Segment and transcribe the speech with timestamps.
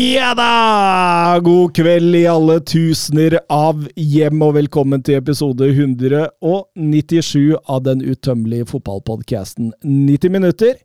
[0.00, 1.38] Ja da!
[1.44, 8.64] God kveld i alle tusener av hjem, og velkommen til episode 197 av den utømmelige
[8.70, 10.78] fotballpodkasten 90 minutter.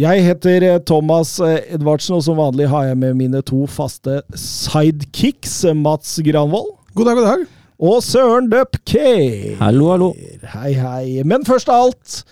[0.00, 6.16] Jeg heter Thomas Edvardsen, og som vanlig har jeg med mine to faste sidekicks, Mats
[6.24, 7.46] Granvold God dag, god dag.
[7.76, 9.56] og Søren Dupke.
[9.60, 10.12] Hallo, hallo.
[10.56, 11.06] Hei, hei.
[11.28, 12.22] Men først av alt,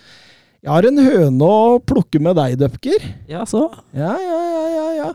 [0.65, 3.03] jeg har en høne å plukke med deg, Dupker.
[3.29, 3.67] Ja, så.
[3.93, 4.85] Ja, ja, ja, ja.
[4.97, 5.09] ja.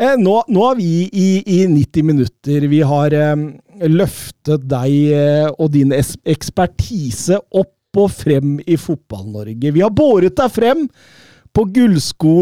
[0.00, 2.64] Eh, nå, nå er vi i, i 90 minutter.
[2.72, 3.42] Vi har eh,
[3.84, 9.74] løftet deg eh, og din ekspertise opp og frem i Fotball-Norge.
[9.76, 10.88] Vi har båret deg frem
[11.54, 12.34] på gullsko...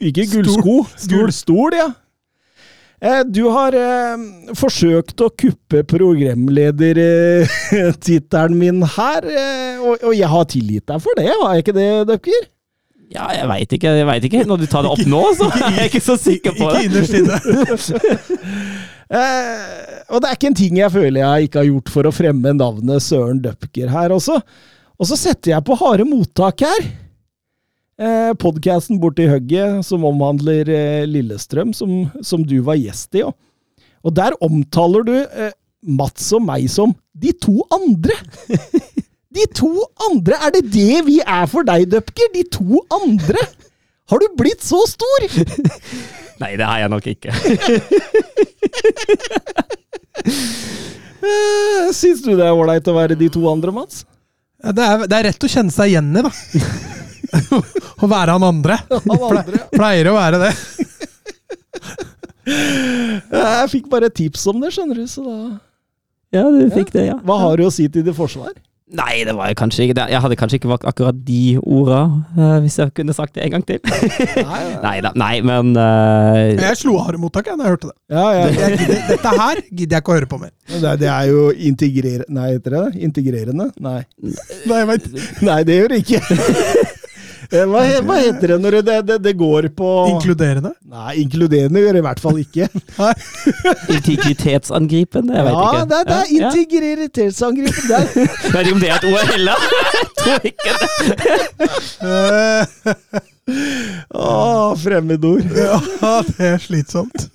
[0.00, 0.80] Ikke gullsko,
[1.12, 1.90] gullstol, ja.
[3.00, 4.16] Eh, du har eh,
[4.56, 11.28] forsøkt å kuppe programledertittelen min her, eh, og, og jeg har tilgitt deg for det,
[11.28, 12.48] har jeg ikke det, Døpker?
[13.12, 13.86] Ja, jeg veit ikke.
[14.00, 14.40] Jeg vet ikke.
[14.50, 16.80] Når du tar det opp nå, så er jeg ikke så sikker på det.
[16.88, 17.36] Ikke innerst inne.
[19.06, 22.10] Eh, og det er ikke en ting jeg føler jeg ikke har gjort for å
[22.10, 24.34] fremme navnet Søren Døpker her også.
[24.98, 27.05] Og så setter jeg på harde mottak her.
[27.96, 33.22] Eh, Podkasten Borti hugget, som omhandler eh, Lillestrøm, som, som du var gjest i.
[33.24, 33.32] Og,
[34.04, 35.54] og der omtaler du eh,
[35.86, 38.16] Mats og meg som de to andre.
[39.36, 39.68] De to
[40.06, 40.32] andre!
[40.46, 42.30] Er det det vi er for deg, Dupker?
[42.32, 43.42] De to andre!
[44.08, 45.26] Har du blitt så stor?
[46.40, 47.34] Nei, det har jeg nok ikke.
[51.20, 54.06] Eh, Syns du det er ålreit å være de to andre, Mats?
[54.64, 56.32] Ja, Det er, det er rett å kjenne seg igjen i, da.
[58.02, 58.76] Å være han andre.
[59.08, 59.66] Han andre, ja.
[59.74, 60.52] Pleier å være det.
[62.46, 65.36] Jeg fikk bare et tips om det, skjønner du, så da
[66.36, 67.18] Ja, du fikk det, ja.
[67.26, 68.54] Hva har du å si til ditt forsvar?
[68.86, 70.04] Nei, det var jo kanskje ikke.
[70.12, 72.04] Jeg hadde kanskje ikke valgt akkurat de orda,
[72.38, 73.80] eh, hvis jeg kunne sagt det en gang til.
[74.86, 75.10] Nei da.
[75.18, 77.96] Nei, men uh, Jeg slo av harde mottak da jeg hørte det.
[78.14, 78.44] Ja, ja.
[78.54, 80.52] Jeg gidder, dette her gidder jeg ikke å høre på mer.
[80.70, 82.22] Det, er- det er jo integrer...
[82.30, 83.02] Nei, heter det det?
[83.10, 83.66] Integrerende?
[83.82, 83.98] Nei.
[84.70, 84.84] Nei.
[85.50, 86.22] Nei, det gjør det ikke.
[87.52, 90.72] Eh, Hva, hva heter det når det, det, det går på Inkluderende.
[90.90, 92.66] Nei, inkluderende gjør det i hvert fall ikke.
[93.96, 95.36] integritetsangripende?
[95.36, 95.86] Jeg veit Ja, ikke.
[95.92, 96.54] det, det er Ja, er-
[98.52, 99.56] Vet ikke om det er et ord heller.
[99.94, 100.84] Jeg tror ikke det.
[103.46, 105.44] Å, fremmedord.
[105.54, 105.76] Ja,
[106.26, 107.28] det er slitsomt.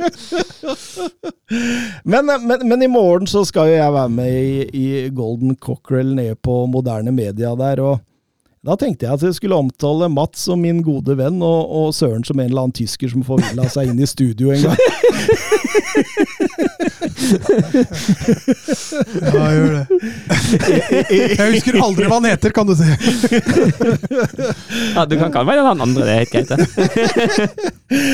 [2.03, 4.85] Men, men, men i morgen så skal jo jeg være med i, i
[5.15, 8.01] Golden Cockerel nede på moderne media der, og
[8.61, 12.21] da tenkte jeg at jeg skulle omtale Mats som min gode venn, og, og Søren
[12.27, 14.77] som en eller annen tysker som forvilla seg inn i studio en gang.
[19.31, 19.85] Ja, gjør det.
[21.09, 22.85] Jeg husker aldri hva han heter, kan du si.
[24.93, 26.49] Ja, du kan kalle meg den andre, det er helt greit.
[26.51, 26.59] det.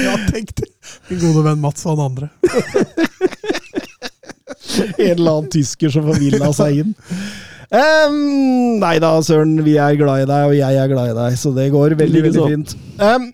[0.08, 0.69] Ja, tenk det.
[1.09, 2.31] Min gode venn Mats og han andre.
[4.96, 6.96] En eller annen tysker som forvilla seg inn.
[7.67, 11.33] Um, nei da, Søren, vi er glad i deg, og jeg er glad i deg,
[11.35, 12.75] så det går veldig, veldig fint.
[12.95, 13.25] Um,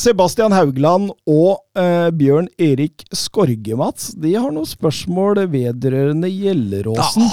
[0.00, 7.28] Sebastian Haugland og uh, Bjørn Erik Skorge, Mats, de har noen spørsmål vedrørende Gjelleråsen.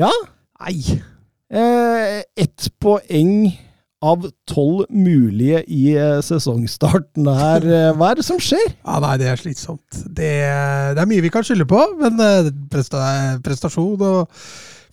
[0.00, 0.08] Ja?
[0.64, 0.80] Nei.
[1.52, 3.52] Uh, ett poeng
[4.00, 7.70] av tolv mulige i uh, sesongstarten her.
[7.92, 8.72] Hva er det som skjer?
[8.80, 10.00] Ja, nei, det er slitsomt.
[10.08, 10.32] Det,
[10.96, 12.16] det er mye vi kan skylde på, men
[12.72, 13.04] presta,
[13.44, 14.42] prestasjon og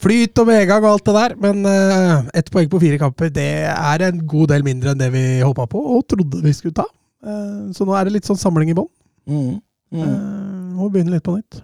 [0.01, 1.35] flyt og medgang og alt det der.
[1.43, 5.11] Men uh, ett poeng på fire kamper, det er en god del mindre enn det
[5.13, 6.87] vi håpa på og trodde vi skulle ta.
[7.25, 8.91] Uh, så nå er det litt sånn samling i bånn.
[9.27, 9.57] Mm.
[9.95, 10.03] Mm.
[10.03, 11.61] Uh, må begynne litt på nytt.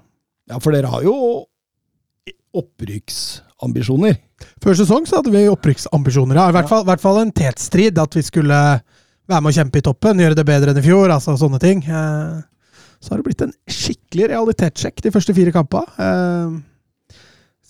[0.52, 1.16] Ja, for dere har jo
[2.54, 4.20] opprykksambisjoner.
[4.64, 6.38] Før sesong så hadde vi opprykksambisjoner.
[6.38, 7.98] Ja, I hvert fall, hvert fall en tetstrid.
[8.00, 8.60] At vi skulle
[9.30, 11.12] være med å kjempe i toppen, gjøre det bedre enn i fjor.
[11.14, 11.84] altså Sånne ting.
[11.88, 12.44] Eh,
[13.04, 15.88] så har det blitt en skikkelig realitetssjekk de første fire kampene.
[15.98, 16.62] Eh,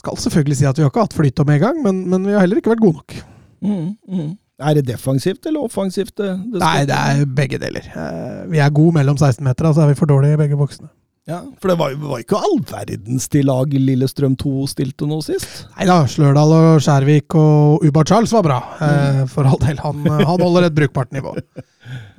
[0.03, 2.43] skal selvfølgelig si at vi har ikke hatt flyt og medgang, men, men vi har
[2.43, 3.19] heller ikke vært gode nok.
[3.63, 3.93] Mm.
[4.03, 4.33] Mm.
[4.63, 6.11] Er det defensivt eller offensivt?
[6.19, 7.87] Det, det Nei, det er begge deler.
[7.87, 10.91] Eh, vi er gode mellom 16-metera, så er vi for dårlige i begge boksene.
[11.23, 15.61] Ja, For det var jo ikke all verdens til lag Lillestrøm 2 stilte nå sist.
[15.77, 19.21] Nei da, Slørdal og Skjærvik og Ubar Charles var bra, mm.
[19.31, 19.79] for all del.
[19.85, 21.31] Han, eh, han holder et brukbart nivå.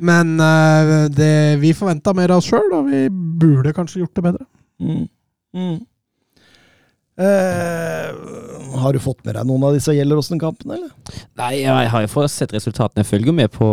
[0.08, 4.24] Men eh, det, vi forventa mer av oss sjøl, og vi burde kanskje gjort det
[4.30, 4.48] bedre.
[4.80, 5.04] Mm.
[5.54, 5.76] Mm.
[7.14, 8.10] Eh,
[8.74, 10.90] har du fått med deg noen av disse Gjelleråsen-kampene, eller?
[11.38, 13.04] Nei, jeg har jo fått sett resultatene.
[13.04, 13.68] Jeg følger med på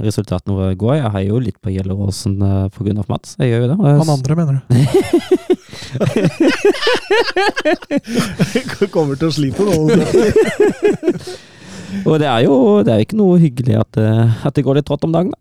[0.00, 0.94] resultatene hvor i går.
[1.02, 2.72] Jeg har jo litt på Gjelleråsen pga.
[2.72, 3.36] på grunn av Mats.
[3.36, 3.78] Jeg gjør jo det.
[4.00, 4.60] Han andre, mener du?
[8.96, 9.76] Kommer til å slite nå.
[12.08, 14.86] Og det er jo det er ikke noe hyggelig at, eh, at det går litt
[14.88, 15.30] trått om dagen.
[15.36, 15.40] da.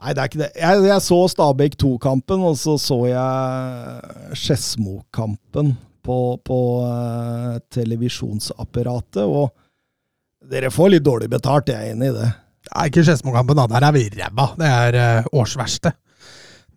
[0.00, 0.52] Nei, det er ikke det.
[0.56, 3.28] Jeg, jeg så Stabæk 2-kampen, og så så jeg
[4.38, 9.24] Skedsmo-kampen på, på uh, televisjonsapparatet.
[9.24, 9.50] Og
[10.50, 12.30] dere får litt dårlig betalt, jeg er enig i det.
[12.70, 13.66] Nei, ikke Skedsmokampen, da.
[13.72, 14.50] Der er vi ræva.
[14.60, 15.92] Det er uh, årsverste.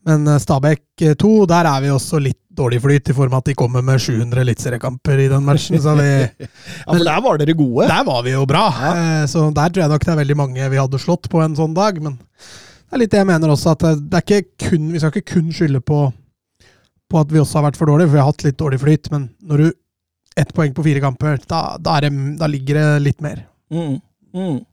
[0.07, 0.83] Men uh, Stabæk
[1.19, 4.01] 2, der er vi også litt dårlig flyt, i form av at de kommer med
[4.03, 5.79] 700 eliteseriekamper i den matchen.
[5.81, 6.09] Så vi,
[6.85, 7.87] Ja, For der var dere gode.
[7.89, 8.67] der var vi jo bra.
[8.91, 11.55] Eh, Så der tror jeg nok det er veldig mange vi hadde slått på en
[11.57, 11.97] sånn dag.
[12.03, 15.09] Men det er litt det jeg mener også, at det er ikke kun, vi skal
[15.15, 16.03] ikke kun skylde på,
[17.13, 19.09] på at vi også har vært for dårlige, for vi har hatt litt dårlig flyt.
[19.13, 19.67] Men når du
[20.41, 23.43] ett poeng på fire kamper, da, da, er det, da ligger det litt mer.
[23.73, 23.99] Mm.
[24.33, 24.63] Mm.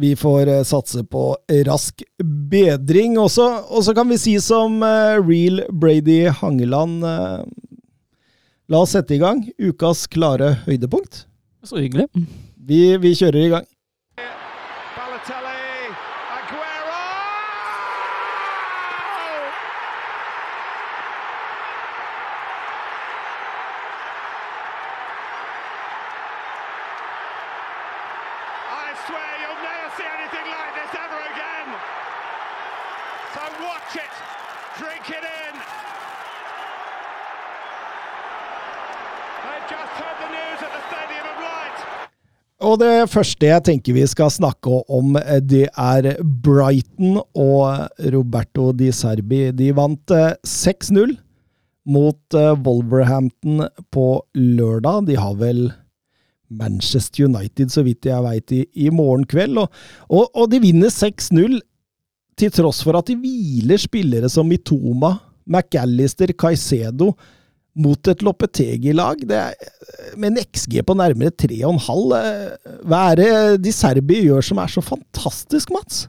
[0.00, 1.26] Vi får eh, satse på
[1.68, 2.02] rask
[2.50, 3.46] bedring også.
[3.70, 7.44] Og så kan vi si som eh, Real Brady Hangeland eh,
[8.72, 11.26] La oss sette i gang ukas klare høydepunkt.
[11.68, 12.06] Så hyggelig.
[12.56, 13.66] Vi, vi kjører i gang.
[42.74, 48.72] Og det første jeg tenker vi skal snakke om, eh, det er Brighton og Roberto
[48.74, 49.52] Di Serbi.
[49.54, 51.12] De vant eh, 6-0
[51.86, 55.06] mot eh, Wolverhampton på lørdag.
[55.06, 55.68] De har vel
[56.50, 59.62] Manchester United, så vidt jeg veit, i, i morgen kveld.
[59.62, 59.70] Og,
[60.10, 61.60] og, og de vinner 6-0
[62.34, 65.14] til tross for at de hviler spillere som Mitoma,
[65.46, 67.12] McAllister, Caicedo
[67.74, 69.22] mot et Loppetegi-lag.
[69.34, 69.54] Er
[70.20, 72.12] med en XG på nærmere 3,5.
[72.18, 73.30] eh, Hva er det
[73.64, 76.04] de Serbi gjør som er så fantastisk, Mats?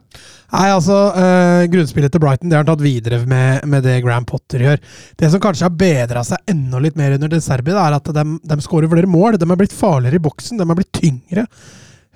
[0.52, 4.28] Nei, altså, eh, Grunnspillet til Brighton det har han tatt videre med, med det Graham
[4.28, 4.82] Potter gjør.
[5.18, 8.26] Det som kanskje har bedra seg enda litt mer under de Serbi, er at de,
[8.42, 9.40] de skårer flere mål.
[9.40, 11.46] De er blitt farligere i boksen, de er blitt tyngre.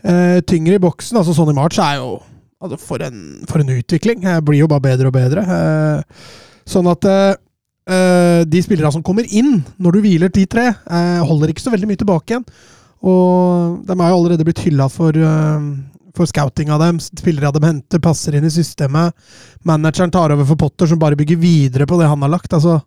[0.00, 1.18] Eh, tyngre i boksen.
[1.20, 2.20] altså i March er jo
[2.62, 4.24] altså, for, en, for en utvikling.
[4.24, 5.44] Jeg blir jo bare bedre og bedre.
[5.44, 6.26] Eh,
[6.70, 7.38] sånn at eh, eh,
[8.44, 11.88] de spillerne som kommer inn når du hviler de tre, eh, holder ikke så veldig
[11.90, 12.44] mye tilbake igjen.
[13.00, 15.64] Og de er jo allerede blitt hylla for, eh,
[16.14, 16.98] for scouting av dem.
[17.00, 19.14] Spillere de henter, passer inn i systemet.
[19.64, 22.52] Manageren tar over for Potter, som bare bygger videre på det han har lagt.
[22.52, 22.82] Altså,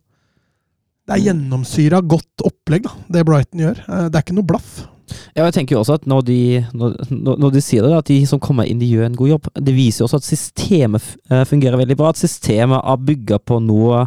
[1.08, 3.80] det er gjennomsyra godt opplegg, da, det Brighton gjør.
[3.90, 4.88] Eh, Det er ikke noe blaff.
[5.36, 6.38] Ja, jeg tenker jo også at når de,
[6.74, 6.94] når,
[7.38, 9.50] når de sier det, at de som kommer inn, de gjør en god jobb.
[9.60, 12.10] Det viser jo også at systemet eh, fungerer veldig bra.
[12.14, 14.06] At systemet er bygga på noe,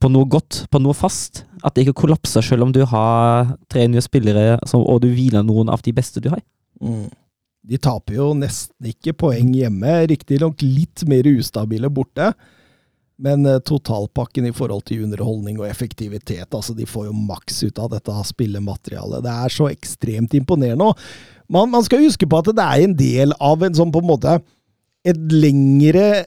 [0.00, 1.44] på noe godt, på noe fast.
[1.64, 5.72] At det ikke kollapser selv om du har tre nye spillere, og du hviler noen
[5.72, 6.40] av de beste du har.
[7.60, 12.32] De taper jo nesten ikke poeng hjemme, riktignok litt mer ustabile borte.
[13.20, 17.80] Men eh, totalpakken i forhold til underholdning og effektivitet, altså de får jo maks ut
[17.82, 19.20] av dette spillematerialet.
[19.26, 20.94] Det er så ekstremt imponerende.
[21.52, 24.08] Man, man skal huske på at det er en del av en sånn på en
[24.08, 24.38] måte
[25.04, 26.24] et lengre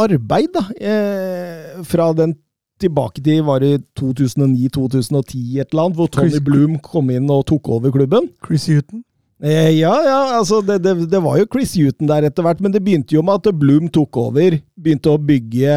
[0.00, 0.66] arbeid, da.
[0.76, 2.36] Eh, fra den
[2.82, 7.46] tilbake til var det 2009-2010 et eller annet, hvor Tony Chris- Bloom kom inn og
[7.48, 8.28] tok over klubben.
[8.44, 9.02] Chris Huton.
[9.42, 12.72] Eh, ja, ja, altså det, det, det var jo Chris Huton der etter hvert, men
[12.72, 14.56] det begynte jo med at Bloom tok over.
[14.80, 15.74] Begynte å bygge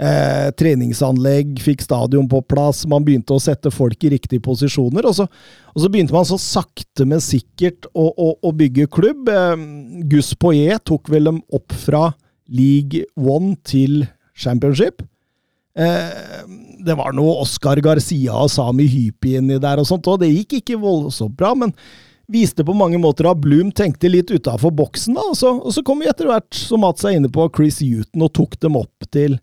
[0.00, 5.08] eh, treningsanlegg, fikk stadion på plass, man begynte å sette folk i riktige posisjoner.
[5.10, 5.28] Og så,
[5.74, 9.28] og så begynte man så sakte, men sikkert å, å, å bygge klubb.
[9.28, 9.68] Eh,
[10.12, 12.10] Gus Poyet tok vel dem opp fra
[12.50, 14.06] League One til
[14.40, 15.04] Championship.
[15.78, 16.44] Eh,
[16.84, 20.60] det var noe Oscar Garcia og Sami Hypi inni der og sånt, og det gikk
[20.60, 21.74] ikke voldsomt bra, men
[22.30, 25.16] viste på mange måter at Bloom tenkte litt utafor boksen.
[25.18, 27.80] da, og så, og så kom vi etter hvert, som Mats er inne på, Chris
[27.82, 29.38] Huton og tok dem opp til,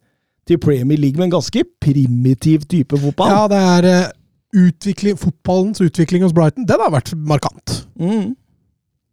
[0.48, 3.34] til Premier League med en ganske primitiv type fotball.
[3.34, 4.12] Ja, det er eh,
[4.68, 6.68] utvikling, fotballens utvikling hos Brighton.
[6.68, 7.82] Den har vært markant.
[8.00, 8.36] Mm.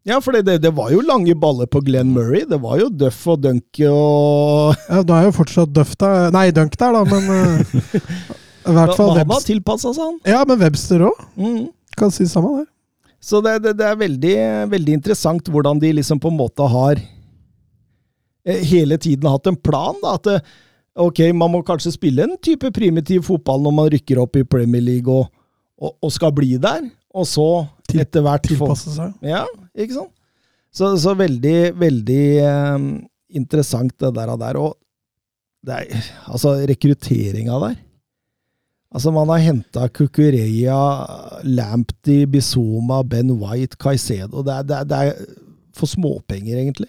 [0.04, 2.42] Ja, for det, det var jo lange baller på Glenn Murray.
[2.48, 6.50] Det var jo Duff og Dunk og Ja, Da er jo fortsatt Duff der Nei,
[6.52, 7.78] Dunk der, da, men eh,
[8.68, 10.18] I hvert fall Han har tilpassa seg, han.
[10.28, 11.24] Ja, men Webster òg.
[11.40, 11.66] Mm.
[11.96, 12.68] Kan si samme det.
[13.24, 14.36] Så det, det, det er veldig,
[14.72, 19.96] veldig interessant hvordan de liksom på en måte har eh, hele tiden hatt en plan.
[20.02, 20.52] da, at eh,
[21.00, 24.84] ok, Man må kanskje spille en type primitiv fotball når man rykker opp i Premier
[24.84, 25.30] League og,
[25.80, 26.84] og, og skal bli der,
[27.14, 27.48] og så
[28.02, 29.14] etter hvert Tilpasse seg.
[29.24, 29.44] Ja,
[29.76, 30.12] ikke sant?
[30.74, 32.86] Så, så veldig, veldig eh,
[33.38, 34.32] interessant det der.
[34.32, 34.74] og der, Og
[35.64, 37.80] det er, altså, rekrutteringa der
[38.94, 40.76] Altså, man har henta Kukureya,
[41.42, 45.40] Lamptey, Bizoma, Ben White, Caicedo det er, det, er, det er
[45.74, 46.86] for småpenger, egentlig.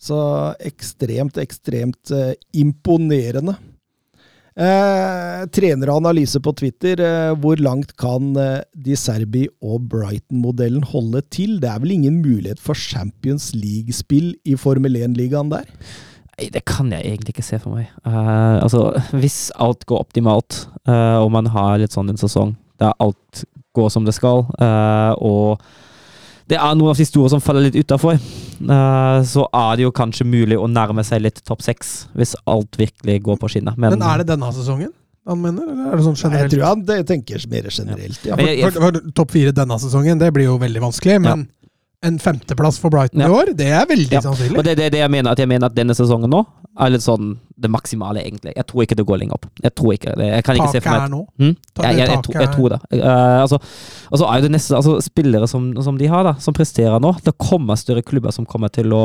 [0.00, 0.16] Så
[0.64, 3.58] ekstremt, ekstremt eh, imponerende.
[4.58, 6.98] Eh, trener analyse på Twitter.
[6.98, 11.60] Eh, hvor langt kan eh, De Serbi og Brighton-modellen holde til?
[11.62, 15.70] Det er vel ingen mulighet for Champions League-spill i Formel 1-ligaen der?
[16.38, 17.88] Det kan jeg egentlig ikke se for meg.
[18.06, 22.94] Uh, altså, hvis alt går optimalt, uh, og man har litt sånn en sesong der
[23.02, 23.42] alt
[23.74, 25.58] går som det skal, uh, og
[26.48, 28.16] det er noen av de store som faller litt utafor,
[29.28, 33.20] så er det jo kanskje mulig å nærme seg litt topp seks, hvis alt virkelig
[33.26, 33.76] går på skinner.
[33.76, 34.94] Men er det denne sesongen
[35.28, 36.32] han mener, eller er det sånn generelt?
[36.32, 38.22] Nei, Jeg tror han det tenker mer generelt.
[38.24, 38.38] Ja.
[38.40, 41.18] Ja, for, for, for, Topp fire denne sesongen, det blir jo veldig vanskelig.
[41.20, 41.44] Men
[42.08, 43.28] en femteplass for Brighton Ja.
[43.28, 44.56] i år, det er veldig Ja, sannsynlig.
[44.56, 46.46] Og det er det, det jeg mener, at jeg mener at denne sesongen nå
[46.78, 48.52] er litt sånn det maksimale, egentlig.
[48.54, 49.46] Jeg tror ikke det går lenger opp.
[49.64, 50.28] Jeg tror ikke det.
[50.30, 51.20] Jeg kan ikke se for meg er nå.
[51.40, 51.54] Hmm?
[51.82, 52.78] Jeg, jeg, jeg, tror- jeg tror det.
[52.92, 53.58] Uh, altså,
[54.12, 57.10] og så er det neste altså, Spillere som, som de har, da, som presterer nå.
[57.26, 59.02] Det kommer større klubber som kommer til å,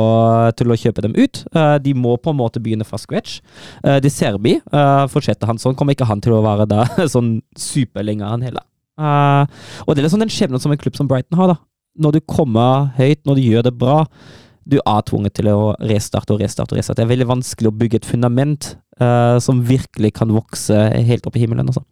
[0.53, 1.41] til å kjøpe dem ut.
[1.55, 3.39] Uh, de må på en måte begynne fra scratch.
[3.81, 7.39] Uh, de Serbi, uh, fortsetter han sånn, kommer ikke han til å være der sånn
[7.57, 8.67] superlenge, han heller.
[8.99, 11.59] Eh, og det er sånn den skjebnen som en klubb som Brighton har, da.
[12.03, 13.99] Når du kommer høyt, når du gjør det bra,
[14.63, 16.73] du er tvunget til å restarte og restarte.
[16.73, 17.01] og restarte.
[17.01, 20.77] Det er veldig vanskelig å bygge et fundament uh, som virkelig kan vokse
[21.07, 21.69] helt opp i himmelen.
[21.69, 21.83] Også.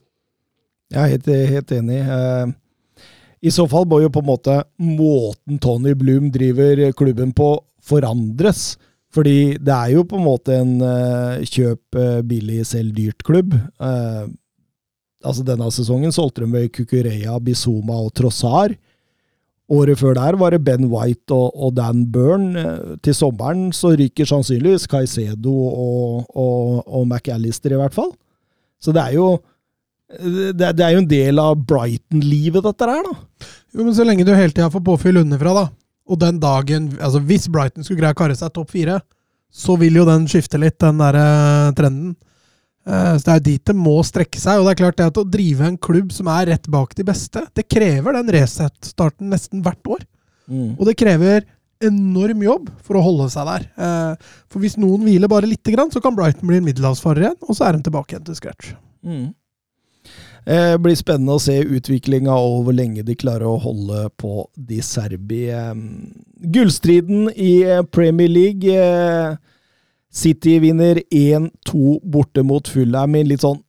[0.91, 1.99] Jeg er helt, helt enig.
[2.07, 3.07] Uh,
[3.41, 8.75] I så fall må jo på en måte måten Tony Bloom driver klubben på, forandres.
[9.11, 13.57] Fordi det er jo på en måte en uh, kjøp billig, selv dyrt-klubb.
[15.21, 18.73] Altså Denne sesongen solgte de med Kukureya, Bizuma og Trossar.
[19.71, 22.59] Året før der var det Ben White og, og Dan Byrne.
[22.59, 28.11] Eh, Til sommeren så ryker sannsynligvis Caicedo og, og, og McAllister, i hvert fall.
[28.81, 29.29] Så det er jo
[30.11, 33.47] det, det er jo en del av Brighton-livet, dette her, da.
[33.71, 35.63] Jo, men så lenge du hele tida får påfyll underfra, da,
[36.11, 38.97] og den dagen altså Hvis Brighton skulle greie å karre seg topp fire,
[39.51, 42.17] så vil jo den skifte litt, den der eh, trenden.
[42.91, 44.59] Eh, så Det er dit det må strekke seg.
[44.59, 47.07] Og det er klart det at å drive en klubb som er rett bak de
[47.07, 50.05] beste, det krever den Resett-starten nesten hvert år.
[50.51, 51.45] Og det krever
[51.81, 53.67] enorm jobb for å holde seg der.
[53.79, 57.39] Eh, For hvis noen hviler bare lite grann, så kan Brighton bli en middelhavsfarer igjen,
[57.47, 58.73] og så er de tilbake igjen til scratch.
[59.05, 59.29] Mm.
[60.41, 64.81] Det blir spennende å se utviklinga og hvor lenge de klarer å holde på de
[64.85, 65.43] serbi.
[65.53, 65.73] Eh,
[66.53, 68.77] gullstriden i eh, Premier League.
[70.11, 73.61] City vinner 1-2 borte mot Fulham i en litt sånn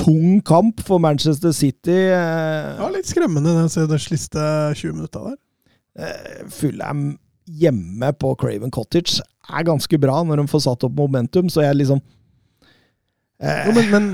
[0.00, 1.96] tung kamp for Manchester City.
[2.12, 4.40] Eh, Ja, litt skremmende den siste
[4.76, 5.36] 20 minutta der.
[5.96, 7.18] eh, Fulham
[7.50, 9.20] hjemme på Craven Cottage
[9.50, 12.00] er ganske bra når de får satt opp momentum, så jeg liksom
[13.42, 14.10] eh, Jo, men, men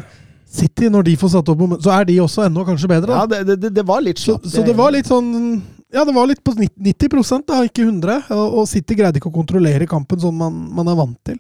[0.47, 3.13] City, når de får satt opp momentum, så er de også enda kanskje bedre.
[3.13, 3.43] Ja, Da.
[3.45, 5.61] det, det, det var litt Så, så det var litt sånn
[5.95, 9.37] Ja, det var litt på 90% da, ikke 100 og, og City greide ikke å
[9.37, 11.39] kontrollere kampen sånn man, man er vant til.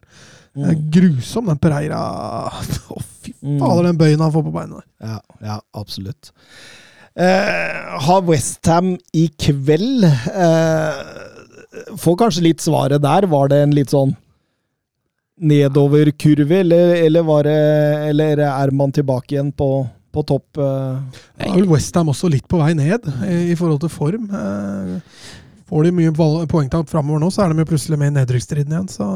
[0.56, 0.86] Mm.
[0.88, 2.00] grusom, den Pereira.
[2.94, 3.58] Å, fy Mm.
[3.58, 4.84] fader, den bøyen han får på beina der.
[5.02, 6.30] Ja, ja absolutt.
[7.16, 11.00] Eh, har Westham i kveld eh,
[11.96, 13.26] Får kanskje litt svaret der.
[13.28, 14.14] Var det en litt sånn
[15.36, 17.56] nedoverkurve, eller, eller, var det,
[18.08, 19.68] eller er man tilbake igjen på,
[20.16, 20.46] på topp?
[20.56, 24.30] Det er vel Westham også litt på vei ned i, i forhold til form.
[24.32, 24.94] Eh,
[25.66, 26.12] får de mye
[26.46, 28.88] poengtap framover nå, så er de jo plutselig med i nedrykksstriden igjen.
[28.92, 29.06] Så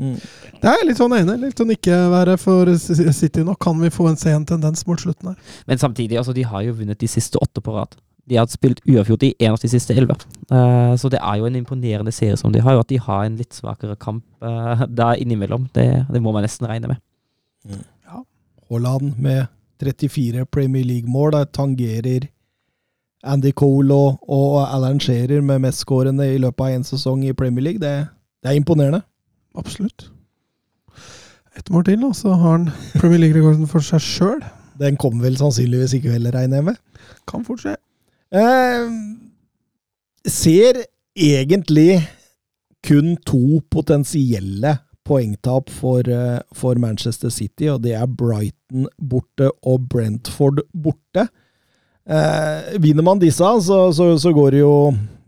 [0.00, 0.16] Mm.
[0.62, 3.54] det er litt sånn ene, Litt sånn ikke være for City nå.
[3.62, 5.36] Kan vi få en sen tendens mot slutten her?
[5.70, 7.94] Men samtidig, altså, de har jo vunnet de siste åtte på rad.
[8.30, 10.14] De har spilt uavgjort i én av de siste elleve.
[10.50, 12.74] Uh, så det er jo en imponerende serie som de har.
[12.78, 16.42] Og at de har en litt svakere kamp uh, der innimellom, det, det må man
[16.46, 17.00] nesten regne med.
[18.70, 19.46] Haaland med
[19.80, 22.28] 34 Premier League-mål der tangerer
[23.22, 27.64] Andy Cole og, og Alan Shearer med mestskårende i løpet av én sesong i Premier
[27.64, 27.80] League.
[27.80, 28.06] Det,
[28.42, 29.02] det er imponerende.
[29.58, 30.10] Absolutt.
[31.58, 32.70] Ett mål til, og så har han
[33.00, 34.40] Premier League-rekorden for seg sjøl.
[34.80, 36.78] Den kommer vel sannsynligvis ikke heller, regner jeg med.
[37.28, 37.74] Kan fort skje.
[38.32, 38.92] Eh,
[40.30, 40.84] ser
[41.16, 42.00] egentlig
[42.86, 44.78] kun to potensielle
[45.10, 51.26] poengtap for, eh, for Manchester City, og det er Brighton borte og Brentford borte.
[52.10, 54.74] Eh, vinner man disse, så, så, så går, det jo,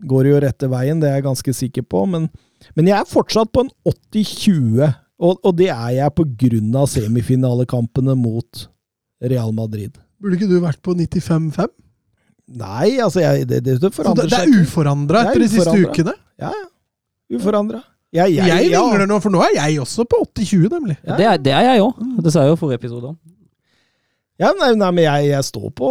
[0.07, 2.05] går, det jo, rette veien, det er jeg ganske sikker på.
[2.09, 2.29] Men,
[2.77, 4.89] men jeg er fortsatt på en 80-20,
[5.23, 8.67] og, og, det er jeg på grunn av semifinalekampene mot
[9.23, 9.95] Real Madrid.
[10.19, 11.71] Burde ikke du vært på 95-5?
[12.59, 14.51] Nei, altså jeg, det, det, forandrer seg.
[14.51, 16.15] Det er uforandra etter de siste ukene?
[16.41, 16.67] Ja, ja.
[17.33, 17.79] Uforandra.
[18.13, 20.97] Jeg, jeg, jeg vingler nå, for nå er jeg også på 80-20, nemlig.
[21.01, 21.15] Ja.
[21.17, 22.01] Det, er, det, er, jeg òg.
[22.21, 23.15] Det sa jeg jo forrige episode.
[24.41, 25.89] Ja, nei, nei men jeg, jeg, står på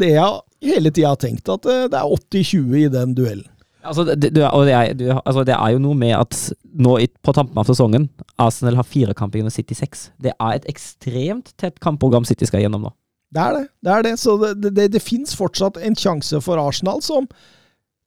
[0.00, 3.50] det jeg hele tida har tenkt, at eh, det er 80-20 i den duellen.
[3.84, 6.36] Altså det, det, er, du, altså det, er, jo noe med at
[6.72, 8.06] nå på tampen av sesongen
[8.40, 10.06] Arsenal har fire kamper gjennom City 6.
[10.24, 12.94] Det er et ekstremt tett kampprogram City skal gjennom nå.
[13.34, 13.66] Det er det.
[13.84, 14.14] det, er det.
[14.22, 17.28] Så det, det, det fins fortsatt en sjanse for Arsenal, som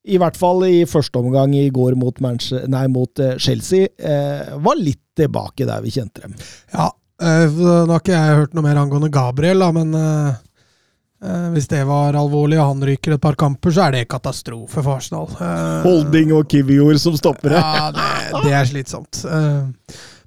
[0.07, 4.79] i hvert fall i første omgang i går mot, nei, mot eh, Chelsea, eh, var
[4.79, 6.35] litt tilbake der vi kjente dem.
[6.73, 6.89] Ja,
[7.21, 11.83] eh, nå har ikke jeg hørt noe mer angående Gabriel, da, men eh, hvis det
[11.89, 15.31] var alvorlig og han ryker et par kamper, så er det katastrofe for Arsenal.
[15.39, 17.63] Uh, Holding og Kivior som stopper det.
[17.63, 19.23] Ja, det, det er slitsomt.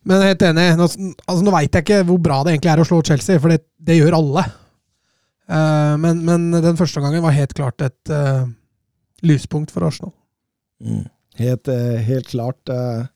[0.09, 0.65] Men helt enig.
[0.81, 3.55] Nå, altså, nå veit jeg ikke hvor bra det egentlig er å slå Chelsea, for
[3.55, 4.49] det, det gjør alle.
[6.01, 8.13] Men, men, den første gangen var helt klart et
[9.27, 10.13] lyspunkt for Arsenal.
[10.85, 11.07] Mm.
[11.41, 12.69] Helt, eh, helt, klart.
[12.69, 13.07] Eh.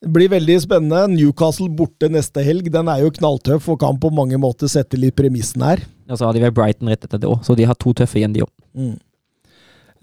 [0.00, 1.06] Det blir veldig spennende.
[1.14, 2.70] Newcastle borte neste helg.
[2.72, 5.82] Den er jo knalltøff og kan på mange måter sette litt premissen her.
[6.06, 8.20] Ja, Så har de vel Brighton rett etter det òg, så de har to tøffe
[8.20, 8.52] igjen, de òg.
[8.76, 8.98] Mm.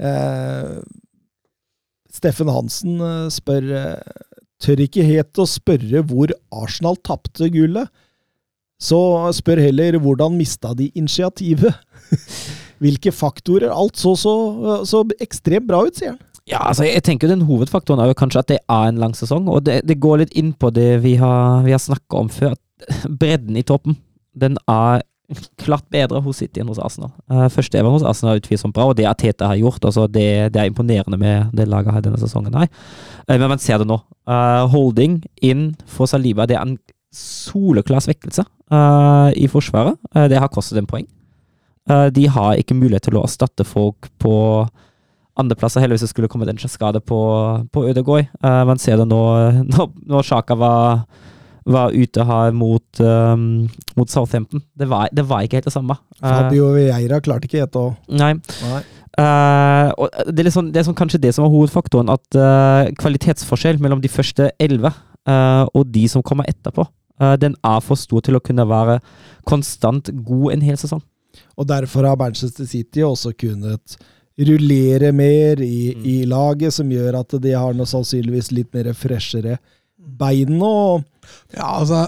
[0.03, 0.81] Eh,
[2.13, 3.69] Steffen Hansen eh, spør
[4.63, 7.89] Tør ikke helt å spørre hvor Arsenal tapte gullet.
[8.79, 8.98] Så
[9.36, 11.75] spør heller hvordan mista de initiativet?
[12.84, 13.72] hvilke faktorer.
[13.72, 14.36] Alt så, så,
[14.88, 16.22] så ekstremt bra ut, sier han.
[16.50, 19.48] Ja, altså jeg tenker den Hovedfaktoren er jo kanskje at det er en lang sesong,
[19.48, 22.58] og det, det går litt inn på det vi har, vi har snakka om før.
[22.58, 23.96] at Bredden i toppen
[24.36, 25.06] den er
[25.62, 27.13] klart bedre hos City enn hos Arsenal.
[27.32, 30.52] Uh, første evang hos Arsenal er utvilsomt bra, og det Tete har gjort, altså det,
[30.54, 32.54] det, er imponerende med det laget her denne sesongen.
[32.58, 32.68] her.
[33.30, 34.02] Uh, men man ser det nå.
[34.28, 36.78] Uh, holding inn for Saliba, det er en
[37.13, 38.41] soleklar svekkelse
[39.38, 40.00] i Forsvaret.
[40.32, 41.06] det har kostet en poeng.
[41.89, 44.34] Eh, de har ikke mulighet til å erstatte folk på
[45.39, 47.19] andreplasser, heller hvis det skulle kommet en skade på,
[47.74, 48.30] på Ødegård.
[48.43, 49.22] Uh, man ser det nå
[49.65, 51.06] når, når Sjaka var,
[51.65, 53.65] var ute her mot, um,
[53.98, 54.62] mot Southampton.
[54.78, 55.98] Det var, det var, ikke helt det samme.
[56.22, 58.36] Uh, Fabio Vieira klarte ikke helt å Nei.
[58.38, 58.84] nei.
[59.13, 63.82] Uh, og det er, liksom, det er sånn, kanskje det som er hovedfaktoren, at kvalitetsforskjell
[63.82, 64.93] mellom de første elleve
[65.24, 66.84] og de som kommer etterpå,
[67.39, 68.98] den er for stor til å kunne være
[69.48, 71.00] konstant god en hel sesong.
[71.58, 73.98] Og derfor har Manchester City også kunnet
[74.34, 76.06] rullere mer i, mm.
[76.10, 79.60] i laget, som gjør at de har noe sannsynligvis litt mer freshere
[79.98, 81.02] bein nå.
[81.54, 82.08] Ja, altså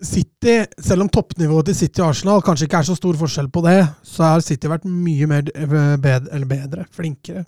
[0.00, 3.62] City, selv om toppnivået til City og Arsenal kanskje ikke er så stor forskjell på
[3.66, 7.44] det, så har City vært mye mer bedre, eller bedre flinkere,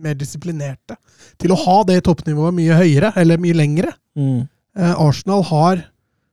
[0.00, 0.96] mer disiplinerte
[1.40, 3.92] til å ha det toppnivået mye høyere, eller mye lengre.
[4.18, 4.46] Mm.
[4.78, 5.82] Eh, Arsenal har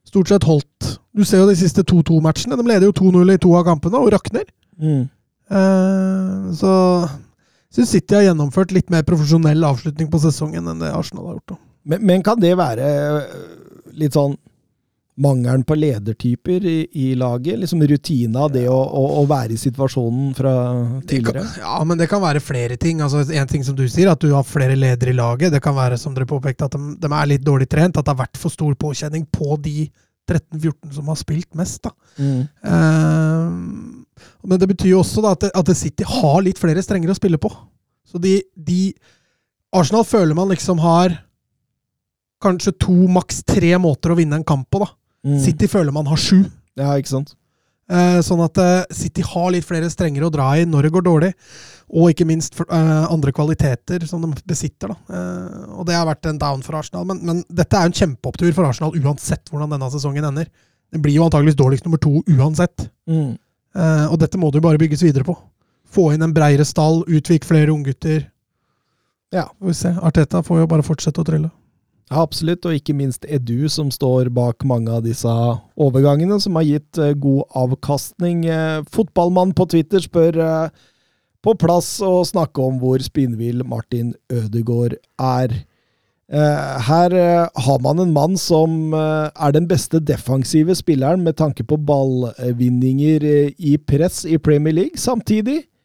[0.08, 2.58] stort sett holdt Du ser jo de siste 2-2-matchene.
[2.60, 4.46] De leder jo 2-0 i to av kampene og rakner.
[4.78, 5.08] Mm.
[5.50, 6.74] Uh, så
[7.74, 11.58] syns City har gjennomført litt mer profesjonell avslutning på sesongen enn det Arsenal har gjort.
[11.88, 13.36] Men, men, kan det være eh,
[13.98, 14.36] litt sånn
[15.18, 17.60] mangelen på ledertyper i, i laget?
[17.60, 20.54] Liksom rutina, det å, å, å, være i situasjonen fra
[21.10, 21.46] tidligere?
[21.46, 23.02] Kan, ja, men det kan være flere ting.
[23.02, 25.54] Altså, en ting som du sier, at du har flere ledere i laget.
[25.54, 27.98] Det kan være, som dere påpekte, at de, de er litt dårlig trent.
[27.98, 29.90] At det har vært for stor påkjenning på de
[30.28, 31.88] 13-14 som har spilt mest.
[31.88, 31.94] da.
[32.20, 32.42] Mm.
[32.64, 37.18] Uh, men det betyr jo også da, at, at City har litt flere strenger å
[37.18, 37.52] spille på.
[38.08, 38.92] Så de, de
[39.76, 41.18] Arsenal føler man liksom har
[42.44, 44.84] kanskje to, maks tre måter å vinne en kamp på.
[44.84, 44.92] da.
[45.26, 45.40] Mm.
[45.44, 46.44] City føler man har sju.
[46.78, 47.34] Ja, ikke sant?
[47.88, 51.06] Eh, sånn at eh, City har litt flere strenger å dra i når det går
[51.08, 51.32] dårlig.
[51.88, 54.92] Og ikke minst for, eh, andre kvaliteter som de besitter.
[54.92, 55.18] Da.
[55.18, 57.08] Eh, og det har vært en down for Arsenal.
[57.08, 60.52] Men, men dette er en kjempeopptur for Arsenal uansett hvordan denne sesongen ender.
[60.92, 62.90] Den blir jo antakeligvis dårligst nummer to uansett.
[63.08, 63.38] Mm.
[63.78, 65.38] Eh, og dette må det jo bare bygges videre på.
[65.88, 68.26] Få inn en breiere stall, utvik flere unggutter.
[69.32, 69.96] Ja, får vi se.
[70.04, 71.52] Arteta får jo bare fortsette å trylle.
[72.08, 75.32] Ja, absolutt, og ikke minst Edu, som står bak mange av disse
[75.76, 78.46] overgangene, som har gitt uh, god avkastning.
[78.48, 80.94] Uh, fotballmann på Twitter spør uh,
[81.44, 85.64] på plass å snakke om hvor spinnvill Martin Ødegaard er.
[86.28, 87.14] her
[87.56, 93.24] har man en mann som er den beste defensive spilleren med tanke på ballvinninger
[93.56, 95.00] i press i Premier League.
[95.00, 95.77] Samtidig eh,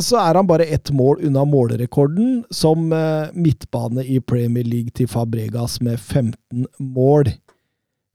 [0.00, 5.08] så er han bare ett mål unna målrekorden som eh, midtbane i Premier League til
[5.10, 7.32] Fabregas med 15 mål.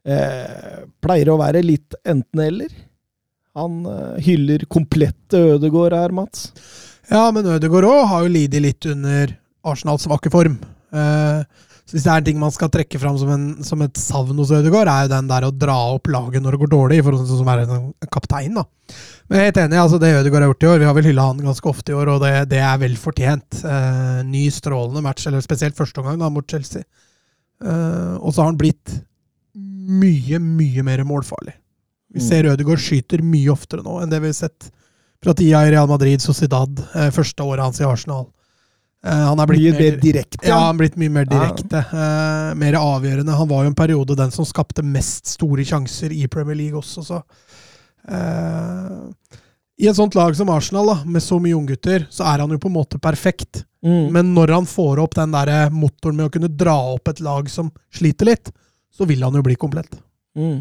[0.07, 2.71] Eh, pleier å være litt enten-eller.
[3.59, 6.49] Han eh, hyller komplette Ødegård her, Mats.
[7.11, 9.35] Ja, men Ødegård òg har jo lidd litt under
[9.67, 10.55] Arsenals svake form.
[10.95, 11.43] Eh,
[11.91, 14.37] så Hvis det er en ting man skal trekke fram som, en, som et savn
[14.39, 17.17] hos Ødegaard, er jo den der å dra opp laget når det går dårlig, for
[17.19, 18.55] sånn som er en kaptein.
[18.55, 18.63] da.
[19.27, 21.09] Men jeg er helt enig, altså det Ødegaard har gjort i år, vi har vel
[21.09, 23.59] hylla han ganske ofte i år, og det, det er vel fortjent.
[23.67, 26.87] Eh, ny, strålende match, eller spesielt første omgang mot Chelsea.
[27.61, 28.95] Eh, og så har han blitt
[29.55, 31.57] mye, mye mer målfarlig.
[32.11, 32.27] Vi Mm.
[32.27, 34.71] ser Ødegaard skyter mye oftere nå enn det vi har sett
[35.23, 38.29] fra tida i Real Madrid, Sociedad, eh, første året hans i Arsenal.
[39.03, 40.45] Eh, han er blitt Mye mer, direkte.
[40.45, 41.39] ja, han er blitt mye mer Ja.
[41.39, 41.79] direkte.
[41.89, 43.33] eh, mer avgjørende.
[43.37, 47.03] Han var jo en periode den som skapte mest store sjanser i Premier League også,
[47.03, 47.21] så
[48.11, 49.09] uh,
[49.81, 52.59] I et sånt lag som Arsenal, da, med så mye unggutter, så er han jo
[52.61, 53.63] på en måte perfekt.
[53.83, 54.11] Mm.
[54.13, 57.49] Men når han får opp den der motoren med å kunne dra opp et lag
[57.49, 58.51] som sliter litt,
[58.93, 59.95] så vil han jo bli komplett.
[60.37, 60.59] Mm.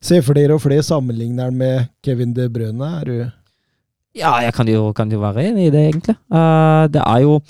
[0.00, 2.88] Se flere og flere sammenligner han med Kevin De Brøne.
[3.02, 3.32] Er du
[4.16, 6.16] Ja, jeg kan jo, kan jo være enig i det, egentlig.
[6.32, 7.40] Uh, det er jo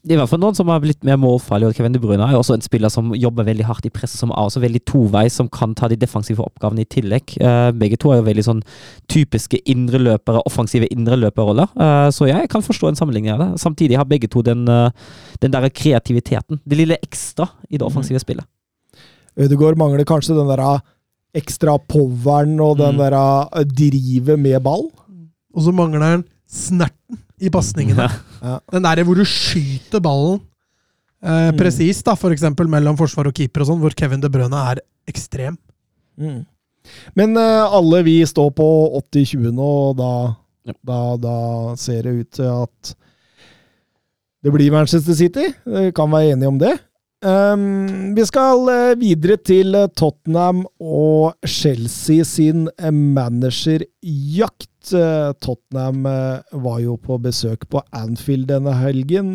[0.00, 2.32] det i hvert fall noen som har blitt mer målfarlig, og Kevin De Bruyne er
[2.32, 5.34] jo også en spiller som jobber veldig hardt i presset, som er også veldig toveis,
[5.36, 7.34] som kan ta de defensive oppgavene i tillegg.
[7.36, 8.62] Uh, begge to er jo veldig sånn
[9.12, 11.68] typiske indreløpere, offensive indreløperroller.
[11.76, 13.50] Uh, så jeg kan forstå en sammenligning av det.
[13.60, 14.88] Samtidig har begge to den, uh,
[15.44, 18.48] den der kreativiteten, det lille ekstra i det offensive spillet.
[19.36, 20.80] Ødegaard mangler kanskje den der ah,
[21.34, 22.98] ekstra poweren og den Mm.
[22.98, 24.88] der ah, drivet med ball.
[25.54, 28.08] Og så mangler han snerten i pasningene.
[28.42, 28.58] Ja.
[28.72, 30.40] Den der hvor du skyter ballen
[31.22, 31.56] eh, Mm.
[31.58, 32.42] presist, da, f.eks.
[32.66, 35.56] mellom forsvar og keeper, og sånn, hvor Kevin De Bruyne er ekstrem.
[36.18, 36.46] Mm.
[37.14, 38.66] Men eh, alle vi står på
[39.12, 40.72] 80-20 nå, og da, Ja.
[40.84, 42.94] da, da ser det ut til at
[44.42, 45.52] det blir Manchester City.
[45.66, 46.78] Vi kan være enige om det.
[47.20, 54.66] Um, vi skal eh, videre til eh, Tottenham og Chelsea sin eh, managerjakt.
[55.44, 56.06] Tottenham
[56.64, 59.34] var jo på besøk på Anfield denne helgen.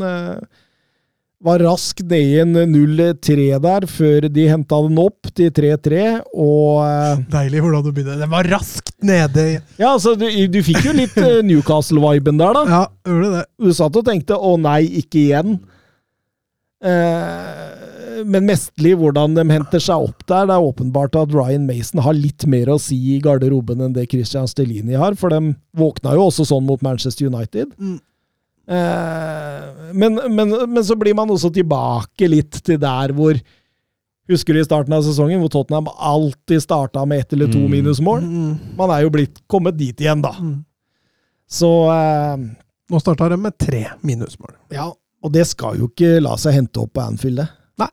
[1.46, 6.26] var rask nede i en 0-3 der, før de henta den opp til 3-3.
[6.34, 6.82] Og
[7.38, 8.18] Deilig hvordan du begynner.
[8.18, 9.62] Den var raskt nede.
[9.78, 11.14] Ja, altså, du, du fikk jo litt
[11.46, 12.66] Newcastle-viben der, da.
[12.66, 13.46] Ja, gjorde det.
[13.62, 15.60] Du satt og tenkte 'å nei, ikke igjen'.
[16.86, 20.46] Eh, men mestlig hvordan de henter seg opp der.
[20.48, 24.08] Det er åpenbart at Ryan Mason har litt mer å si i garderoben enn det
[24.12, 27.74] Christian Stelini har, for de våkna jo også sånn mot Manchester United.
[27.76, 27.98] Mm.
[28.66, 33.38] Eh, men, men, men så blir man også tilbake litt til der hvor
[34.26, 37.68] Husker du i starten av sesongen hvor Tottenham alltid starta med ett eller to Mm.
[37.76, 38.24] minusmål?
[38.26, 38.56] Mm.
[38.80, 40.32] Man er jo blitt kommet dit igjen, da.
[40.42, 40.56] Mm.
[41.46, 42.34] Så eh,
[42.90, 44.56] Nå starta de med tre minusmål.
[44.74, 44.88] Ja,
[45.26, 47.48] og det skal jo ikke la seg hente opp på Anfield, det.
[47.82, 47.90] Nei,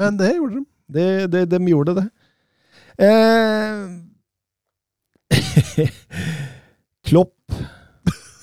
[0.00, 0.64] Men det gjorde de.
[0.96, 2.06] det, det de gjorde det.
[3.00, 3.80] Eh,
[7.10, 7.34] Klopp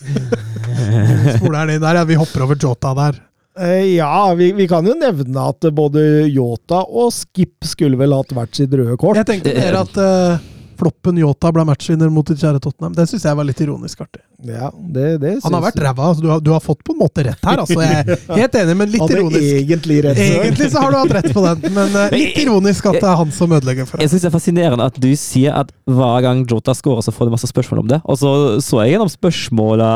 [1.37, 1.95] Spoler den inn der.
[1.99, 3.17] Ja, vi hopper over Jota der.
[3.59, 8.31] eh, Ja, vi, vi kan jo nevne at både Yota og Skip skulle vel hatt
[8.35, 9.17] hvert sitt røde kort.
[9.19, 10.37] Jeg tenkte mer at eh,
[10.79, 12.95] floppen Yota ble matchvinner mot ditt kjære Tottenham.
[12.97, 14.21] Det syns jeg var litt ironisk artig.
[14.45, 15.83] Ja, det, det Han har vært jeg.
[15.87, 16.07] ræva.
[16.11, 17.57] Altså, du, har, du har fått på en måte rett her.
[17.63, 19.47] Altså, jeg er helt enig, men litt han ironisk.
[19.63, 20.19] egentlig rett.
[20.21, 23.17] Egentlig så har du hatt rett på den, men uh, litt ironisk at det er
[23.17, 24.13] han som ødelegger for Jeg deg.
[24.13, 27.33] syns det er fascinerende at du sier at hver gang Jota scorer, så får du
[27.33, 27.99] masse spørsmål om det.
[28.05, 29.89] Og så så jeg gjennom spørsmåla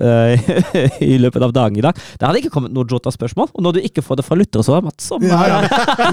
[0.00, 0.52] uh,
[1.12, 2.00] i løpet av dagen i dag.
[2.16, 3.52] Det hadde ikke kommet noe Jota-spørsmål.
[3.52, 5.60] Og når du ikke får det fra lyttere, så er det Mats som Ja, ja.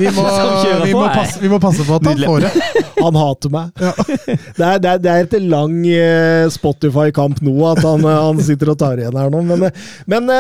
[0.02, 2.84] Vi, må, Som vi, må passe, vi må passe på at han får det.
[3.00, 3.72] Han hater meg.
[3.80, 3.94] Ja.
[4.10, 8.42] Det, er, det, er, det er etter lang eh, Spotify-kamp nå at han, eh, han
[8.44, 9.42] sitter og tar igjen her nå.
[9.48, 10.32] Men, eh, men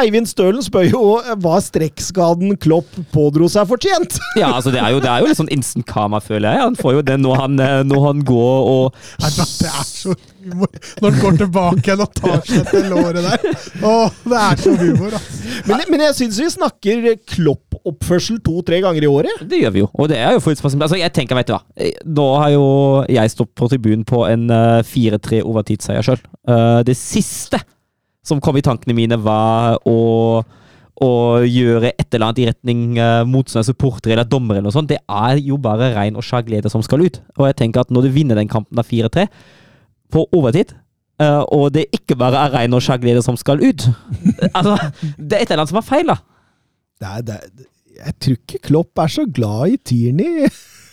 [0.00, 1.04] Eivind Stølen spør jo
[1.42, 4.18] hva strekkskaden Klopp pådro seg fortjent.
[4.38, 6.64] Ja, altså det er, jo, det er jo litt sånn instant karma, føler jeg.
[6.64, 11.18] Han får jo det når han, når han går og Det er så Når han
[11.20, 13.58] går tilbake igjen og tar seg til låret der.
[13.86, 15.40] Åh, det er så humor, altså.
[15.68, 19.42] Men, men jeg syns vi snakker Klopp-oppførsel to-tre ganger i året.
[19.50, 19.90] Det gjør vi jo.
[19.94, 20.86] Og det er jo fascinerende.
[20.88, 21.60] Altså, jeg tenker, vet du hva.
[21.76, 22.64] Eh, Nå har jo
[23.10, 26.24] jeg stått på tribunen på en eh, 4-3 overtidsseier sjøl.
[26.86, 27.60] det siste
[28.26, 30.40] som kom i tankene mine, var å
[31.00, 35.40] å gjøre et eller annet i retning uh, motstanders supportere eller dommer eller det er
[35.40, 37.20] jo bare rein og skjær glede som skal ut.
[37.38, 39.24] Og jeg tenker at når du vinner den kampen av 4-3
[40.12, 40.76] på overtid,
[41.20, 43.82] Uh, og det ikke bare er rein og skjær glede som skal ut
[44.56, 44.72] Altså,
[45.18, 46.14] det er et eller annet som er feil, da.
[46.96, 47.66] Det er, det er,
[47.98, 50.48] jeg tror ikke Klopp er så glad i Tierney.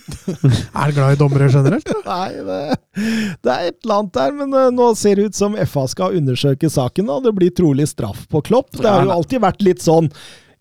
[0.08, 1.88] Er han glad i dommere generelt?
[2.06, 2.60] Nei, det,
[3.44, 6.20] det er et eller annet der, men eh, nå ser det ut som FA skal
[6.20, 8.72] undersøke saken, og det blir trolig straff på Klopp.
[8.76, 10.12] Det har jo alltid vært litt sånn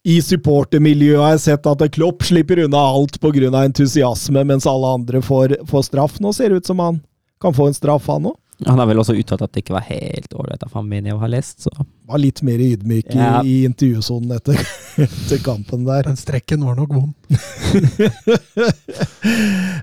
[0.06, 3.50] i supportermiljøet har jeg sett at Klopp slipper unna alt pga.
[3.64, 6.20] entusiasme, mens alle andre får, får straff.
[6.22, 7.00] Nå ser det ut som han
[7.42, 8.38] kan få en straff, han òg.
[8.64, 11.16] Han har vel også uttalt at det ikke var helt ålreit av ham, mener jeg
[11.18, 11.66] å ha lest.
[11.66, 11.70] Så.
[12.08, 13.42] Var litt mer ydmyk i, Ja.
[13.44, 14.56] i intervjusonen etter,
[15.04, 16.06] etter kampen der.
[16.08, 17.12] Den strekken var nok vond.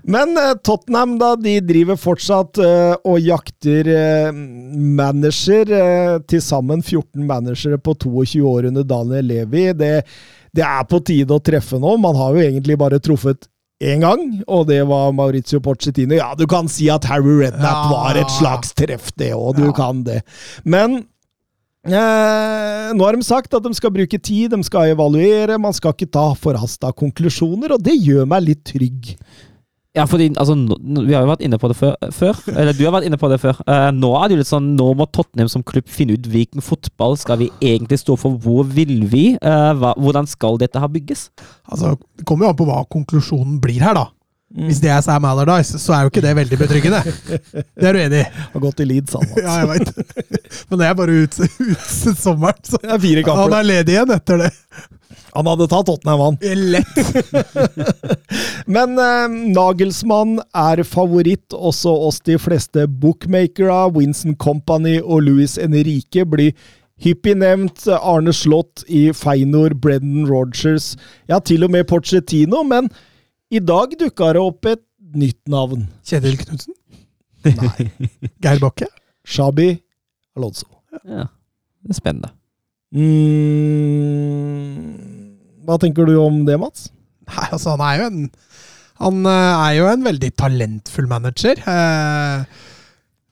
[0.04, 5.70] Men eh, Tottenham da, de driver fortsatt eh, og jakter eh, manager.
[5.70, 9.68] Eh, Til sammen 14 managere på 22 år under Daniel Levi.
[9.78, 9.92] Det,
[10.54, 11.96] det er på tide å treffe nå.
[12.00, 13.48] Man har jo egentlig bare truffet
[13.82, 16.14] én gang, og det var Maurizio Pochettino.
[16.14, 17.90] Ja, du kan si at Harry Redknapp Ja.
[17.90, 19.56] var et slags treff, det òg.
[19.56, 19.72] Du Ja.
[19.72, 20.22] kan det.
[20.64, 21.06] Men
[21.86, 25.92] Eh, nå har de sagt at de skal bruke tid, de skal evaluere, man skal
[25.92, 29.10] ikke ta forhasta konklusjoner, og det gjør meg litt trygg.
[29.94, 30.56] Ja, fordi altså,
[31.06, 31.94] Vi har jo vært inne på det før.
[32.10, 33.60] før eller du har vært inne på det før.
[33.68, 36.64] Uh, nå er det jo litt sånn, nå må Tottenham som klubb finne ut hvilken
[36.64, 38.34] fotball skal vi egentlig stå for.
[38.42, 39.36] Hvor vil vi?
[39.38, 41.28] Uh, hva, hvordan skal dette her bygges?
[41.70, 44.08] Altså, det kommer jo an på hva konklusjonen blir her, da.
[44.54, 44.68] Mm.
[44.68, 47.00] Hvis det er Sam Allardyce, så er jo ikke det veldig betryggende.
[47.02, 48.26] Det er du enig i?
[48.52, 49.30] Har gått i Leeds, han.
[49.42, 49.88] Ja, jeg veit.
[50.70, 53.48] Men det er bare ut, ut sommeren, så Det er fire kamper.
[53.48, 54.52] han er ledig igjen etter det.
[55.34, 56.36] Han hadde tatt Tottenham, han.
[56.70, 56.94] Lett.
[58.64, 63.90] Men eh, Nagelsmann er favoritt, også oss de fleste bookmakere.
[63.92, 66.54] Winston Company og Louis Enrique blir
[67.04, 67.84] hyppig nevnt.
[68.00, 70.94] Arne Slott i Feinor, Brendan Rogers,
[71.28, 72.62] ja, til og med Porcetino.
[72.64, 72.88] Men
[73.52, 74.82] i dag dukka det opp et
[75.14, 75.88] nytt navn.
[76.06, 76.74] Kjetil Knutsen?
[77.44, 77.90] Nei.
[78.44, 78.86] Geir Bakke?
[79.28, 79.74] Shabi
[80.36, 80.66] Alonso.
[81.04, 81.26] Ja,
[81.84, 82.30] det er spennende.
[82.94, 83.02] Mm,
[85.66, 86.80] hva tenker du om det, Mats?
[87.28, 88.20] Nei, altså, han er jo en
[89.02, 91.58] Han eh, er jo en veldig talentfull manager.
[91.58, 92.62] Eh,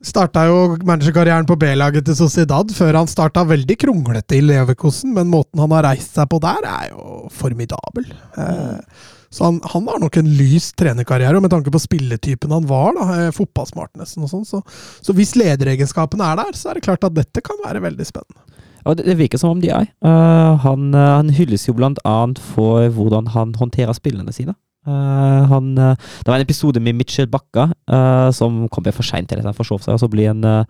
[0.02, 5.30] starta jo managerkarrieren på B-laget til Sociedad før han starta veldig kronglete i Leverkosen, men
[5.30, 8.08] måten han har reist seg på der, er jo formidabel.
[8.38, 12.66] Eh, så han, han har nok en lys trenerkarriere, og med tanke på spilletypen han
[12.68, 14.60] var, da, fotballsmart nesten og sånn, så,
[15.00, 18.42] så hvis lederegenskapene er der, så er det klart at dette kan være veldig spennende.
[18.84, 19.86] Og det, det virker som om de er.
[20.04, 24.56] Uh, han, eh, han hylles jo blant annet for hvordan han håndterer spillene sine.
[24.86, 29.28] Eh, han, eh, det var en episode med Mitchell Bakka uh, som kom for seint
[29.30, 30.64] til at han forsov seg, og så blir han eh,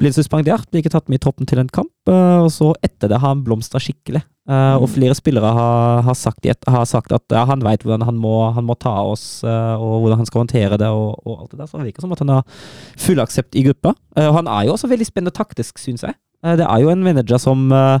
[0.00, 3.10] blir suspendert, blir ikke tatt med i troppen til en kamp, eh, og så etter
[3.12, 4.22] det har han blomstra skikkelig.
[4.48, 8.16] Eh, Og flere spillere har, har, sagt, har sagt at ja, han vet hvordan han
[8.20, 11.52] må, han må ta oss, eh, og hvordan han skal håndtere det, og, og alt
[11.52, 11.68] det der.
[11.68, 12.64] Så det virker som at han har
[12.96, 13.92] full aksept i gruppa.
[14.16, 16.16] Eh, og han er jo også veldig spennende taktisk, syns jeg.
[16.44, 18.00] Eh, Det er jo en manager som eh,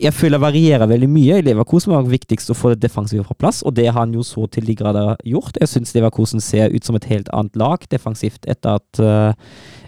[0.00, 1.38] jeg føler varierer veldig mye.
[1.40, 4.14] I Leverkosen var det viktigst å få det defensive på plass, og det har han
[4.16, 5.58] jo så til de grader gjort.
[5.60, 9.32] Jeg syns Leverkosen ser ut som et helt annet lag defensivt etter at, eh,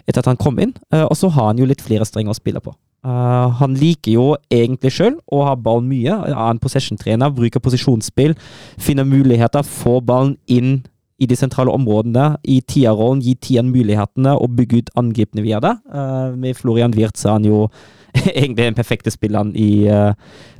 [0.07, 0.75] etter at han kom inn.
[0.91, 2.75] Eh, Og så har han jo litt flere strenger å spille på.
[3.03, 6.13] Uh, han liker jo egentlig sjøl å ha ballen mye.
[6.29, 8.35] Er en possession-trener, bruker posisjonsspill,
[8.79, 10.83] finner muligheter, får ballen inn
[11.19, 15.75] i de sentrale områdene, i tierrollen, gi tieren mulighetene og bygge ut angripene via det.
[15.91, 17.67] Uh, med Florian Wirtz er han jo
[18.35, 20.13] egentlig den perfekte spilleren i uh,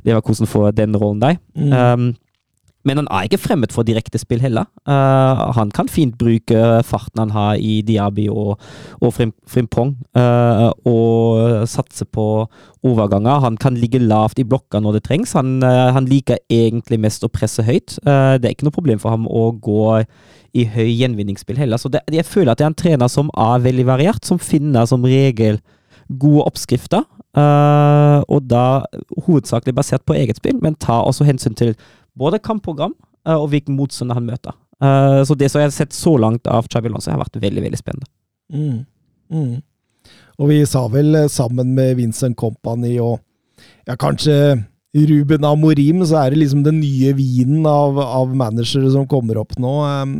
[0.04, 1.40] Leverkosen for den rollen der.
[1.54, 2.14] Um,
[2.84, 4.68] men han er ikke fremmed for direktespill heller.
[4.84, 8.60] Uh, han kan fint bruke farten han har i Diaby og,
[9.00, 12.26] og Frim, Frimpong, eh, og satse på
[12.84, 13.40] overganger.
[13.40, 15.32] Han kan ligge lavt i blokka når det trengs.
[15.38, 17.96] Han, uh, han liker egentlig mest å presse høyt.
[18.04, 20.04] Eh, det er ikke noe problem for ham å gå
[20.54, 21.80] i høy gjenvinningsspill heller.
[21.80, 24.84] Så det, jeg føler at det er en trener som er veldig variert, som finner
[24.90, 25.62] som regel
[26.20, 27.06] gode oppskrifter.
[27.36, 28.84] Eh, og da
[29.26, 31.74] hovedsakelig basert på eget spill, men ta også hensyn til
[32.18, 32.94] både kampprogram
[33.26, 34.54] uh, og hvilken motstander han møter.
[34.82, 37.64] Uh, så det som jeg har sett så langt av Chavi Lonzo, har vært veldig
[37.64, 38.10] veldig spennende.
[38.54, 38.84] Mm.
[39.34, 39.56] Mm.
[40.38, 43.18] Og vi sa vel sammen med Vincent Company og
[43.86, 44.36] ja, kanskje
[44.94, 49.56] Ruben Amorim, så er det liksom den nye vinen av, av managere som kommer opp
[49.58, 49.72] nå.
[49.82, 50.14] Um,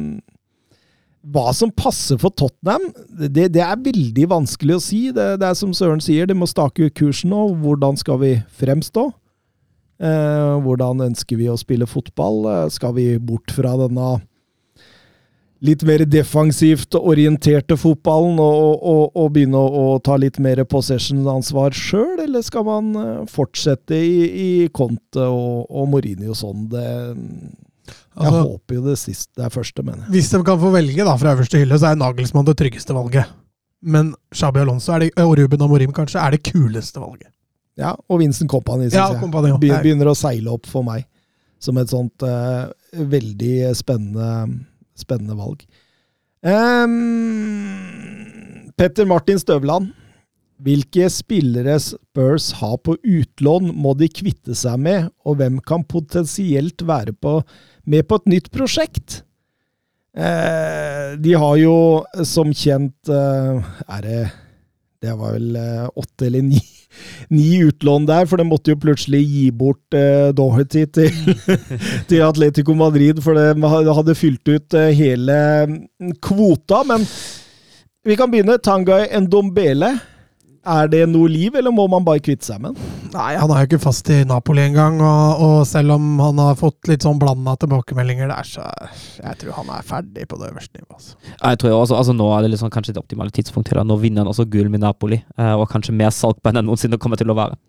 [1.33, 5.01] hva som passer for Tottenham, det, det er veldig vanskelig å si.
[5.15, 7.47] Det, det er som Søren sier, det må stake ut kursen nå.
[7.63, 9.09] Hvordan skal vi fremstå?
[10.05, 12.45] Eh, hvordan ønsker vi å spille fotball?
[12.51, 14.19] Eh, skal vi bort fra denne
[15.65, 21.77] litt mer defensivt orienterte fotballen og, og, og begynne å, å ta litt mer possession-ansvar
[21.79, 26.67] sjøl, eller skal man eh, fortsette i, i Conte og, og Mourinho sånn?
[26.73, 26.85] Det,
[27.85, 30.11] jeg Altså- håper jo det siste, det er første, mener jeg.
[30.17, 33.27] Hvis de kan få velge da, fra øverste hylle, så er Nagelsmann det tryggeste valget.
[33.83, 37.29] Men Shabi Alonso er det, og Ruben Amorim kanskje er det kuleste valget.
[37.77, 39.21] Ja, og Vincent Company, syns Ja, jeg.
[39.21, 39.51] Kompani.
[39.59, 41.05] Begynner, begynner å seile opp for meg
[41.59, 44.61] som et sånt uh, veldig spennende
[44.97, 45.65] spennende valg.
[46.45, 49.93] Um, Petter Martin Støvland.
[50.65, 56.85] Hvilke spillere Spurs har på utlån, må de kvitte seg med, og hvem kan potensielt
[56.87, 57.41] være på,
[57.91, 59.23] med på et nytt prosjekt?
[60.15, 61.77] Eh, de har jo
[62.23, 63.57] som kjent eh,
[63.91, 64.21] Er det
[65.03, 66.61] Det var vel eh, åtte eller ni,
[67.35, 71.35] ni utlån der, for de måtte jo plutselig gi bort eh, Doherty til,
[72.09, 76.85] til Atletico Madrid, for de hadde fylt ut eh, hele mm, kvota.
[76.89, 77.05] Men
[78.07, 78.57] vi kan begynne.
[78.63, 79.93] Tangay Ndombele.
[80.65, 82.93] Er det noe liv, eller må man bare kvitte seg med den?
[83.13, 86.57] Nei, han er jo ikke fast i Napoli engang, og, og selv om han har
[86.59, 88.65] fått litt sånn blanda tilbakemeldinger der, så
[89.21, 90.97] jeg tror han er ferdig på det øverste nivået.
[90.97, 91.35] Altså.
[91.37, 93.77] Jeg tror jo også, altså Nå er det liksom kanskje det optimale tidspunktet.
[93.77, 96.99] å Nå vinner han også gull med Napoli, eh, og kanskje mer salg enn noensinne
[97.03, 97.61] kommer til å være.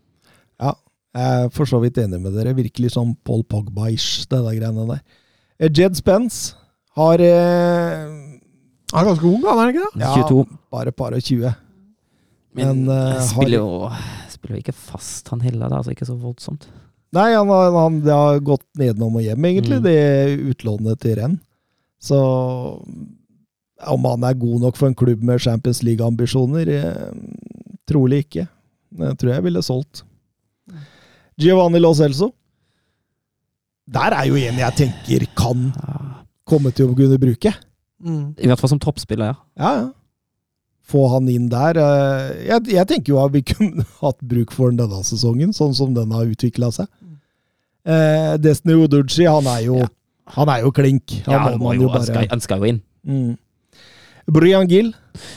[0.63, 0.71] Ja,
[1.15, 2.55] jeg er for så vidt enig med dere.
[2.55, 5.03] Virkelig sånn Paul Pogba-ish, det der greiene der.
[5.59, 6.55] Eh, Jed Spence
[6.95, 8.07] har eh,
[8.95, 10.01] Han er ganske ung, han er ikke det?
[10.05, 10.57] ja, 22.
[10.71, 11.53] bare et par og 20.
[12.55, 13.89] Men, Men, eh, spiller jo
[14.31, 15.67] spiller jo ikke fast, han heller.
[15.69, 16.67] da, altså Ikke så voldsomt.
[17.15, 19.83] Nei, han har, han, det har gått nedenom og hjem, egentlig, Mm.
[19.83, 21.37] det utlånet til renn.
[22.01, 22.17] Så
[23.85, 27.11] om han er god nok for en klubb med Champions League-ambisjoner, eh,
[27.87, 28.47] trolig ikke.
[28.97, 30.03] Jeg tror jeg ville solgt.
[31.39, 32.31] Giovanni Lo Celso.
[33.87, 35.67] Der er jo en jeg tenker kan
[36.47, 37.51] komme til å kunne bruke.
[38.01, 38.33] Mm.
[38.39, 39.35] I hvert fall som toppspiller, ja.
[39.59, 39.91] Ja, ja.
[40.85, 41.77] Få han inn der.
[41.81, 45.73] eh, Jeg, jeg tenker jo at vi kunne hatt bruk for den denne sesongen, sånn
[45.77, 46.89] som den har utvikla seg.
[47.85, 49.91] Eh, Destiny Uduchi, han er jo Ja.
[50.33, 51.19] Han er jo klink.
[51.27, 52.79] Han ja han, må man jo, han, bare skal, han skal jo inn.
[53.05, 53.35] mm.
[54.33, 54.87] Brian Gill.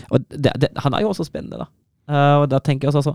[0.08, 1.66] Og det, det, han er jo også spennende, da.
[2.08, 3.12] Uh, og da tenker jeg også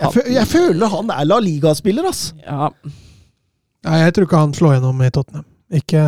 [0.00, 2.30] altså, Jeg, jeg føler han er La Liga-spiller, ass!
[2.46, 2.70] ja,
[3.84, 5.44] Nei, jeg tror ikke han slår gjennom i Tottenham.
[5.68, 6.04] Ikke,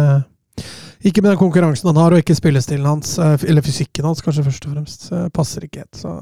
[1.04, 4.46] ikke med den konkurransen han har, og ikke spillestilen hans, eh, eller fysikken hans, kanskje
[4.46, 5.08] først og fremst.
[5.36, 5.98] Passer ikke helt.
[6.00, 6.12] Så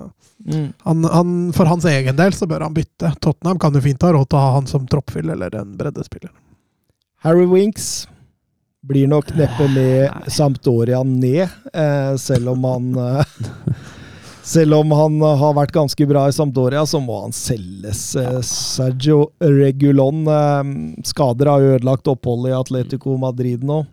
[0.83, 3.12] han, han, for hans egen del så bør han bytte.
[3.23, 6.33] Tottenham kan jo fint ha råd til å ha han som troppfyll eller en breddespiller.
[7.23, 8.09] Harry Winks
[8.83, 13.25] blir nok neppe med Sampdoria ned, eh, selv om han eh,
[14.42, 18.01] Selv om han har vært ganske bra i Sampdoria, så må han selges.
[18.42, 20.27] Sergio Regulon
[21.07, 23.85] skader har ødelagt oppholdet i Atletico Madrid nå.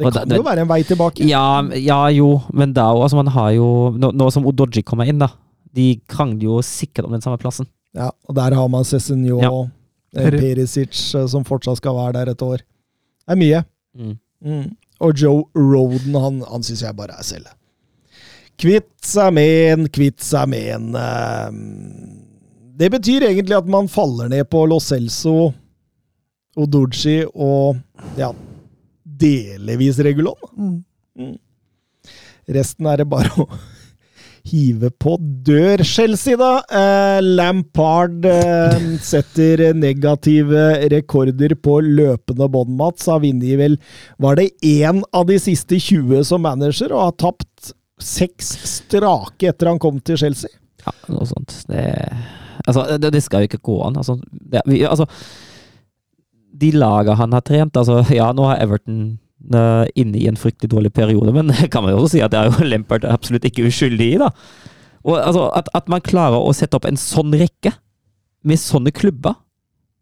[0.00, 1.26] Det kan det- jo være en vei tilbake.
[1.28, 3.02] ja, ja jo, men da òg.
[3.04, 5.28] Altså, man har jo Nå, nå som Odoji kommer inn, da.
[5.74, 7.66] De krangler jo sikkert om den samme plassen.
[7.94, 9.50] Ja, og der har man Cezinio Ja.
[9.50, 9.70] og
[10.16, 12.58] eh, Perisic, eh, som fortsatt skal være der et år.
[12.58, 13.64] Det er mye.
[13.96, 14.18] Mm.
[14.44, 14.76] Mm.
[15.00, 17.46] Og Joe Roden, han, han syns jeg bare er selv.
[18.60, 21.50] Kvitt seg med en, kvitt seg med en eh,
[22.80, 25.52] Det betyr egentlig at man faller ned på Lo Celso,
[26.56, 27.76] Odoji og
[28.18, 28.32] ja,
[29.20, 30.80] delvis Regulon.
[31.18, 31.36] Mm.
[32.50, 33.46] Resten er det bare å
[34.50, 35.82] hive på dør.
[35.86, 36.52] Chelsea, da.
[36.66, 43.08] Eh, Lampard eh, setter negative rekorder på løpende bånd, Mats.
[43.10, 43.76] Har vunnet vel
[44.22, 49.68] Var det én av de siste 20 som manager, og har tapt seks strake etter
[49.68, 50.50] han kom til Chelsea?
[50.80, 51.52] Ja, noe sånt.
[51.68, 51.84] Det,
[52.64, 54.00] altså, det, det skal jo ikke gå an.
[54.00, 55.04] Altså, det, vi, altså
[56.60, 59.18] De laga han har trent altså, Ja, nå har Everton
[59.54, 62.34] uh, inne i en fryktelig dårlig periode, men det kan man jo også si at
[62.34, 64.18] det er jo Lampard absolutt ikke uskyldig i.
[64.22, 64.32] da.
[65.06, 67.72] Og altså, at, at man klarer å sette opp en sånn rekke
[68.44, 69.38] med sånne klubber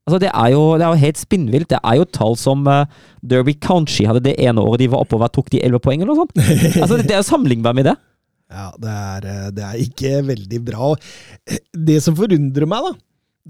[0.08, 1.68] Altså, det er jo, det er jo helt spinnvilt.
[1.68, 2.86] Det er jo tall som uh,
[3.20, 6.22] Derby County hadde det ene året de var oppover, tok de elleve poeng eller noe
[6.22, 6.38] sånt.
[6.80, 7.94] Altså, det, det er sammenlignbart med det.
[8.48, 10.94] Ja, det er, eh, det er ikke veldig bra.
[11.76, 12.94] Det som forundrer meg, da,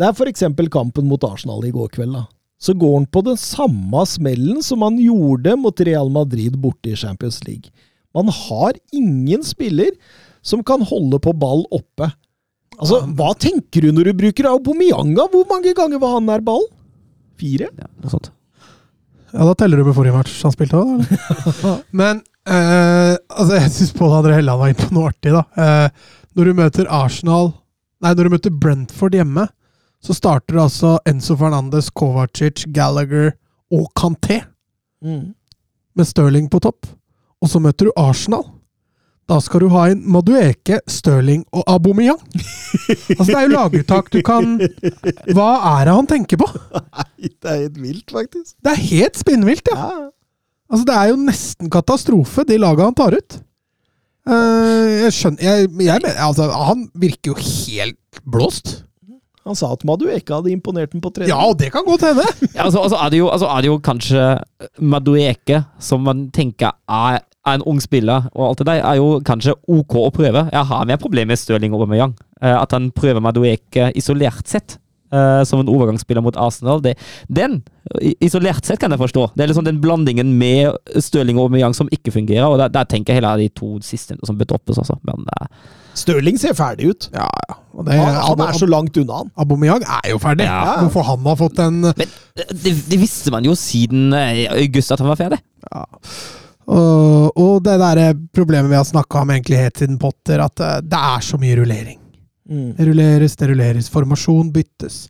[0.03, 0.42] det er f.eks.
[0.75, 2.16] kampen mot Arsenal i går kveld.
[2.18, 2.25] da.
[2.59, 6.97] Så går han på den samme smellen som han gjorde mot Real Madrid borte i
[6.99, 7.71] Champions League.
[8.16, 9.92] Man har ingen spiller
[10.42, 12.09] som kan holde på ball oppe.
[12.79, 15.29] Altså, Hva tenker du når du bruker Aubameyanga?
[15.31, 16.66] Hvor mange ganger var han nær ball?
[17.38, 17.71] Fire?
[17.79, 18.33] Ja, noe sånt.
[19.29, 21.75] Ja, da teller du med forrige match han spilte òg, da.
[22.01, 25.44] Men eh, altså, jeg syns Pål André Helland var inne på noe artig, da.
[25.53, 27.53] Eh, når du møter Arsenal
[27.99, 29.49] Nei, når du møter Brentford hjemme,
[30.04, 33.32] så starter altså Enzo Fernandes, Kovacic, Gallagher
[33.74, 34.42] og Kanté
[35.98, 36.87] med Stirling på topp.
[37.42, 38.46] Og så møter du Arsenal.
[39.28, 42.20] Da skal du ha inn Madueke, Stirling og Aubameyang.
[43.18, 44.54] altså, det er jo laguttak du kan
[45.37, 46.48] Hva er det han tenker på?
[46.48, 48.54] Nei, det er helt vilt, faktisk.
[48.64, 49.77] Det er helt spinnvilt, ja.
[49.77, 50.08] Ja.
[50.68, 53.38] Altså, det er jo nesten katastrofe, de laga han tar ut.
[54.29, 58.75] Uh, jeg skjønner jeg, jeg altså, Han virker jo helt blåst.
[59.49, 61.33] Han sa at Madueka hadde imponert ham på trening.
[61.33, 62.27] Ja, og det kan godt hende!
[62.55, 64.23] Ja, altså, altså, er det jo, altså er det jo kanskje
[64.81, 69.21] Madueke som man tenker er er en ung spiller, og alt det der er jo
[69.25, 70.42] kanskje ok å prøve.
[70.53, 72.13] Jeg har mer problemer med Stirling Aubameyang.
[72.42, 74.77] Eh, at han prøver Madueke isolert sett,
[75.13, 76.94] eh, som en overgangsspiller mot Arsenal, det,
[77.29, 77.61] den
[78.21, 79.31] isolert sett kan jeg forstå.
[79.35, 82.88] Det er liksom den blandingen med Støling og Aubameyang som ikke fungerer, og der, der
[82.88, 84.98] tenker jeg heller de to siste som bør droppes, altså.
[85.09, 85.48] Men uh,
[85.98, 87.09] Støling ser ferdig ut.
[87.15, 87.59] Ja, ja.
[87.79, 89.31] Og det, Han, han er så langt unna, han.
[89.38, 90.48] Aubameyang er jo ferdig.
[90.48, 90.81] Ja.
[90.85, 95.02] Hvorfor han har fått en Men det, det visste man jo siden eh, august at
[95.02, 95.40] han var ferdig.
[95.73, 95.85] ja.
[96.69, 98.02] og, og det der
[98.35, 101.56] problemet vi har snakka om egentlig helt siden Potter, at eh, det er så mye
[101.59, 101.98] rullering.
[102.49, 102.73] Mm.
[102.88, 103.90] Rulleres, det rulleres.
[103.92, 105.09] Formasjon byttes.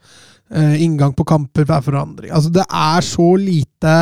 [0.51, 2.33] Eh, inngang på kamper, hver forandring.
[2.35, 3.97] Altså, det er så lite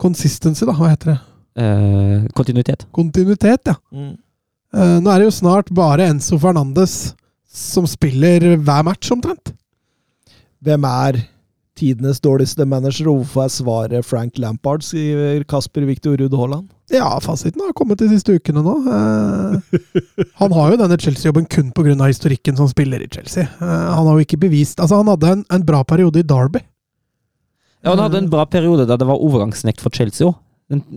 [0.00, 0.74] consistency, da.
[0.76, 1.18] Hva heter det?
[1.56, 2.86] Eh, kontinuitet.
[2.94, 3.76] Kontinuitet, ja.
[3.92, 4.14] Mm.
[4.76, 7.14] Eh, nå er det jo snart bare Enzo Fernandes
[7.56, 9.54] som spiller hver match, omtrent.
[10.64, 11.22] Hvem er
[11.76, 16.68] tidenes dårligste manager, og hvorfor er svaret Frank Lampard, skriver Kasper Victor Ruud Haaland.
[16.94, 18.74] Ja, fasiten har kommet de siste ukene nå.
[18.86, 21.96] Eh, han har jo denne Chelsea-jobben kun pga.
[22.06, 23.42] historikken som spiller i Chelsea.
[23.42, 23.66] Eh,
[23.96, 26.62] han har jo ikke bevist Altså, han hadde en, en bra periode i Derby.
[27.82, 30.36] Ja, han hadde en bra periode da det var overgangsnekt for Chelsea òg.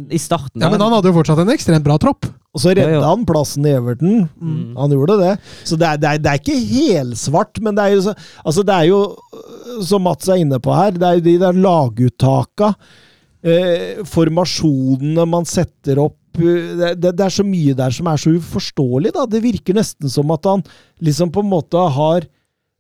[0.10, 0.62] I starten.
[0.64, 2.26] Ja, Men han hadde jo fortsatt en ekstremt bra tropp.
[2.58, 3.10] Og så redda Ja, ja.
[3.12, 4.24] han plassen i Everton.
[4.42, 4.72] Mm.
[4.80, 5.34] Han gjorde det.
[5.70, 8.64] Så det er, det er, det er ikke helsvart, men det er jo så, altså
[8.66, 9.02] det er jo,
[9.38, 12.72] øh, som Mats er inne på her, det er jo de der laguttaka,
[13.44, 18.20] eh, formasjonene man setter opp øh, det, det, det er så mye der som er
[18.22, 19.26] så uforståelig, da.
[19.30, 20.66] Det virker nesten som at han
[21.04, 22.28] liksom på en måte har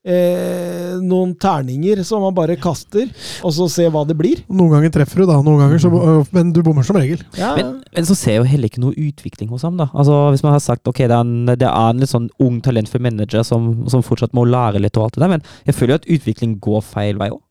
[0.08, 3.10] eh, noen terninger som han bare kaster,
[3.44, 4.42] og så ser hva det blir.
[4.48, 5.40] Noen ganger treffer du, da.
[5.44, 5.92] Noen ganger så,
[6.36, 7.22] men du bommer som regel.
[7.40, 9.78] Ja, Men, men så ser jeg jo heller ikke noe utvikling hos ham.
[9.80, 9.90] da.
[9.94, 12.62] Altså Hvis man har sagt ok, det er en, det er en litt sånn ung,
[12.66, 15.96] talentfull manager som, som fortsatt må lære litt, og alt det der, men jeg føler
[15.96, 17.42] jo at utvikling går feil vei òg.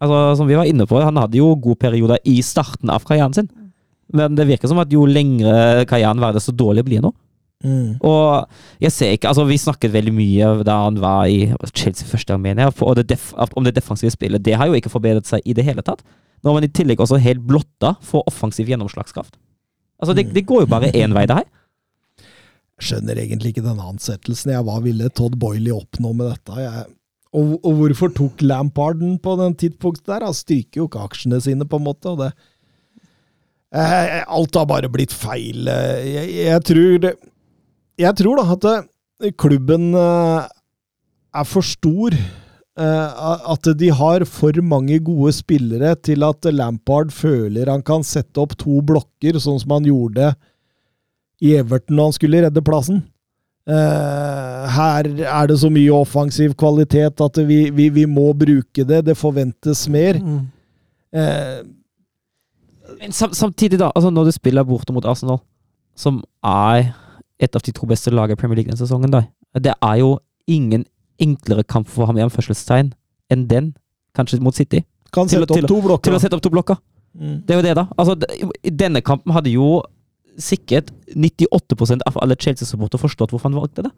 [0.00, 3.32] Altså, som vi var inne på, Han hadde jo gode perioder i starten av karrieren
[3.34, 3.48] sin,
[4.12, 7.14] men det virker som at jo lengre karrieren var, desto dårligere blir han nå.
[7.64, 7.94] Mm.
[8.04, 8.46] Og
[8.84, 12.42] jeg ser ikke, altså Vi snakket veldig mye da han var i Chelsea første gang,
[12.44, 14.42] mener jeg, på- og det def, om det defensive spillet.
[14.44, 16.04] Det har jo ikke forbedret seg i det hele tatt.
[16.44, 19.34] Nå er man i tillegg også helt blotta for offensiv gjennomslagskraft.
[19.98, 21.48] Altså Det, det går jo bare én vei, det her.
[22.78, 24.52] skjønner egentlig ikke denne ansettelsen.
[24.52, 26.58] Jeg, hva ville Todd Boiley oppnå med dette?
[26.60, 26.84] Jeg,
[27.36, 30.24] og, og hvorfor tok Lampard den på den tidspunktet der?
[30.24, 32.12] Han styrker jo ikke aksjene sine, på en måte.
[32.14, 32.30] og det
[33.76, 35.68] eh, Alt har bare blitt feil.
[35.68, 37.10] Eh, Jeg, jeg tror
[38.00, 40.48] Jeg tror da at eh, klubben eh,
[41.36, 42.16] er for stor.
[42.16, 48.40] Eh, At de har for mange gode spillere til at Lampard føler han kan sette
[48.40, 50.34] opp to blokker, sånn som han gjorde
[51.44, 53.02] i Everton når han skulle redde plassen.
[53.66, 59.00] Eh, her er det så mye offensiv kvalitet at vi, vi, vi må bruke det.
[59.08, 60.20] Det forventes mer.
[61.12, 61.62] Eh,
[63.00, 65.40] Men sam, samtidig, da, altså når du spiller borte mot Arsenal,
[65.98, 66.92] som er
[67.42, 69.24] et av de to beste lagene i Premier League denne sesongen, da,
[69.58, 70.12] det er jo
[70.48, 70.84] ingen
[71.20, 72.92] enklere kamp for ham i anførselstegn
[73.32, 73.72] enn den,
[74.16, 76.78] kanskje mot City, kan Til å- sette opp til til å sette opp to blokker.
[77.18, 77.42] Mm.
[77.46, 77.86] Det er jo det, da.
[77.98, 78.14] Altså,
[78.76, 79.82] denne kampen hadde jo
[80.38, 83.92] sikkert 98% av alle Chelsea-supportere forstått hvorfor han valgte det.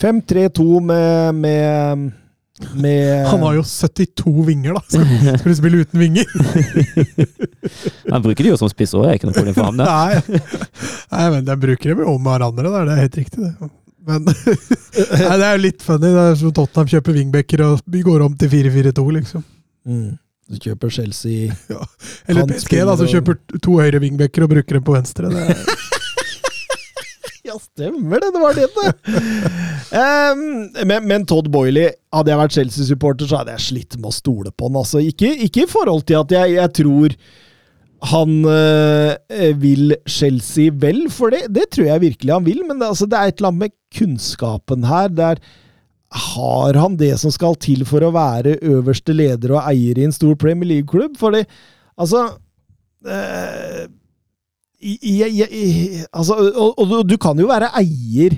[0.00, 2.12] 5-3-2 med, med,
[2.74, 4.82] med Han har jo 72 vinger, da!
[4.88, 6.26] Skal, skal du spille uten vinger?
[8.12, 9.78] Han bruker de jo som spiss òg, er ikke noe problem for ham.
[9.78, 9.86] det.
[9.86, 10.40] Nei.
[11.12, 13.70] Nei, men de bruker dem jo om hverandre, det er helt riktig, det.
[14.02, 16.08] Men Nei, det er jo litt funny.
[16.10, 19.44] Det er som Tottenham kjøper wingbacker og går om til 4-4-2, liksom.
[19.86, 20.10] mm.
[20.50, 21.52] Du kjøper Chelsea
[22.26, 25.30] Eller Han PSG, da, som kjøper to høyre wingbacker og bruker dem på venstre.
[25.32, 25.62] Det er,
[27.52, 28.30] Ja, stemmer det!
[28.34, 28.92] Det var det, det!
[29.92, 34.14] Um, men, men Todd Boiley, hadde jeg vært Chelsea-supporter, så hadde jeg slitt med å
[34.16, 34.78] stole på han.
[34.80, 37.16] Altså, ikke, ikke i forhold til at jeg, jeg tror
[38.08, 42.62] han øh, vil Chelsea vel, for det, det tror jeg virkelig han vil.
[42.64, 45.12] Men det, altså, det er et eller annet med kunnskapen her.
[45.12, 45.44] Der
[46.12, 50.14] har han det som skal til for å være øverste leder og eier i en
[50.14, 51.16] stor Premier League-klubb?
[51.20, 51.42] Fordi,
[51.96, 52.26] altså
[53.08, 53.84] eh,
[54.82, 58.36] jeg, jeg, i, altså, og, og, og du kan jo være eier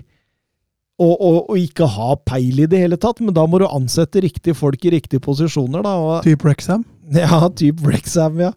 [1.02, 4.22] og, og, og ikke ha peil i det hele tatt, men da må du ansette
[4.22, 5.94] riktige folk i riktige posisjoner, da.
[5.98, 6.84] Og, typ Rexham.
[7.24, 8.52] ja, typ Rexham, ja.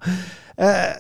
[0.58, 0.92] Eh,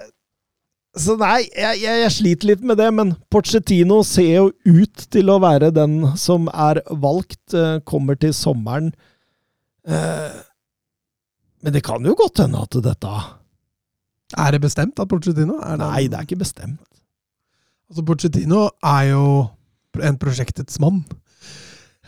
[1.01, 5.31] så nei, jeg, jeg, jeg sliter litt med det, men Porcetino ser jo ut til
[5.31, 8.91] å være den som er valgt, eh, kommer til sommeren.
[9.87, 10.37] Eh,
[11.63, 13.13] men det kan jo godt hende at dette
[14.37, 15.85] Er det bestemt at Pochettino er det?
[15.85, 16.83] Nei, det er ikke bestemt.
[17.87, 19.23] Altså, Pochettino er jo
[20.03, 21.05] en prosjektets mann.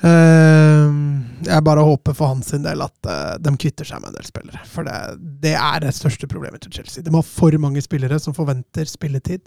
[0.05, 0.99] Ehm,
[1.43, 4.61] jeg bare håper for hans del at eh, de kvitter seg med en del spillere.
[4.69, 4.97] For det,
[5.43, 7.03] det er det største problemet til Chelsea.
[7.03, 9.43] De har for mange spillere som forventer spilletid.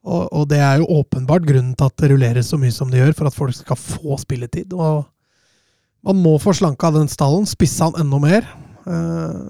[0.00, 3.02] Og, og det er jo åpenbart grunnen til at det rulleres så mye som det
[3.02, 4.72] gjør, for at folk skal få spilletid.
[4.72, 5.04] Og
[6.08, 8.48] man må få slanka den stallen, spisse han enda mer.
[8.88, 9.42] Eh,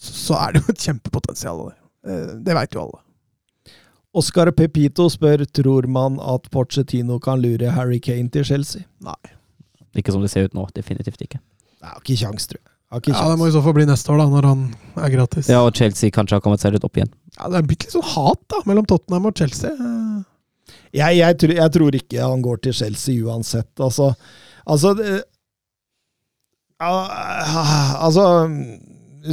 [0.00, 1.66] så er det jo et kjempepotensial.
[2.06, 3.02] Eh, det veit jo alle.
[4.16, 8.88] Oscar Pepito spør tror man at Pochettino kan lure Harry Kane til Chelsea.
[9.06, 9.39] Nei.
[9.98, 10.66] Ikke som det ser ut nå.
[10.76, 11.40] Definitivt ikke.
[11.80, 12.68] Jeg har ikke kjangs, tror jeg.
[12.92, 14.66] har ikke Ja, Det må i så fall bli neste år, da, når han
[15.00, 15.48] er gratis.
[15.50, 17.10] Ja, og Chelsea kanskje har kommet seg litt opp igjen.
[17.38, 19.72] Ja, det er blitt litt sånn hat da, mellom Tottenham og Chelsea.
[20.94, 23.70] Jeg, jeg, tror, jeg tror ikke han går til Chelsea uansett.
[23.80, 24.12] Altså,
[24.66, 25.20] altså det,
[26.80, 28.24] Ah, altså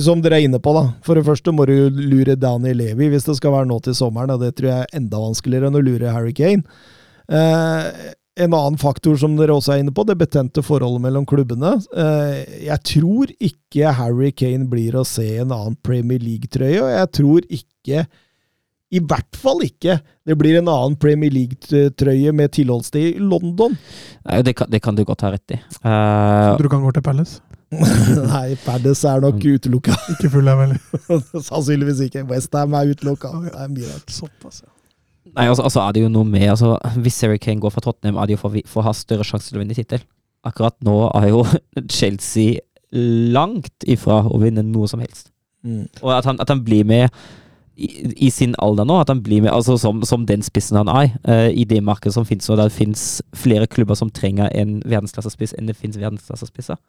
[0.03, 0.82] Som dere er inne på, da.
[1.05, 4.34] For det første må du lure Dani Levi hvis det skal være nå til sommeren,
[4.36, 6.66] og det tror jeg er enda vanskeligere enn å lure Harry Kane.
[7.32, 7.88] Eh,
[8.38, 11.74] en annen faktor som dere også er inne på, det betente forholdet mellom klubbene.
[11.98, 17.12] Eh, jeg tror ikke Harry Kane blir å se en annen Premier League-trøye, og jeg
[17.18, 18.06] tror ikke
[18.88, 23.76] i hvert fall ikke det blir en annen Premier League-trøye med tilholdssted i London.
[24.24, 25.60] Nei, det, kan, det kan du godt ha rett i.
[25.82, 27.42] Uh, Så du kan gå til Palace?
[28.32, 29.98] Nei, Palace er nok utelukka.
[30.16, 30.80] Ikke full av heller.
[31.50, 32.24] Sannsynligvis ikke.
[32.32, 33.34] Westham er utelukka.
[33.44, 34.14] Det er mye rart.
[34.22, 34.72] Såpass, ja.
[35.38, 38.18] Nei, altså, altså er det jo noe med altså, Hvis Harry Kane går fra Tottenham,
[38.18, 40.02] er det jo for, for å ha større sjanse til å vinne tittel.
[40.48, 41.44] Akkurat nå er jo
[42.00, 42.62] Chelsea
[43.36, 45.30] langt ifra å vinne noe som helst.
[45.66, 45.86] Mm.
[46.02, 47.12] Og at han, at han blir med
[47.78, 47.88] i,
[48.28, 51.12] i sin alder nå, at han blir med altså som, som den spissen han er,
[51.28, 53.04] uh, i det markedet som finnes, og det finnes
[53.38, 56.80] flere klubber som trenger en verdensklassespiss enn det finnes verdensklassespisser.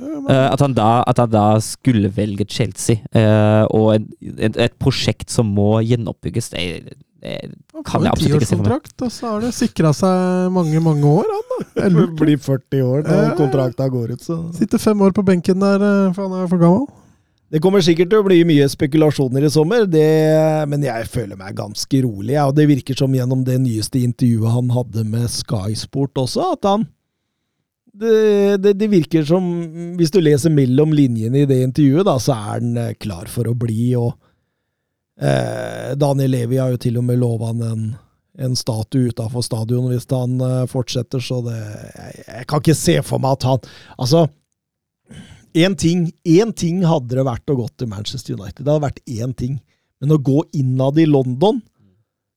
[0.00, 4.76] Uh, at, han da, at han da skulle velge Chelsea, uh, og en, et, et
[4.82, 8.70] prosjekt som må gjenoppbygges, det, det kan jeg absolutt ikke se for meg.
[8.82, 11.28] tiårskontrakt, og så har det sikra seg mange, mange år.
[11.30, 11.88] Han, da.
[11.94, 12.16] Lurt.
[12.18, 13.34] Blir 40 år Ja.
[13.38, 16.58] kontrakta går ut, så Sitter fem år på benken der, eh, for han er for
[16.58, 16.88] gammel.
[17.52, 21.54] Det kommer sikkert til å bli mye spekulasjoner i sommer, det, men jeg føler meg
[21.54, 22.32] ganske rolig.
[22.32, 26.54] Ja, og det virker som gjennom det nyeste intervjuet han hadde med Sky Sport også,
[26.56, 26.86] at han
[27.92, 29.44] det, det, det virker som,
[29.98, 33.44] hvis du leser mellom linjene i det intervjuet, da, så er han eh, klar for
[33.50, 33.92] å bli.
[34.00, 34.14] og
[35.22, 37.88] eh, Daniel Levi har jo til og med lova han en,
[38.42, 42.96] en statue utafor stadion hvis han eh, fortsetter, så det jeg, jeg kan ikke se
[43.06, 44.26] for meg at han Altså,
[45.54, 48.64] én ting, én ting hadde det vært å gå til Manchester United.
[48.64, 49.60] Det hadde vært én ting.
[50.02, 51.60] Men å gå innad i London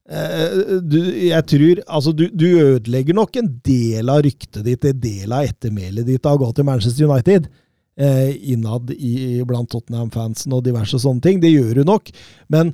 [0.05, 4.99] eh, du, Jeg tror Altså, du, du ødelegger nok en del av ryktet ditt, en
[5.01, 7.49] del av ettermælet ditt av å gå til Manchester United.
[7.95, 11.39] Eh, innad i, blant Tottenham-fansen og diverse sånne ting.
[11.39, 12.11] Det gjør hun nok.
[12.51, 12.73] Men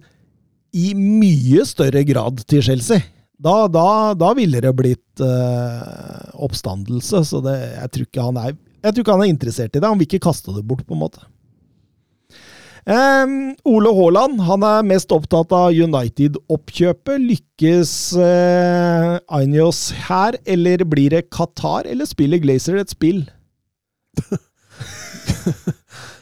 [0.73, 3.03] i mye større grad til Chelsea.
[3.41, 9.03] Da, da, da ville det blitt eh, oppstandelse, så det, jeg tror er jeg tror
[9.03, 9.87] ikke han er interessert i det.
[9.87, 11.21] Han vil ikke kaste det bort, på en måte.
[12.81, 13.33] Um,
[13.69, 17.21] Ole Haaland han er mest opptatt av United-oppkjøpet.
[17.21, 23.27] Lykkes uh, Ainios her, eller blir det Qatar, eller spiller Glazer et spill?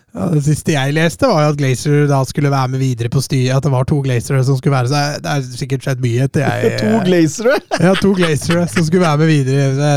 [0.09, 3.21] Ja, det siste jeg leste, var jo at Glazer da skulle være med videre på
[3.21, 3.53] styret.
[3.59, 6.45] At det var to Glazere som skulle være så Det er sikkert skjedd mye etter
[6.47, 7.59] jeg to Glazere!
[7.85, 9.91] Ja, to Glazere som skulle være med videre.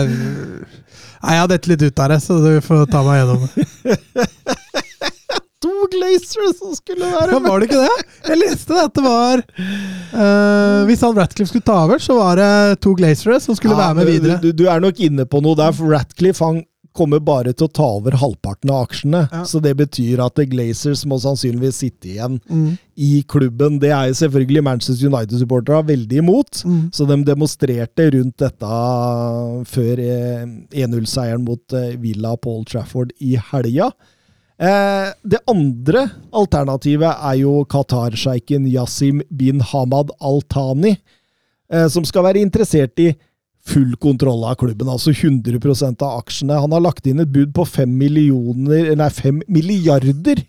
[1.23, 4.27] Nei, jeg har dette litt ut av det, så du får ta meg gjennom det.
[5.63, 8.07] To Glazere som skulle være Ja, var det ikke det?
[8.27, 12.41] Jeg leste det at det var uh, Hvis han Ratcliffe skulle ta over, så var
[12.41, 14.39] det to Glazere som skulle Ja, være med videre.
[14.43, 16.61] Du, du er nok inne på noe der, for Ratcliffe han
[16.97, 19.23] kommer bare til å ta over halvparten av aksjene.
[19.33, 19.43] Ja.
[19.49, 23.79] Så det betyr at The Glazers må sannsynligvis sitte igjen Mm, i klubben.
[23.81, 26.63] Det er jo selvfølgelig Manchester United-supporterne veldig imot.
[26.65, 26.81] mm.
[26.93, 28.73] Så de demonstrerte rundt dette
[29.73, 30.45] før eh,
[30.85, 33.91] 1-0-seieren mot eh, Villa Paul Trafford i helga.
[34.63, 36.05] Eh, det andre
[36.39, 40.97] alternativet er jo Qatar-sjeiken Yasim bin Hamad Al-Thani,
[41.73, 43.13] eh, som skal være interessert i
[43.67, 46.61] full kontroll av klubben, altså 100% av aksjene.
[46.65, 50.43] Han har lagt inn et bud på 5 millioner, nei 5 milliarder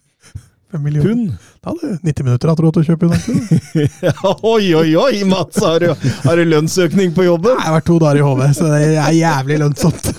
[0.73, 1.33] pund.
[1.61, 3.67] Da hadde 90 minutter hatt råd til å kjøpe United.
[4.53, 5.59] oi, oi, oi, Mats!
[5.61, 5.91] Har du,
[6.25, 7.53] har du lønnsøkning på jobben?
[7.59, 10.09] Jeg har vært to dager i HV, så det er jævlig lønnsomt.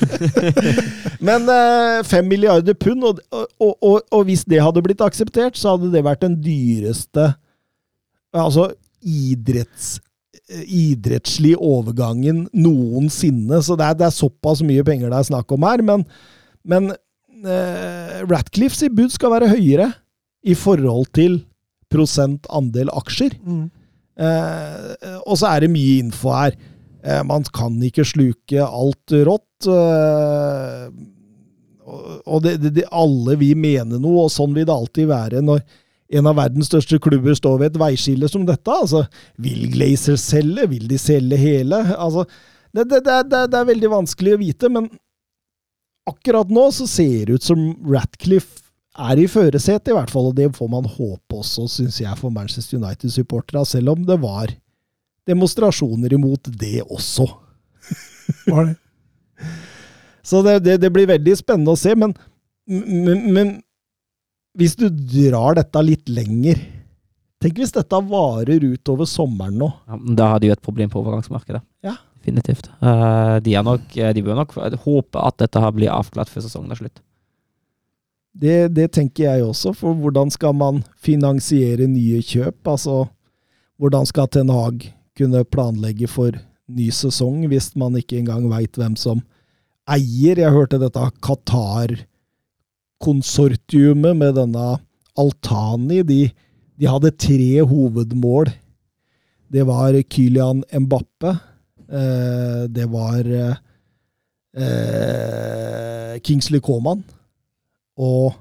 [1.27, 5.75] Men eh, fem milliarder pund, og, og, og, og hvis det hadde blitt akseptert, så
[5.75, 7.33] hadde det vært den dyreste
[8.35, 8.73] Altså
[9.07, 10.01] idretts,
[10.51, 13.63] idrettslig overgangen noensinne.
[13.65, 15.83] Så det er, det er såpass mye penger det er snakk om her.
[15.87, 16.05] Men,
[16.69, 19.91] men eh, Ratcliffes i bud skal være høyere
[20.45, 21.41] i forhold til
[21.93, 23.37] prosent andel aksjer.
[23.41, 23.67] Mm.
[24.21, 26.57] Eh, og så er det mye info her.
[27.05, 29.69] Eh, man kan ikke sluke alt rått.
[29.69, 30.89] Eh,
[31.85, 35.61] og det, det, alle vi mener noe, og sånn vil det alltid være når
[36.13, 38.71] en av verdens største klubber står ved et veiskille som dette.
[38.71, 39.05] altså,
[39.41, 40.67] Vil Glazer selge?
[40.71, 41.81] Vil de selge hele?
[41.97, 42.27] altså,
[42.75, 44.89] det, det, det, det, er veldig vanskelig å vite, men
[46.11, 50.31] akkurat nå så ser det ut som Ratcliffe er i førersetet, i hvert fall.
[50.31, 53.65] Og det får man håpe også, syns jeg, for Manchester United-supporterne.
[53.67, 54.53] selv om det var
[55.27, 57.29] demonstrasjoner imot det også.
[58.53, 58.75] Var det?
[60.25, 62.15] Så det, det, det blir veldig spennende å se, men,
[62.69, 63.51] men, men
[64.59, 66.61] hvis du drar dette litt lenger
[67.45, 69.67] Tenk hvis dette varer utover sommeren nå.
[69.85, 71.61] Ja, da har de jo et problem på overgangsmarkedet.
[71.85, 71.99] Ja.
[72.17, 72.71] Definitivt.
[72.81, 74.55] Eh, de, nok, de bør nok
[74.87, 77.03] håpe at dette har blitt avklart før sesongen er slutt.
[78.33, 82.57] Det, det tenker jeg også, for hvordan skal man finansiere nye kjøp?
[82.65, 83.05] Altså,
[83.77, 86.33] hvordan skal Ten Hag kunne planlegge for
[86.73, 89.21] ny sesong hvis man ikke engang veit hvem som
[89.85, 90.41] eier?
[90.41, 91.11] Jeg hørte dette
[93.05, 94.79] Qatar-konsortiumet med denne
[95.17, 96.03] Altani.
[96.03, 96.33] De,
[96.77, 98.51] de hadde tre hovedmål.
[99.53, 101.39] Det var Kylian Mbappe.
[101.89, 103.25] Eh, det var
[104.57, 107.05] eh, Kingsley Coman.
[107.97, 108.33] Og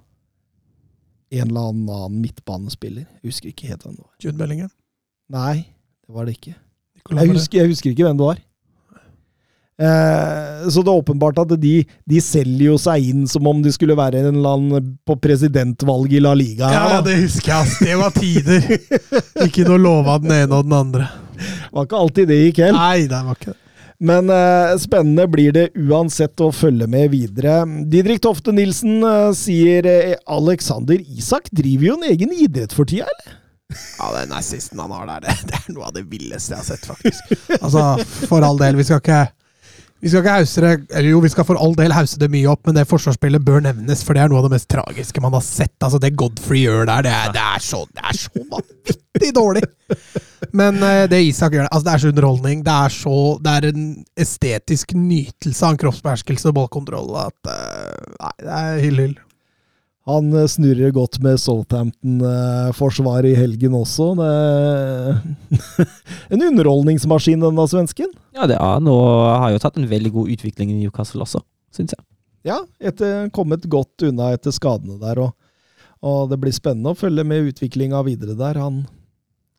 [1.34, 3.06] en eller annen midtbanespiller.
[3.22, 4.16] Jeg husker ikke helt hvem det var.
[4.24, 4.72] Jude Bellingham.
[5.30, 5.66] Nei,
[6.06, 6.56] det var det ikke.
[7.12, 8.40] Jeg husker, jeg husker ikke hvem det var.
[9.84, 13.74] Eh, så det er åpenbart at de, de selger jo seg inn som om de
[13.74, 16.70] skulle være en eller annen på presidentvalget i La Liga.
[16.72, 17.74] Ja, ja, det husker jeg.
[17.90, 18.70] Det var tider.
[19.48, 21.10] Ikke noe lova den ene og den andre.
[21.34, 22.78] Det var ikke alltid det gikk helt.
[22.78, 23.60] Nei, det var ikke det.
[24.04, 27.62] Men eh, spennende blir det uansett å følge med videre.
[27.90, 33.08] Didrik Tofte Nilsen eh, sier eh, Alexander Isak driver jo en egen idrett for tida,
[33.08, 33.38] eller?
[33.98, 36.68] Ja, den nazisten han har der, det, det er noe av det villeste jeg har
[36.68, 37.32] sett, faktisk.
[37.62, 37.86] Altså,
[38.30, 39.24] for all del, vi skal ikke
[40.04, 42.50] vi skal ikke hause det eller Jo, vi skal for all del hause det mye
[42.52, 45.36] opp, men det forsvarsspillet bør nevnes, for det er noe av det mest tragiske man
[45.38, 45.78] har sett.
[45.80, 49.64] Altså, Det Godfrey gjør der, det er, det er, så, det er så vanvittig dårlig!
[50.52, 52.66] Men uh, det Isak gjør, altså det er så underholdning.
[52.66, 53.86] Det er så Det er en
[54.20, 59.16] estetisk nytelse av en kroppsbeherskelse og ballkontroll at uh, Nei, det er hyll-hyll.
[60.10, 64.10] Han eh, snurrer godt med Southampton-forsvaret i helgen også.
[64.20, 64.32] Det
[66.34, 68.12] en underholdningsmaskin, denne svensken.
[68.36, 71.40] Ja, det er han, og har jo tatt en veldig god utvikling i Newcastle også,
[71.76, 72.04] syns jeg.
[72.44, 75.32] Ja, etter, kommet godt unna etter skadene der, og,
[76.04, 78.60] og det blir spennende å følge med utviklinga videre der.
[78.60, 78.84] Han,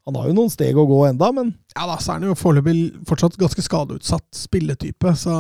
[0.05, 2.37] han har jo noen steg å gå enda, men Ja da, så er han jo
[2.37, 2.77] foreløpig
[3.09, 5.35] fortsatt ganske skadeutsatt spilletype, så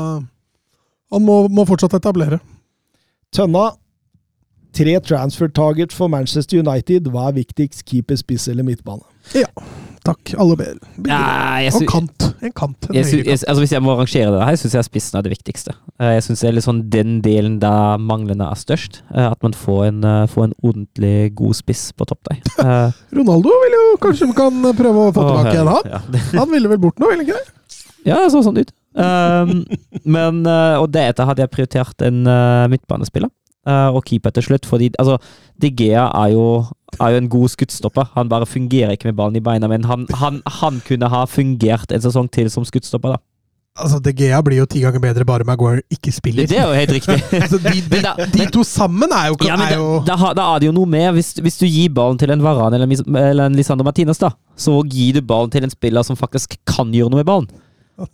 [1.12, 2.40] han må, må fortsatt etablere.
[3.34, 3.74] Tønna
[4.74, 7.06] Tre transfer target for Manchester United.
[7.14, 7.84] Hva er viktigst?
[7.86, 9.04] Keeper, spiss eller midtbane?
[9.34, 9.46] Ja,
[10.04, 10.74] Takk, alle ber.
[11.08, 12.26] Ja, Og kant.
[12.44, 12.90] En kant.
[12.90, 15.22] En Jeg synes, jeg, altså Hvis jeg må rangere det her, syns jeg spissen er
[15.24, 15.72] det viktigste.
[15.96, 18.98] Eh, Jeg syns det er litt sånn den delen der manglene er størst.
[19.14, 22.42] eh, At man får en, eh, får en ordentlig god spiss på topp der.
[23.16, 25.88] Ronaldo vil jo kanskje vi kan prøve å få tilbake en, han.
[25.88, 26.02] ja,
[26.42, 27.80] Han ville vel bort nå, ville han ikke det?
[28.04, 28.74] Ja, det så sånn ut.
[28.94, 29.64] Um,
[30.04, 32.20] men, og deretter hadde jeg prioritert en
[32.68, 33.32] midtbanespiller.
[33.66, 35.18] Eh, og keeper til slutt, fordi altså,
[35.60, 36.64] De Gea er jo,
[37.00, 38.10] er jo en god skuddstopper.
[38.14, 41.92] Han bare fungerer ikke med ballen i beina, men han, han, han kunne ha fungert
[41.94, 43.14] en sesong til som skuddstopper.
[43.16, 43.22] da.
[43.74, 46.46] Altså, De Gea blir jo ti ganger bedre bare Maguire ikke spiller.
[46.46, 47.16] Det er jo helt riktig.
[47.42, 50.14] altså, de, de, Men da- de to sammen er jo, Ja, men er jo da,
[50.20, 52.74] da, da er det jo noe med hvis, hvis du gir ballen til en Varan
[52.76, 56.54] eller, eller en Lisandro Martinez, da, så gir du ballen til en spiller som faktisk
[56.70, 57.50] kan gjøre noe med ballen.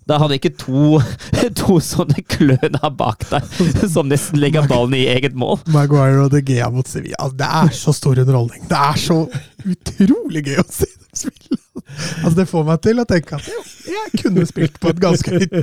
[0.08, 0.98] Da hadde ikke to,
[1.60, 3.46] to sånne kløner bak deg
[3.88, 5.62] som nesten legger ballen i eget mål.
[5.72, 7.16] Maguire og De Gea mot Sevilla.
[7.18, 8.66] Altså, det er så stor underholdning.
[8.68, 9.18] Det er så
[9.64, 11.60] utrolig gøy å se dem spille.
[12.20, 13.48] Altså, det får meg til å tenke at
[13.88, 15.56] jeg kunne spilt på et ganske høyt,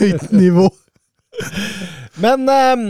[0.00, 0.68] høyt nivå.
[2.22, 2.84] Men um,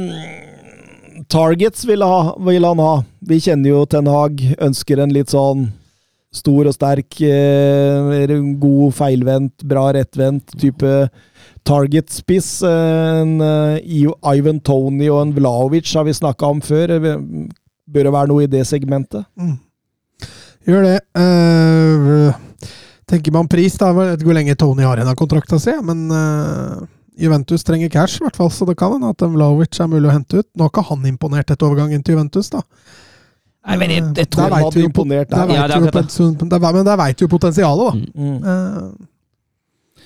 [1.32, 2.92] targets vil, ha, vil han ha.
[3.24, 4.44] Vi kjenner jo Ten Hag.
[4.62, 5.70] Ønsker en litt sånn
[6.34, 10.94] stor og sterk, eh, god feilvendt, bra rettvendt type
[11.64, 12.50] target-spiss.
[12.68, 14.00] En eh,
[14.34, 16.98] Ivan Tony og en Vlaovic har vi snakka om før.
[17.84, 19.26] Bør det være noe i det segmentet?
[19.38, 19.56] Mm.
[20.64, 20.98] Gjør det.
[21.12, 22.32] Uh,
[23.08, 23.90] tenker man pris, da.
[23.92, 26.86] Jeg vet ikke hvor lenge Tony har igjen av kontrakta si, men uh,
[27.20, 30.08] Juventus trenger cash, i hvert fall, så det kan hende at en Vlaovic er mulig
[30.08, 30.48] å hente ut.
[30.56, 32.64] Nå har ikke han imponert etter overgangen til Juventus, da.
[33.66, 35.46] Nei, men jeg, jeg tror hadde vi jo imponert Der der.
[35.46, 38.20] vet Ja, det er jo der- Men der veit vi jo potensialet, da.
[38.20, 38.38] Mm.
[38.38, 38.44] Mm.
[38.44, 40.02] Eh,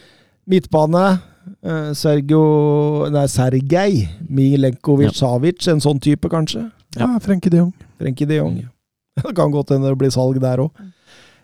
[0.46, 1.20] Midtbane.
[1.62, 5.66] eh, Sergio Nei, Sergej Milenkovic-Savic.
[5.72, 6.70] En sånn type, kanskje?
[6.96, 7.72] ja, Frenkie de Jong.
[7.98, 8.68] Frenkie de Jong.
[9.18, 10.70] Det kan godt hende det blir salg der òg.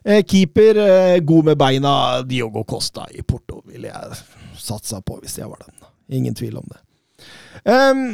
[0.06, 2.22] Eh, keeper, eh, god med beina.
[2.22, 4.18] Diogo Costa i Porto ville jeg
[4.60, 5.74] satsa på hvis jeg var den.
[6.20, 6.78] Ingen tvil om det.
[7.64, 8.04] Ehm,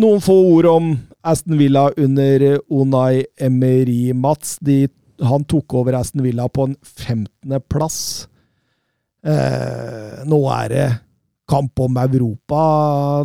[0.00, 0.92] noen få ord om
[1.24, 4.58] Aston Villa under Unai Emery, Mats.
[4.60, 4.84] De,
[5.22, 7.98] han tok over Aston Villa på en 15.-plass.
[9.24, 10.88] Eh, nå er det
[11.48, 12.60] kamp om Europa.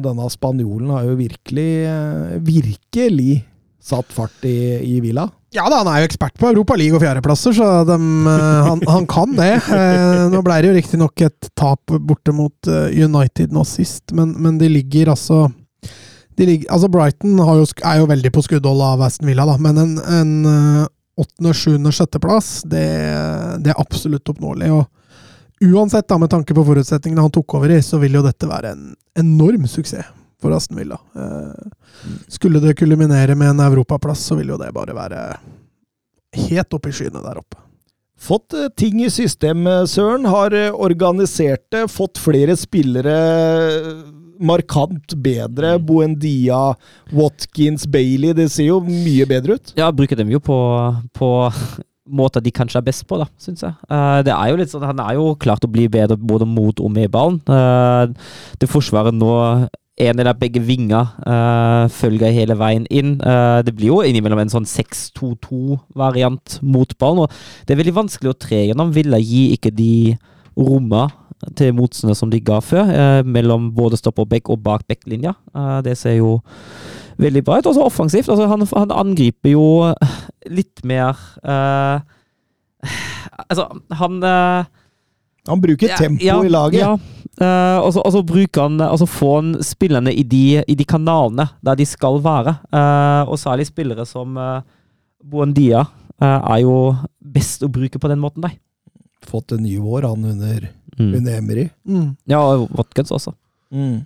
[0.04, 3.44] Denne spanjolen har jo virkelig, eh, virkelig
[3.84, 5.28] satt fart i, i Villa.
[5.56, 8.84] Ja da, han er jo ekspert på Europa League og fjerdeplasser, så dem, eh, han,
[8.86, 9.56] han, kan det.
[9.80, 14.60] Eh, nå ble det jo riktignok et tap borte mot United nå sist, men, men
[14.62, 16.09] de ligger altså de
[16.46, 19.98] ligger, altså Brighton jo, er jo veldig på skuddhold av Aston Villa, da, men en,
[20.00, 20.36] en
[21.20, 22.86] åttende, sjuende, sjetteplass, det,
[23.66, 24.72] det er absolutt oppnåelig.
[24.72, 24.88] og
[25.60, 28.72] Uansett, da, med tanke på forutsetningene han tok over i, så vil jo dette være
[28.72, 28.86] en
[29.20, 30.08] enorm suksess
[30.40, 31.00] for Aston Villa.
[31.16, 31.72] Eh,
[32.32, 35.24] skulle det kulminere med en europaplass, så vil jo det bare være
[36.48, 37.60] helt oppe i skyene der oppe.
[38.20, 40.30] Fått eh, ting i system, eh, Søren.
[40.32, 41.90] Har organisert det.
[41.92, 43.18] Fått flere spillere
[44.40, 45.76] markant bedre.
[45.78, 45.86] Mm.
[45.86, 46.62] Buendia,
[47.12, 48.34] Watkins, Bailey.
[48.38, 49.74] Det ser jo mye bedre ut.
[49.80, 50.58] Ja, bruker dem jo på,
[51.16, 51.32] på
[52.20, 53.76] måter de kanskje er best på, da, syns jeg.
[53.92, 56.80] Uh, det er jo litt sånn, Han er jo klart å bli bedre både mot
[56.82, 57.42] og med ballen.
[57.50, 58.10] Uh,
[58.60, 59.36] det forsvaret nå
[60.00, 63.18] en eller begge vinger uh, følger hele veien inn.
[63.20, 67.26] Uh, det blir jo innimellom en sånn 6-2-2-variant mot ballen.
[67.26, 68.94] og Det er veldig vanskelig å tre gjennom.
[68.96, 70.16] Villa gi ikke de
[70.56, 71.10] romma
[71.56, 75.36] til motsene som de ga før, eh, mellom både stopp og back og bak backlinja.
[75.84, 76.40] det ser jo
[77.18, 77.66] veldig bra ut.
[77.66, 78.30] Også offensivt.
[78.30, 79.94] Altså, han, han, angriper jo
[80.48, 81.16] litt mer
[83.50, 86.80] Altså, han Han bruker tempo ja, i laget.
[86.80, 86.98] Ja,
[87.40, 90.76] Uh, og, så, og, så, bruker han og så får han spillerne i de, i
[90.76, 92.58] de, kanalene der de skal være.
[92.68, 94.60] Uh, og særlig spillere som uh,
[95.24, 95.86] Buendia
[96.20, 98.52] er jo best å bruke på den måten, de.
[99.24, 100.66] Fått en ny vår, han under,
[101.00, 101.12] mm.
[101.14, 101.66] under Emery.
[101.88, 102.14] Mm.
[102.30, 103.34] Ja, og Watkins også.
[103.74, 104.06] Mm.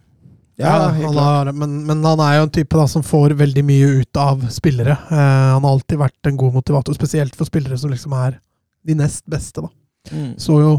[0.61, 3.65] Ja, ja han har, men, men, han er jo en type da, som får veldig
[3.65, 4.95] mye ut av spillere.
[5.09, 8.37] han har alltid vært en god motivator, spesielt for spillere som liksom er
[8.85, 9.63] de nest beste.
[9.65, 9.71] da.
[10.13, 10.33] Mm.
[10.37, 10.73] Så jo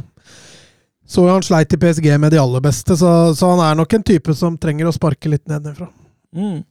[1.07, 4.03] så han sleit i PSG med de aller beste, så, så, han er nok en
[4.03, 5.91] type som trenger å sparke litt nedenfra.
[6.37, 6.63] Mm.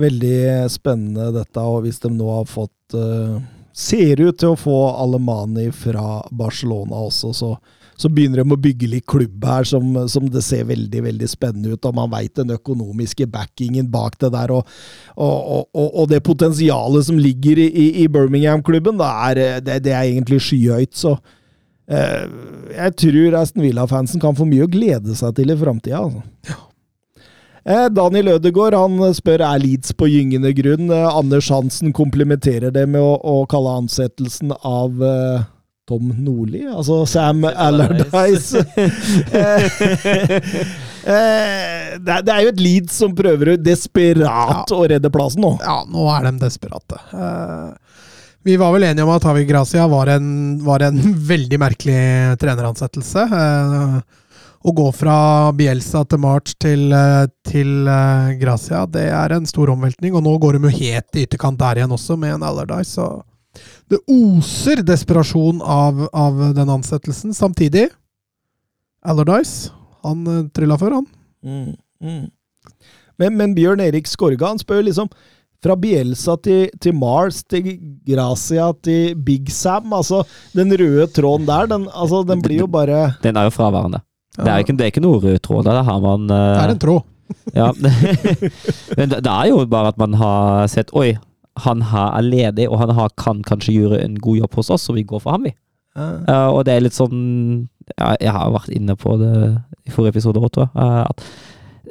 [0.00, 0.38] Veldig
[0.72, 3.42] spennende dette, og hvis de nå har fått uh,
[3.72, 7.54] Ser ut til å få Alemani fra Barcelona også, så,
[8.02, 11.76] så begynner de å bygge litt klubb her som, som det ser veldig veldig spennende
[11.76, 11.86] ut.
[11.86, 14.80] Og man veit den økonomiske backingen bak det der, og,
[15.14, 20.96] og, og, og det potensialet som ligger i, i Birmingham-klubben, det, det, er egentlig skyhøyt.
[20.98, 21.16] så
[21.92, 22.26] Eh,
[22.76, 26.02] jeg tror Aston Villa-fansen kan få mye å glede seg til i framtida.
[26.02, 26.22] Altså.
[26.48, 26.60] Ja.
[27.62, 30.90] Eh, Daniel Ødegaard han spør er Leeds på gyngende grunn.
[30.90, 35.44] Eh, Anders Hansen komplementerer det med å, å kalle ansettelsen av uh,
[35.92, 38.64] Tom Nordli, altså Sam Allardyce.
[42.00, 44.24] det, er jo et Leeds som prøver desperat
[44.64, 44.64] ja.
[44.72, 45.52] å redde plassen nå.
[45.60, 46.96] Ja, nå er de desperate.
[47.12, 47.76] Uh,
[48.42, 50.98] vi var vel enige om at Havi Gracia var en, var en
[51.32, 52.00] veldig merkelig
[52.42, 53.26] treneransettelse.
[53.38, 54.00] Eh,
[54.62, 55.16] å gå fra
[55.58, 60.14] Bielsa til March til, eh, til eh, Gracia, det er en stor omveltning.
[60.14, 62.96] Og nå går de jo helt i ytterkant der igjen også, med en Allardyce.
[62.98, 63.08] Så
[63.92, 67.34] det oser desperasjon av, av den ansettelsen.
[67.36, 67.88] Samtidig,
[69.04, 69.72] Allardyce,
[70.06, 71.06] han uh, trylla før, han.
[71.42, 72.24] Mm, mm.
[73.20, 75.10] Men, men, Bjørn Erik Skorga han spør liksom
[75.62, 77.68] fra Bielsa til, til, Mars til
[78.06, 79.92] Gracia til Big Sam.
[79.94, 80.22] Altså,
[80.56, 84.02] den røde tråden der, den, altså, den blir jo bare Den er jo fraværende.
[84.38, 84.44] Ja.
[84.44, 85.82] Det, er ikke, det, er ikke, noe rød tråd der.
[85.84, 87.02] Har man, uh, det er en tråd.
[87.60, 87.68] ja.
[88.98, 91.12] Men det, det, er jo bare at man har sett Oi,
[91.60, 94.86] han her er ledig, og han her kan kanskje gjøre en god jobb hos oss,
[94.88, 95.54] så vi går for ham, vi.
[95.92, 97.18] Uh, og det er litt sånn
[97.98, 99.32] ja, Jeg har vært inne på det
[99.84, 100.72] i forrige episode òg, tror jeg.
[100.72, 101.26] Uh, at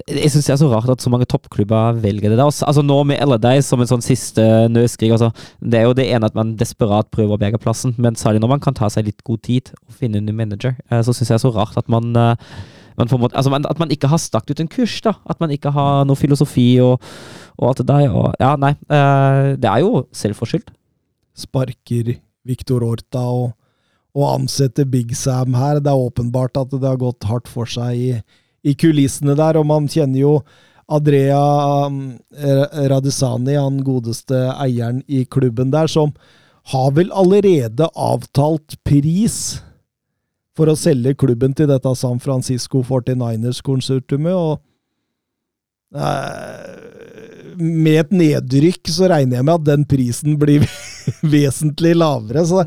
[0.08, 2.38] jeg syns det er så rart at så mange toppklubber velger det.
[2.40, 2.48] der.
[2.48, 5.12] Altså Nå med Allardyce som en sånn siste nødskrig.
[5.12, 8.42] Altså, det er jo det ene at man desperat prøver å berge plassen, men særlig
[8.42, 11.12] når man kan ta seg litt god tid og finne en ny manager, eh, så
[11.12, 12.56] syns jeg det er så rart at man, eh,
[12.98, 15.16] man måte, altså At man ikke har stakt ut en kurs, da.
[15.30, 17.04] At man ikke har noe filosofi og,
[17.58, 18.04] og alt det.
[18.10, 18.76] Og, ja, nei.
[18.90, 20.72] Eh, det er jo selvforskyldt.
[21.38, 22.16] Sparker
[22.48, 23.52] Victor Orta og,
[24.18, 25.80] og ansetter Big Sam her.
[25.80, 28.14] Det er åpenbart at det har gått hardt for seg i
[28.62, 30.36] i kulissene der, og man kjenner jo
[30.92, 32.02] Adrea um,
[32.92, 36.14] Radisani, han godeste eieren i klubben der, som
[36.72, 39.62] har vel allerede avtalt pris
[40.58, 44.60] for å selge klubben til dette San Francisco 49ers konsertumet og
[45.96, 47.01] eh,
[47.62, 50.66] med et nedrykk så regner jeg med at den prisen blir
[51.34, 52.46] vesentlig lavere.
[52.48, 52.66] Så,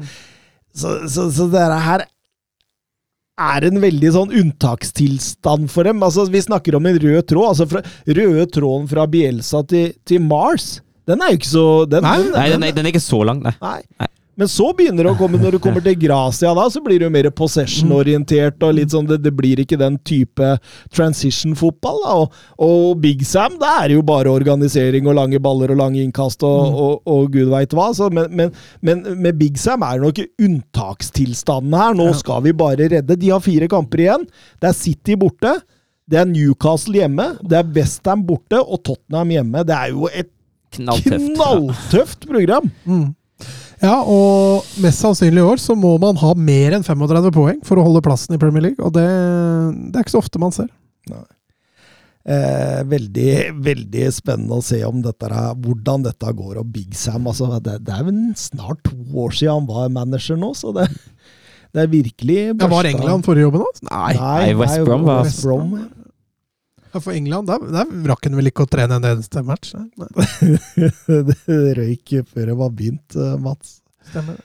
[0.75, 2.07] så, så, så dette her
[3.45, 6.03] er en veldig sånn unntakstilstand for dem.
[6.07, 7.49] Altså, vi snakker om en rød tråd.
[7.51, 10.77] altså fra, Røde tråden fra Bielsa til, til Mars,
[11.09, 13.43] den er jo ikke så den, Nei, den, Nei, den er, er ikke så lang,
[13.45, 13.53] nei.
[13.61, 14.09] Nei.
[14.37, 17.07] Men så begynner det å komme, når du kommer til Gracia, da, så blir det
[17.07, 18.57] jo mer possession-orientert.
[18.67, 20.49] og litt sånn, det, det blir ikke den type
[20.95, 22.01] transition-fotball.
[22.05, 25.79] da, og, og Big Sam, da er det jo bare organisering og lange baller og
[25.83, 27.91] lange innkast og, og, og gud veit hva.
[27.95, 31.95] Så, men, men, men med Big Sam er det nok unntakstilstanden her.
[31.99, 33.17] Nå skal vi bare redde.
[33.21, 34.27] De har fire kamper igjen.
[34.61, 35.57] Det er City borte.
[36.11, 39.63] Det er Newcastle hjemme, det er Westham borte og Tottenham hjemme.
[39.65, 40.29] Det er jo et
[40.75, 41.31] Knalltøft.
[41.39, 42.67] knalltøft program!
[42.85, 43.07] Mm.
[43.85, 47.77] Ja, og mest sannsynlig i år så må man ha mer enn 35 poeng for
[47.77, 49.05] å holde plassen i Premier League, og det,
[49.93, 50.71] det er ikke så ofte man ser.
[52.25, 53.33] Eh, veldig,
[53.67, 56.57] veldig spennende å se om dette, er- hvordan dette går.
[56.63, 60.39] Og Big Sam altså, det, det er vel snart to år siden han var manager
[60.41, 60.87] nå, så det,
[61.75, 63.85] det er virkelig Ja, Var England forrige jobben hans?
[63.91, 64.15] Nei.
[64.17, 65.77] Nei, Nei, West Brom var- West Brom.
[65.77, 66.04] Ja,
[67.03, 69.73] For England, der, der rakk han vel ikke å trene en eneste match?
[69.75, 70.09] Nei,
[71.29, 73.81] det røyk før det var begynt, eh, Mats.
[74.11, 74.37] stemmer.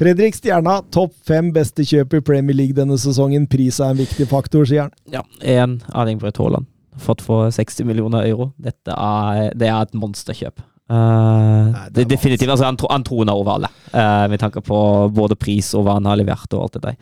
[0.00, 3.44] Fredrik Stjerna, topp fem beste kjøp i Premier League denne sesongen.
[3.52, 4.94] Pris er en viktig faktor, sier han.
[5.12, 6.68] Ja, én Erling Braut Haaland.
[7.00, 8.50] Fått for 60 millioner euro.
[8.60, 10.62] Dette er, det er et monsterkjøp.
[10.90, 14.40] Uh, Nei, det det er definitivt, altså Han, tro- han troner over alle, uh, med
[14.42, 14.78] tanke på
[15.14, 16.48] både pris og hva han har levert.
[16.56, 16.96] og alt Det der.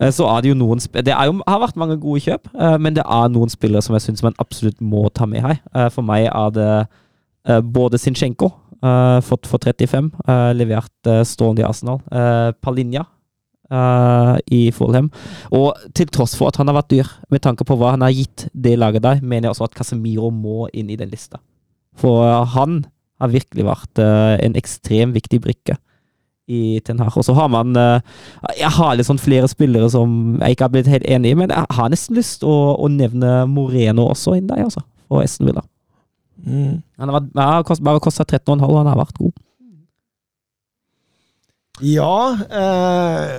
[0.00, 2.94] Eh, Så er det jo noen Det jo, har vært mange gode kjøp, eh, men
[2.96, 5.60] det er noen spillere som jeg syns man absolutt må ta med her.
[5.74, 6.88] Eh, For meg er det
[7.72, 8.50] både Sinchenko,
[9.24, 12.00] fått for 35, eh, levert stående i Arsenal.
[12.60, 13.06] Palinja
[14.50, 15.10] i Fulham.
[15.50, 18.10] Og til tross for at han har vært dyr, med tanke på hva han har
[18.12, 21.38] gitt det laget der, mener jeg også at Casemiro må inn i den lista.
[21.96, 22.84] For han
[23.20, 25.78] har virkelig vært en ekstremt viktig brikke
[26.50, 27.14] i Ten Hag.
[27.16, 28.00] Og så har man eh,
[28.58, 31.52] Jeg har litt sånn flere spillere som jeg ikke har blitt helt enig i, men
[31.54, 34.82] jeg har nesten lyst til å, å nevne Moreno også inn der, altså.
[35.10, 35.62] Og Esten Villa.
[36.40, 36.80] Mm.
[37.00, 39.34] Han har vært, kost, bare kosta 13,5, og han har vært god.
[41.80, 43.36] Ja eh,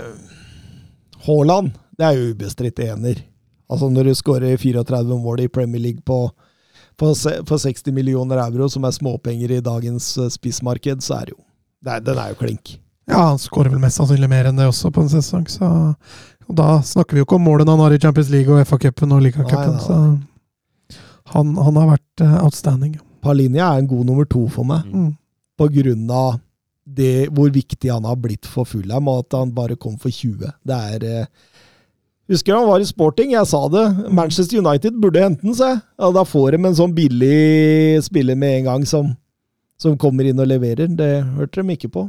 [1.27, 3.19] Haaland, det er jo ubestridt ener.
[3.71, 6.23] Altså Når du skårer 34 mål i Premier League på,
[6.97, 11.35] på, se- 60 millioner euro, som er småpenger i dagens eh, spissmarked, så er det
[11.37, 11.41] jo
[11.87, 12.73] er, Den er jo klink.
[13.09, 15.67] Ja, han skårer vel mest sannsynlig mer enn det også på en sesong, så
[16.51, 19.13] og Da snakker vi jo ikke om målene han har i Champions League og FA-cupen
[19.15, 19.97] og Ligacupen, så
[21.31, 22.97] han, han har vært eh, outstanding.
[23.23, 25.13] Palinia er en god nummer to for meg, Mm.
[25.57, 26.39] på grunn av
[26.85, 30.51] det, hvor viktig han har blitt for Fulham, og at han bare kom for 20.
[30.65, 31.25] Det er eh,
[32.31, 34.11] Husker han var i sporting, jeg sa det.
[34.11, 35.81] Manchester United burde hente den, sa jeg.
[35.99, 39.09] Ja, da får de en sånn billig spiller med en gang som,
[39.81, 40.87] som kommer inn og leverer.
[40.95, 42.05] Det hørte de ikke på.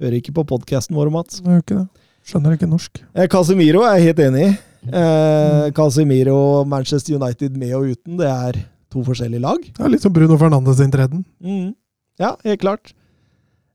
[0.00, 1.40] Hører ikke på podkasten vår, Mats.
[1.44, 1.86] Jeg ikke det.
[2.30, 3.00] Skjønner ikke norsk.
[3.16, 4.52] Eh, Casemiro er jeg helt enig i.
[4.96, 8.60] Eh, Casemiro Manchester United med og uten, det er
[8.92, 9.60] to forskjellige lag.
[9.76, 11.24] Det er litt som Bruno Fernandes inntreden.
[11.44, 11.74] Mm.
[12.20, 12.92] Ja, helt klart.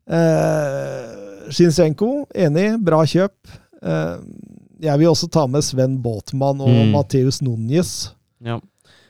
[0.09, 2.67] Eh, Shinsenko, enig.
[2.85, 3.35] Bra kjøp.
[3.85, 4.17] Eh,
[4.85, 6.91] jeg vil også ta med Sven Båtmann og Mm.
[6.93, 8.11] Mateus Núñez,
[8.43, 8.59] Ja.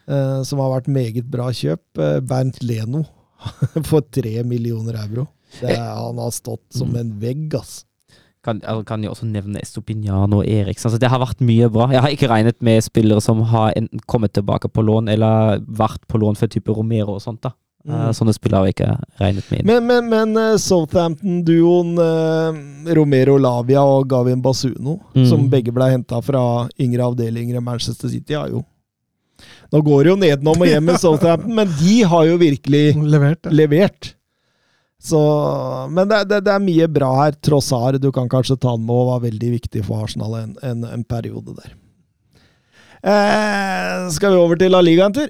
[0.07, 1.79] eh, som har vært meget bra kjøp.
[1.97, 3.05] Eh, Bernt Leno
[3.83, 5.27] for tre millioner euro.
[5.61, 6.99] Det han har stått som Mm.
[6.99, 7.85] en vegg, ass.
[8.45, 10.85] Kan, eller kan jeg også nevne Estopinian og Eriksen.
[10.91, 11.87] Altså, det har vært mye bra.
[11.89, 16.03] Jeg har ikke regnet med spillere som har enten kommet tilbake på lån, eller vært
[16.07, 17.41] på lån for type Romero og sånt.
[17.41, 17.51] da.
[17.87, 18.13] Mm.
[18.17, 19.65] Sånne spillere har jeg ikke regnet med.
[19.65, 25.25] Men, men, men eh, Southampton-duoen eh, Romero Lavia og Gavin Basuno, Mm.
[25.29, 28.63] som begge ble henta fra yngre avdelinger i Manchester City, har jo
[29.73, 33.43] Nå går det jo nedenom og hjem med Southampton, men de har jo virkelig Levert.
[33.45, 33.51] Ja.
[33.51, 34.13] levert.
[35.05, 35.19] Så,
[35.93, 37.35] men det, det, det er mye bra her.
[37.45, 40.85] Trossar, du kan kanskje ta den med, og var veldig viktig for Arsenal en, en,
[40.89, 41.75] en periode der.
[43.05, 45.29] Eh, skal vi over til La Liga en tur?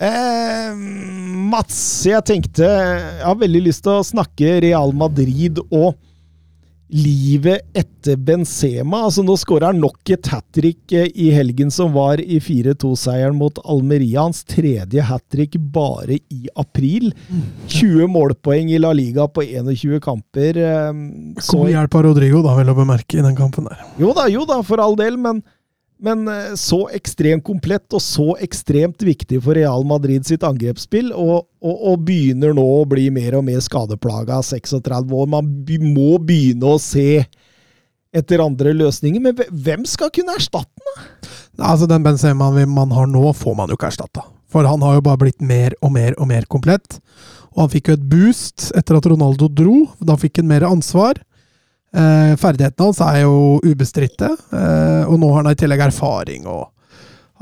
[0.00, 0.76] Eh,
[1.50, 5.98] Mats, jeg tenkte Jeg har veldig lyst til å snakke Real Madrid og
[6.90, 9.04] livet etter Benzema.
[9.06, 13.36] Altså Nå skårer han nok et hat trick eh, i helgen som var i 4-2-seieren
[13.38, 14.24] mot Almeria.
[14.24, 17.12] Hans tredje hat trick bare i april.
[17.70, 20.58] 20 målpoeng i La Liga på 21 kamper.
[20.58, 20.90] eh,
[21.38, 23.84] Så God hjelp av Rodrigo, da, vel å bemerke, i den kampen der.
[24.00, 25.44] jo da, jo da, for all del, men
[26.00, 31.46] Men eh, så ekstremt komplett og så ekstremt viktig for Real Madrid sitt angrepsspill, og,
[31.60, 35.30] og, og begynner nå å bli mer og mer skadeplaga, 36 år.
[35.30, 35.52] Man
[35.92, 37.22] må begynne å se
[38.16, 39.22] etter andre løsninger.
[39.22, 41.08] Men hvem skal kunne erstatte den?
[41.60, 44.24] Altså, Den Benzemaen man har nå, får man jo ikke erstatta.
[44.50, 46.98] For han har jo bare blitt mer og mer og mer komplett.
[47.54, 49.84] Og han fikk jo et boost etter at Ronaldo dro.
[50.02, 51.20] Da fikk han mer ansvar.
[51.90, 56.46] Eh, ferdighetene hans er jo ubestridte, eh, og nå har han i tillegg erfaring.
[56.46, 56.70] og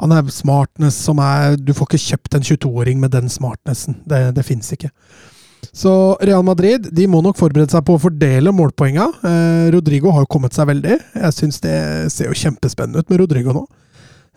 [0.01, 4.01] Han er smartness som er Du får ikke kjøpt en 22-åring med den smartnessen.
[4.07, 4.91] Det, det fins ikke.
[5.73, 9.09] Så Real Madrid de må nok forberede seg på å fordele målpoenga.
[9.27, 10.97] Eh, Rodrigo har jo kommet seg veldig.
[11.15, 11.77] Jeg syns det
[12.15, 13.67] ser jo kjempespennende ut med Rodrigo nå.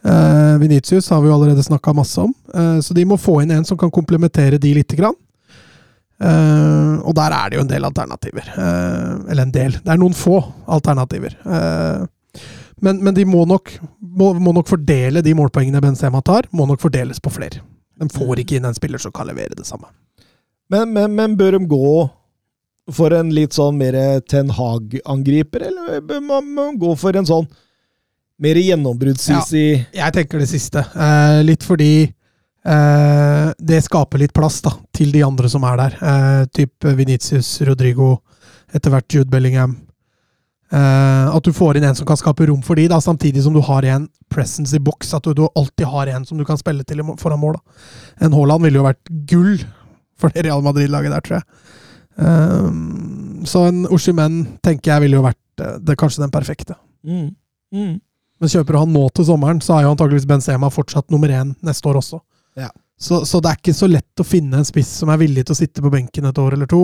[0.02, 3.52] Eh, Vinicius har vi jo allerede snakka masse om, eh, så de må få inn
[3.52, 5.16] en som kan komplementere de lite grann.
[6.22, 8.52] Eh, og der er det jo en del alternativer.
[8.54, 9.78] Uh, eller en del.
[9.82, 10.38] Det er noen få
[10.70, 11.34] alternativer.
[11.46, 12.06] Uh,
[12.82, 16.82] men, men de må nok, må, må nok fordele de målpoengene Benzema tar, må nok
[16.84, 17.64] fordeles på flere.
[18.02, 19.90] De får ikke inn en spiller som kan levere det samme.
[20.72, 21.92] Men, men, men bør de gå
[22.92, 23.96] for en litt sånn mer
[24.30, 27.46] Ten Hag-angriper, eller bør man, gå for en sånn
[28.42, 30.82] mer gjennombruddssissy Jeg tenker det siste.
[31.46, 32.10] Litt fordi
[32.62, 35.96] det skaper litt plass da, til de andre som er der.
[35.98, 38.20] Eh, typ Venitius, Rodrigo,
[38.74, 39.80] etter hvert Jude Bellingham.
[40.72, 43.56] Eh, at du får inn en som kan skape rom for de, da, samtidig som
[43.56, 45.14] du har en presence i boks.
[45.18, 47.58] At du, du alltid har en som du kan spille til foran mål.
[47.60, 47.84] Da.
[48.28, 49.58] En Haaland ville jo vært gull
[50.22, 51.68] for det Real Madrid-laget der, tror jeg.
[52.22, 52.72] Eh,
[53.52, 56.80] så en Oshimen tenker jeg ville jo vært eh, det, kanskje den perfekte.
[57.08, 57.30] mm.
[57.72, 58.00] Mm.
[58.42, 61.88] Men kjøper han nå til sommeren, så er jo antakeligvis Benzema fortsatt nummer én neste
[61.88, 62.18] år også.
[62.60, 62.70] Ja.
[63.02, 65.56] Så, så det er ikke så lett å finne en spiss som er villig til
[65.56, 66.84] å sitte på benken et år eller to,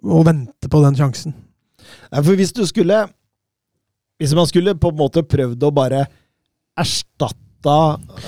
[0.00, 1.36] og vente på den sjansen.
[2.10, 3.06] Nei, for hvis du skulle
[4.20, 6.02] Hvis man skulle på en måte prøvd å bare
[6.78, 7.76] erstatta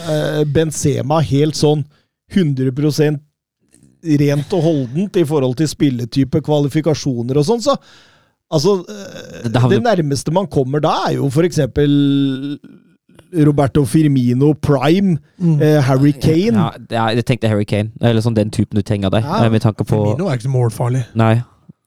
[0.08, 1.82] eh, Benzema helt sånn
[2.32, 3.20] 100%
[4.22, 7.76] rent og holdent i forhold til spilletype, kvalifikasjoner og sånn, så
[8.52, 11.88] Altså, eh, Det det nærmeste man kommer da, er jo for eksempel
[13.32, 16.52] Roberto Firmino Prime, eh, Harry Kane.
[16.52, 17.90] Ja, det jeg tenkte Harry Kane.
[18.00, 19.24] Eller sånn den typen du trenger deg.
[19.24, 19.44] Ja.
[19.46, 21.04] eh, Med tanke på Firmino er ikke så målfarlig.
[21.14, 21.34] Nei.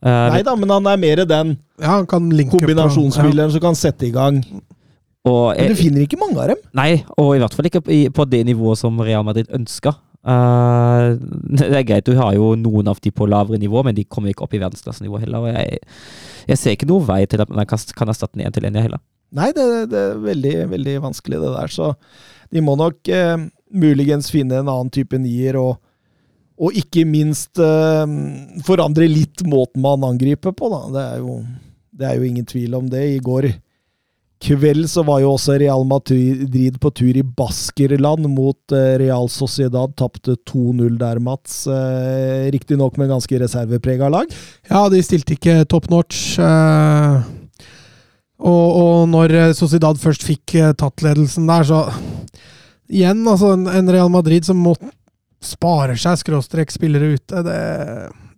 [0.06, 4.44] Uh, Nei da, men han er mer den Ja, kombinasjonsspilleren som kan sette i gang.
[5.26, 6.58] og Men du jeg, finner ikke mange av dem.
[6.78, 7.82] nei, og i hvert fall ikke
[8.14, 9.96] på, det nivået som Real Madrid ønska.
[10.26, 11.16] Uh,
[11.58, 14.30] det er greit, du har jo noen av de på lavere nivå, men de kommer
[14.30, 15.40] ikke opp i verdensklassenivå heller.
[15.40, 15.80] Og jeg,
[16.50, 18.74] jeg ser ikke noen vei til at man kan, kan erstatte den én til én,
[18.78, 19.02] jeg heller.
[19.36, 21.92] Nei, det, det er veldig, veldig vanskelig det der, så
[22.54, 23.36] de må nok eh,
[23.74, 25.80] muligens finne en annen type nier, og,
[26.62, 28.06] og ikke minst eh,
[28.68, 30.82] forandre litt måten man angriper på, da.
[30.94, 31.40] Det er, jo,
[32.00, 33.04] det er jo ingen tvil om det.
[33.18, 33.50] I går
[34.46, 39.96] kveld så var jo også Real Madrid på tur i Baskerland mot eh, Real Sociedad.
[39.98, 41.64] Tapte 2-0 der, Mats.
[41.68, 44.32] Eh, Riktignok med ganske reserveprega lag.
[44.70, 46.38] Ja, de stilte ikke top notch.
[46.40, 47.26] eh,
[48.40, 51.86] og, og når eh, Sociedad først fikk eh, tatt ledelsen der, så
[52.86, 54.76] Igjen, altså, en, Real Madrid som må
[55.42, 57.56] spare seg skråstrek spillere ute, det,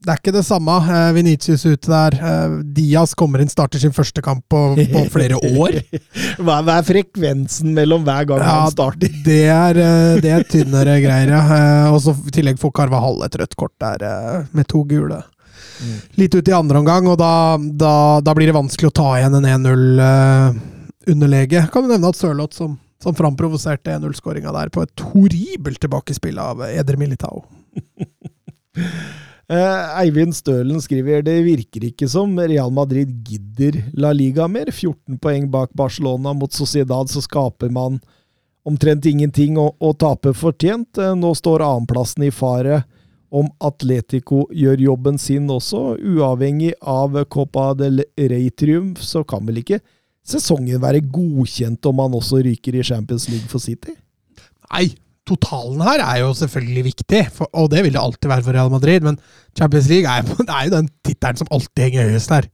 [0.08, 0.78] det er ikke det samme.
[0.88, 2.16] Eh, Venitius ute der.
[2.16, 4.62] Eh, Diaz kommer inn, starter sin første kamp på,
[4.94, 5.82] på flere år.
[6.46, 9.12] Hva, hva er frekvensen mellom hver gang Ja, han starter?
[9.28, 11.42] Det er, eh, det er tynnere greier, ja.
[11.58, 15.20] Eh, Og så i tillegg får Carvahall et rødt kort der, eh, med to gule.
[16.18, 19.38] Litt ut i andre omgang, og da, da, da blir det vanskelig å ta igjen
[19.38, 21.60] en 1-0-underlege.
[21.74, 22.72] Kan du nevne at Sørloth, som,
[23.04, 27.38] som framprovoserte 1-0-skåringa der, på et horribelt tilbakespill av Eder Militao.
[29.48, 34.68] Eh, Eivind Stølen skriver det virker ikke som Real Madrid gidder La Liga mer.
[34.74, 37.96] 14 poeng bak Barcelona mot Sociedad, så skaper man
[38.68, 41.00] omtrent ingenting og, og taper fortjent.
[41.00, 42.82] Eh, nå står annenplassen i fare
[43.34, 45.98] om Atletico gjør jobben sin også.
[46.00, 49.82] Uavhengig av Copa del Rey-triumf, så kan vel ikke
[50.28, 53.96] sesongen være godkjent om han også ryker i Champions League for City?
[54.72, 54.90] Nei,
[55.28, 58.72] totalen her er jo selvfølgelig viktig, for, og det vil det alltid være for Real
[58.72, 59.20] Madrid, men
[59.58, 62.50] Champions League er, er jo den tittelen som alltid henger høyest her.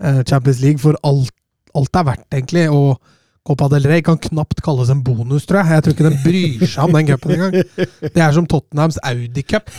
[0.00, 1.34] Eh, Champions League for alt,
[1.74, 2.98] alt er verdt, egentlig, og
[3.46, 5.78] Copa del Rey kan knapt kalles en bonus, tror jeg.
[5.78, 7.54] Jeg tror ikke den bryr seg om den cupen engang.
[8.04, 9.70] Det er som Tottenhams Audi Cup.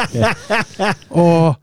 [1.24, 1.58] og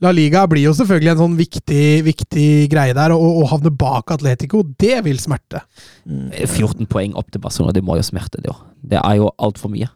[0.00, 4.14] La Liga blir jo selvfølgelig en sånn viktig, viktig greie der, og å havne bak
[4.14, 5.60] Atletico, det vil smerte.
[6.06, 8.62] 14 poeng opp til Barcelona, det må jo smerte, det òg.
[8.80, 9.90] Det er jo altfor mye.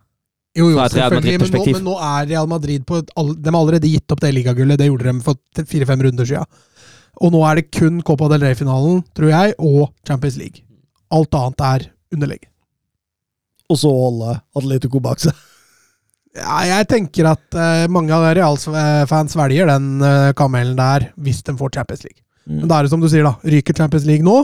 [0.55, 3.91] Jo, jo, selvfølgelig, men nå, men nå er Real Madrid på et, De har allerede
[3.91, 4.79] gitt opp det ligagullet.
[4.79, 6.61] Det gjorde de for fire-fem runder siden.
[7.23, 10.65] Og nå er det kun Copa del Rey-finalen, tror jeg, og Champions League.
[11.15, 12.47] Alt annet er underlegg.
[13.71, 15.37] Og så holde Atletico bak seg.
[16.35, 21.55] Ja, jeg tenker at uh, mange av Real-fans velger den uh, kamelen der hvis de
[21.59, 22.25] får Champions League.
[22.51, 23.39] Men da er det som du sier, da.
[23.47, 24.43] Ryker Champions League nå,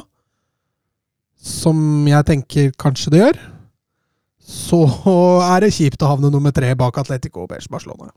[1.40, 3.40] som jeg tenker kanskje det gjør,
[4.50, 4.80] så
[5.50, 8.12] er det kjipt å havne nummer tre bak Atletico og Barcelona.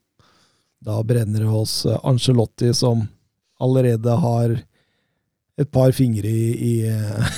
[0.84, 3.06] Da brenner det hos eh, Angelotti, som
[3.64, 4.56] allerede har
[5.62, 7.34] et par fingre i, i eh,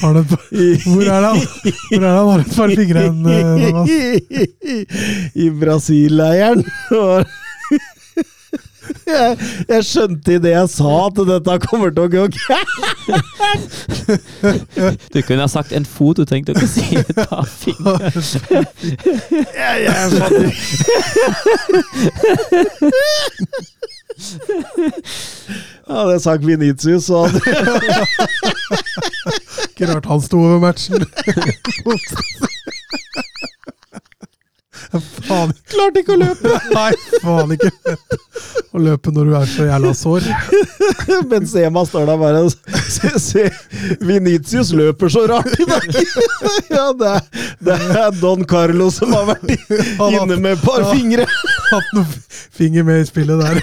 [0.00, 0.48] Har du et par-
[0.84, 2.02] Hvor er det han?
[2.02, 3.26] Har et par fingre hen?
[3.26, 3.90] eh, Thomas?
[5.34, 6.64] I Brasil-leiren.
[9.06, 13.68] Jeg, jeg skjønte i det jeg sa at dette kommer til å gå gærent.
[15.12, 17.08] Du kunne ha sagt en fot, du trengte ikke å si et
[17.60, 18.12] fingeren.
[19.54, 19.94] Jeg, jeg
[25.88, 27.40] Hadde jeg sagt Venitius, så hadde
[29.68, 31.04] Ikke rart han sto over matchen.
[35.00, 35.52] faen.
[35.70, 36.52] Klarte ikke å løpe!
[36.76, 36.92] Nei,
[37.22, 37.70] faen ikke
[38.74, 40.28] å løpe når du er så jævla sår.
[41.30, 43.44] Benzema står der bare se, se
[44.04, 45.88] Venitius løper så rart i dag!
[46.74, 47.26] Ja, det er,
[47.64, 51.26] det er Don Carlo som har vært inne med et par fingre.
[51.70, 52.16] Hatt noen
[52.54, 53.60] finger med i spillet der.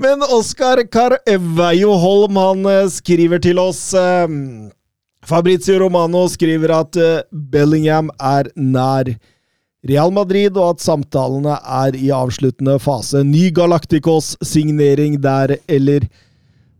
[0.00, 4.28] Men Oskar Carveio Holm han eh, skriver til oss eh,
[5.28, 9.14] Fabrizio Romano skriver at eh, Bellingham er nær
[9.84, 13.20] Real Madrid, og at samtalene er i avsluttende fase.
[13.24, 16.06] Ny Galacticos-signering der, eller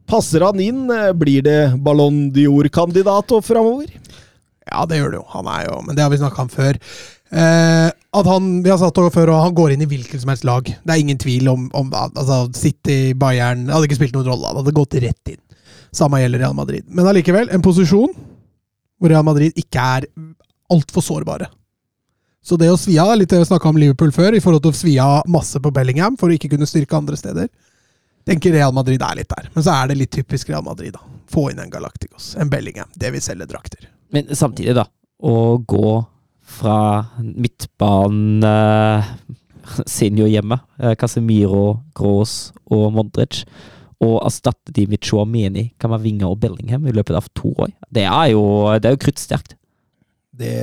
[0.08, 0.86] passer han inn?
[0.92, 3.92] Eh, Blir det Ballon d'Or-kandidat framover?
[4.64, 5.26] Ja, det gjør det jo.
[5.34, 6.80] Han er jo, men det har vi snakka om før.
[7.34, 10.46] Eh, at han vi har over før, og han går inn i hvilket som helst
[10.48, 10.68] lag.
[10.68, 14.48] Det er ingen tvil om, om altså, City, Bayern hadde ikke spilt noen rolle.
[14.52, 15.40] Han hadde gått rett inn.
[15.94, 16.86] Samme gjelder Real Madrid.
[16.88, 18.12] Men allikevel, en posisjon
[19.04, 20.08] hvor Real Madrid ikke er
[20.72, 21.50] altfor sårbare.
[22.44, 24.72] Så det å svi av, litt det vi snakka om Liverpool før, i forhold til
[24.72, 27.48] å svi av masse på Bellingham for å ikke kunne styrke andre steder,
[28.28, 29.48] tenker Real Madrid er litt der.
[29.54, 31.00] Men så er det litt typisk Real Madrid, da.
[31.32, 32.90] Få inn en Galacticos, en Bellingham.
[32.96, 33.88] Det vil selge drakter.
[34.12, 34.86] Men samtidig, da.
[35.24, 35.94] Å gå
[36.54, 36.78] fra
[37.20, 39.14] midtbanen eh,
[39.88, 43.44] Senior hjemme, eh, Casemiro, Gross og Modric,
[44.04, 47.72] og erstatte de med Chouameni, Kamavinga og Bellingham i løpet av to år.
[47.90, 48.44] Det er jo,
[48.78, 49.56] det er jo kruttsterkt.
[50.34, 50.54] Det,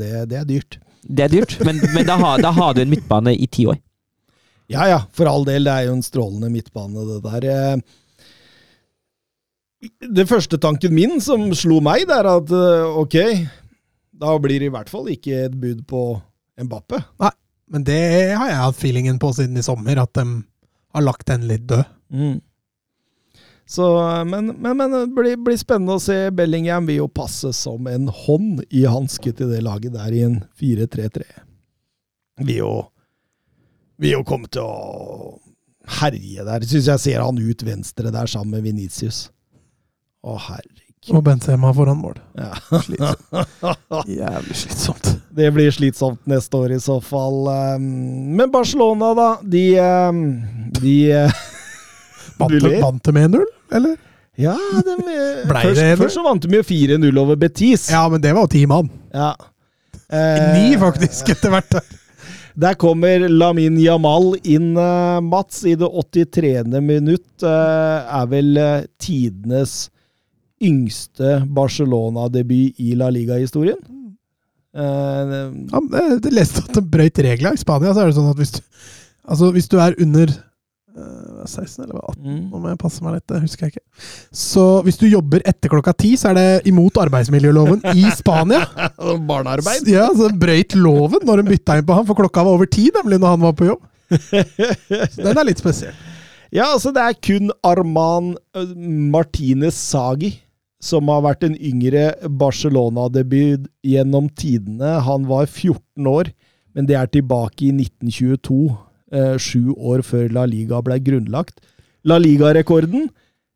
[0.00, 0.78] det, det er dyrt.
[1.00, 3.78] Det er dyrt, men, men da, har, da har du en midtbane i ti år.
[4.70, 5.64] Ja ja, for all del.
[5.66, 7.46] Det er jo en strålende midtbane, det der.
[7.50, 7.78] Eh,
[10.12, 13.16] Det første tanken min som slo meg, det er at eh, ok,
[14.20, 16.02] da blir det i hvert fall ikke et bud på
[16.60, 17.00] Mbappe.
[17.22, 17.32] Nei,
[17.72, 18.00] Men det
[18.36, 20.26] har jeg hatt feelingen på siden i sommer, at de
[20.92, 21.86] har lagt den litt død.
[23.70, 23.86] Så,
[24.26, 26.16] men, men, men det blir, blir spennende å se.
[26.34, 30.40] Bellingham vil jo passe som en hånd i hanske til det laget der i en
[30.58, 31.22] 4-3-3.
[32.48, 32.72] Vil jo
[34.00, 35.38] Vil jo komme til å
[36.00, 36.66] herje der.
[36.66, 39.28] Syns jeg ser han ut venstre der sammen med Venitius.
[40.26, 41.14] Å, herregud.
[41.14, 42.18] Og Benzema foran mål.
[42.36, 42.50] Ja.
[42.82, 43.30] Slitsomt.
[44.18, 45.12] Jævlig slitsomt.
[45.36, 47.46] Det blir slitsomt neste år i så fall.
[47.78, 47.86] Um,
[48.36, 49.30] Men Barcelona, da.
[49.46, 49.64] De,
[50.82, 50.96] de
[52.40, 53.44] Vant de- vant de med 1-0,
[53.78, 53.96] eller?
[54.40, 54.94] Ja, de,
[55.50, 57.88] først, det først så vant de jo 4-0 over Betis.
[57.92, 58.88] Ja, men det var jo ti mann.
[59.12, 59.32] Ja.
[60.10, 61.76] Eh, Ni, faktisk, etter hvert.
[62.60, 66.64] Der kommer Lamin Jamal inn, eh, Mats, i det 83.
[66.82, 67.42] minutt.
[67.46, 69.88] eh, er vel eh, tidenes
[70.60, 73.78] yngste Barcelona-debut i La Liga-historien.
[74.70, 75.80] Uh, Ja,
[76.22, 77.56] jeg leste at de brøyt reglene.
[77.56, 78.60] I Spania så er det sånn at hvis du,
[79.26, 80.30] altså, hvis du er under
[81.46, 82.42] 16 eller 18 mm.
[82.56, 84.04] om jeg passer meg litt, det husker jeg ikke.
[84.42, 88.64] Så hvis du jobber etter klokka ti, så er det imot arbeidsmiljøloven i Spania.
[88.98, 89.88] Barnearbeid.
[89.90, 92.90] Ja, så brøyt loven når hun bytta inn på han, for klokka var over ti,
[92.94, 93.82] nemlig, når han var på jobb.
[95.14, 95.94] Så den er litt spesiell.
[96.50, 98.72] Ja, altså det er kun Arman eh,
[99.14, 100.32] Martinez Sagi
[100.80, 102.10] som har vært en yngre
[102.40, 104.96] Barcelona-debut gjennom tidene.
[105.04, 106.32] Han var 14 år,
[106.74, 108.78] men det er tilbake i 1922, eh,
[109.42, 111.58] sju år før La Liga ble grunnlagt.
[112.06, 113.08] La Liga-rekorden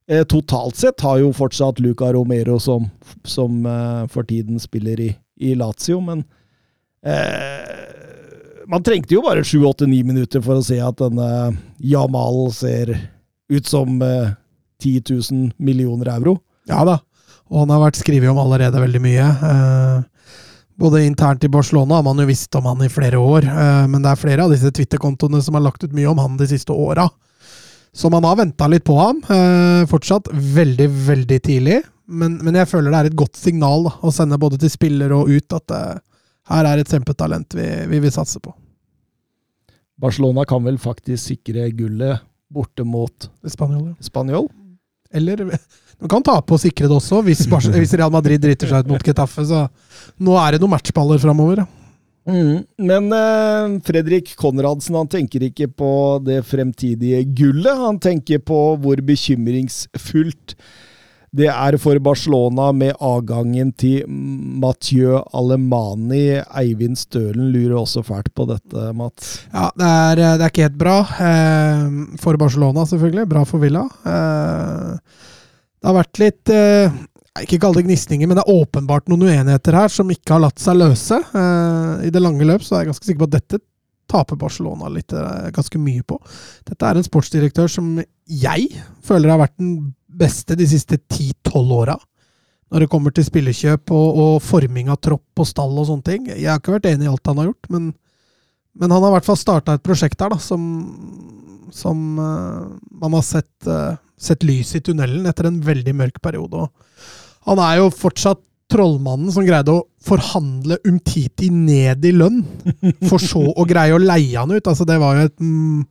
[0.09, 2.89] eh, totalt sett har jo fortsatt Luca Romero som,
[3.25, 5.11] som eh, for tiden spiller i,
[5.41, 6.25] i Lazio, men
[7.07, 11.29] eh, man trengte jo bare 7-8-9 minutter for å se at denne
[11.81, 12.95] Jamal ser
[13.53, 14.33] ut som eh,
[14.83, 16.39] 10 000 millioner euro.
[16.69, 16.99] Ja da.
[17.53, 19.25] Og han har vært skrevet om allerede veldig mye.
[19.51, 19.99] Eh,
[20.81, 24.03] Både internt i Barcelona har man jo visst om han i flere år, eh, men
[24.03, 26.75] det er flere av disse Twitter-kontoene som har lagt ut mye om han de siste
[26.75, 27.07] åra.
[27.95, 29.21] Så man har venta litt på ham.
[29.31, 31.83] eh, Fortsatt veldig, veldig tidlig.
[32.07, 35.15] Men, men jeg føler det er et godt signal da, å sende både til spiller
[35.15, 36.03] og ut at eh,
[36.51, 38.53] her er et kjempetalent vi, vi vil satse på.
[40.03, 42.21] Barcelona kan vel faktisk sikre gullet
[42.51, 43.97] borte mot Spanjol, ja.
[44.05, 44.51] Spanjol?
[45.15, 45.45] Eller
[46.03, 47.47] man kan tape og sikre det også, hvis,
[47.79, 49.47] hvis Real Madrid driter seg ut mot Getafe.
[49.49, 49.65] Så
[50.19, 51.65] nå er det noen matchballer framover.
[52.25, 52.65] Mm.
[52.81, 55.93] Men eh, Fredrik Konradsen han tenker ikke på
[56.25, 57.85] det fremtidige gullet.
[57.85, 60.57] Han tenker på hvor bekymringsfullt
[61.35, 66.39] det er for Barcelona med avgangen til Mathieu Alemani.
[66.61, 69.33] Eivind Stølen lurer også fælt på dette, Mats.
[69.51, 70.99] Ja, det er, det er ikke helt bra.
[71.27, 73.27] Eh, for Barcelona, selvfølgelig.
[73.33, 73.83] Bra for Villa.
[74.07, 74.95] Eh,
[75.85, 76.95] det har vært litt eh,
[77.43, 80.63] Ikke kall det gnisninger, men det er åpenbart noen uenigheter her som ikke har latt
[80.63, 81.19] seg løse.
[81.19, 83.65] Eh, I det lange løp så er jeg ganske sikker på at dette
[84.15, 86.21] taper Barcelona litt, eh, ganske mye på.
[86.71, 87.97] Dette er en sportsdirektør som
[88.31, 88.71] jeg
[89.03, 91.99] føler har vært den beste de siste 10-12 åra.
[92.73, 96.31] Når det kommer til spillekjøp og, og forming av tropp og stall og sånne ting.
[96.33, 97.93] Jeg har ikke vært enig i alt han har gjort, men
[98.75, 100.63] men han har i hvert fall starta et prosjekt der da, som,
[101.75, 102.73] som uh,
[103.03, 106.65] man har sett, uh, sett lys i tunnelen etter en veldig mørk periode.
[106.65, 108.43] Og han er jo fortsatt
[108.75, 112.41] trollmannen som greide å forhandle Umtiti ned i lønn,
[113.11, 114.67] for så å greie å leie han ut.
[114.67, 115.85] Altså, det var jo et, mm,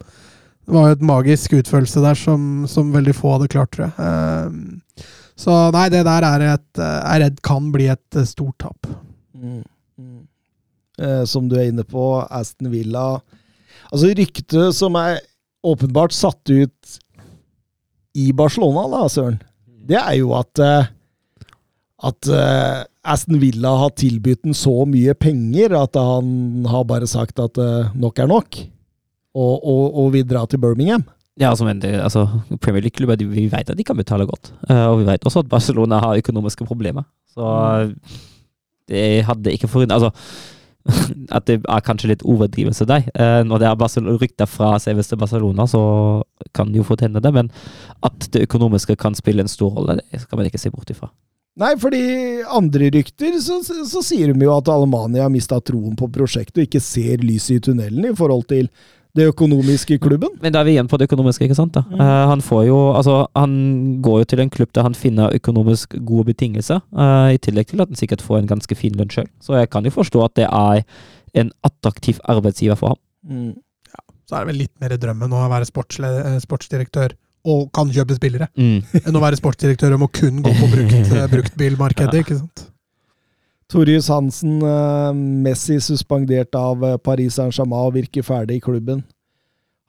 [0.64, 3.96] det var jo et magisk utførelse der som, som veldig få hadde klart, tror jeg.
[4.00, 5.10] Eh,
[5.40, 8.90] så nei, det der er et, jeg er redd kan bli et eh, stort tap.
[9.36, 9.62] Mm.
[10.00, 10.22] Mm.
[11.02, 13.18] Eh, som du er inne på, Aston Villa
[13.94, 15.20] Altså Ryktet som er
[15.66, 17.00] åpenbart satt ut
[18.18, 19.40] i Barcelona, da, Søren,
[19.90, 20.92] det er jo at eh,
[22.04, 22.28] at
[23.08, 27.56] Aston Villa har tilbudt den så mye penger at han har bare sagt at
[27.96, 28.58] nok er nok,
[29.34, 31.06] og, og, og vil dra til Birmingham.
[31.40, 32.28] Ja, altså, men det, altså,
[32.62, 34.54] Premier League-klubber vi vet at de kan betale godt.
[34.70, 37.08] Eh, og vi vet også at Barcelona har økonomiske problemer.
[37.34, 37.46] Så
[38.90, 40.12] det hadde ikke forundret Altså,
[41.38, 43.08] at det er kanskje litt overdrivelse der.
[43.16, 46.24] Eh, når det er rykter fra til Barcelona, så
[46.54, 47.34] kan det jo fort hende det.
[47.34, 47.50] Men
[48.04, 51.10] at det økonomiske kan spille en stor rolle, det skal man ikke se bort ifra.
[51.56, 55.94] Nei, fordi andre rykter så, så, så sier de jo at Alemania har mista troen
[55.96, 58.72] på prosjektet og ikke ser lyset i tunnelen i forhold til
[59.16, 60.30] det økonomiske i klubben.
[60.42, 61.76] Men da er vi igjen på det økonomiske, ikke sant?
[61.76, 61.84] da?
[61.94, 65.94] Uh, han får jo Altså, han går jo til en klubb der han finner økonomisk
[66.06, 69.30] gode betingelser, uh, i tillegg til at han sikkert får en ganske fin lønn sjøl.
[69.42, 70.82] Så jeg kan jo forstå at det er
[71.34, 73.54] en attraktiv arbeidsgiver for ham.
[74.30, 77.14] Så er det vel litt mer drømmen å være eh, sportsdirektør
[77.44, 78.84] og kan kjøpe spillere, Mm.
[79.04, 82.22] enn å være sportsdirektør og må kun gå på brukt, bruktbilmarkedet.
[82.24, 82.70] ikke sant?
[83.72, 89.04] Torjus Hansen, eh, Messi suspendert av eh, Paris Saint-Germain og virker ferdig i klubben.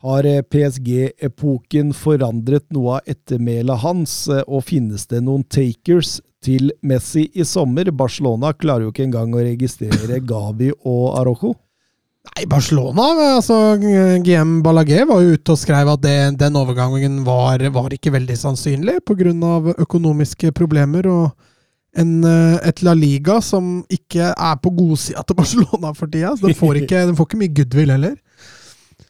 [0.04, 4.14] Har eh, PSG-epoken forandret noe av ettermælet hans,
[4.46, 7.90] og finnes det noen takers til Messi i sommer?
[7.90, 11.54] Barcelona klarer jo ikke engang å registrere Gavi og Arojo.
[12.24, 17.60] Nei, Barcelona altså GM Balaguer var jo ute og skrev at det, den overgangen var,
[17.68, 19.74] var ikke veldig sannsynlig pga.
[19.84, 21.34] økonomiske problemer og
[21.94, 26.34] en, eh, et La Liga som ikke er på godsida til Barcelona for tida.
[26.36, 28.16] Så den får ikke, den får ikke mye goodwill heller.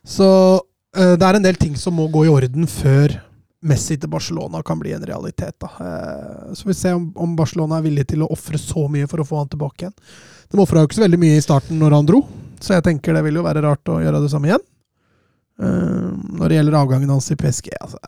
[0.05, 0.27] Så
[0.61, 3.17] uh, det er en del ting som må gå i orden før
[3.65, 5.57] Messi til Barcelona kan bli en realitet.
[5.63, 5.71] Da.
[5.81, 9.23] Uh, Så vi ser om, om Barcelona er villig til å ofre så mye for
[9.23, 9.97] å få han tilbake igjen.
[10.53, 12.21] De ofra jo ikke så veldig mye i starten når han dro,
[12.61, 14.69] så jeg tenker det vil jo være rart å gjøre det samme igjen.
[15.57, 18.01] Uh, når det gjelder avgangen hans i PSG, altså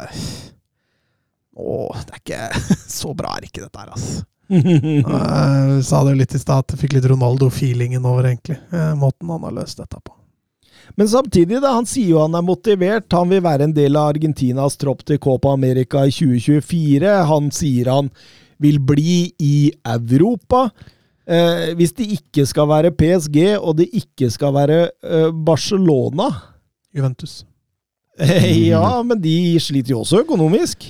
[1.57, 1.75] Å,
[2.05, 2.41] det er ikke
[2.99, 4.27] Så bra er ikke dette her, altså.
[4.49, 8.95] Jeg sa det jo litt i stad, at jeg fikk litt Ronaldo-feelingen over egentlig eh,
[8.99, 10.15] måten han har løst dette på.
[10.95, 13.09] Men samtidig, da, han sier jo han er motivert.
[13.17, 17.11] Han vil være en del av Argentinas tropp til Copa America i 2024.
[17.31, 18.13] Han sier han
[18.63, 20.69] vil bli i Europa.
[21.27, 26.31] Eh, hvis det ikke skal være PSG, og det ikke skal være eh, Barcelona
[26.95, 27.43] Juventus.
[28.71, 30.87] Ja, men de sliter jo også økonomisk.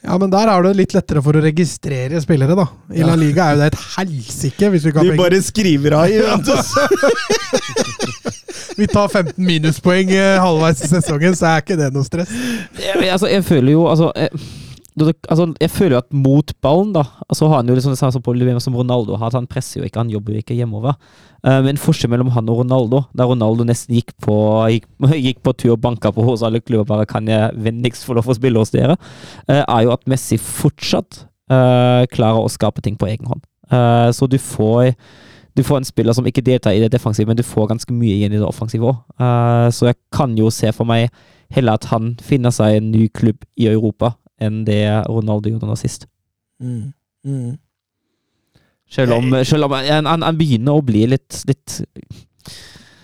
[0.00, 2.64] Ja, men der er det litt lettere for å registrere spillere, da.
[2.96, 6.08] I La Liga er jo det et helsike hvis vi kan De bare skriver av
[6.08, 6.72] i Juventus.
[8.80, 12.30] Vi tar 15 minuspoeng eh, halvveis i sesongen, så er ikke det noe stress.
[12.80, 16.92] Jeg, altså, jeg føler jo altså, jeg, det- altså, jeg føler jo at mot ballen,
[16.92, 17.04] da
[17.34, 19.30] Så har han jo liksom det samme Levin som Ronaldo har.
[19.32, 20.94] Han presser jo ikke, han jobber jo ikke hjemover.
[21.46, 24.34] Uh, men forskjellen mellom han og Ronaldo, der Ronaldo nesten gikk på
[24.68, 24.86] gikk,
[25.26, 28.28] gikk på tur og banka på hos alle klubber bare kan jeg vennligst få lov
[28.28, 28.98] å spille hos dere,
[29.48, 33.42] Uh, er jo at Messi fortsatt uh, klarer å skape ting på egen hånd.
[33.70, 34.94] Eh, så du får
[35.54, 38.16] du får en spiller som ikke deltar i det defensive, men du får ganske mye
[38.16, 38.96] igjen i det offensive òg.
[39.74, 41.10] så jeg kan jo se for meg
[41.50, 45.76] heller at han finner seg en ny klubb i Europa enn det Ronaldo gjorde nå
[45.78, 46.06] sist.
[46.62, 46.92] Mm.
[47.26, 47.58] Mm.
[48.90, 51.76] Selv om, selv om han, han, han begynner å bli litt, litt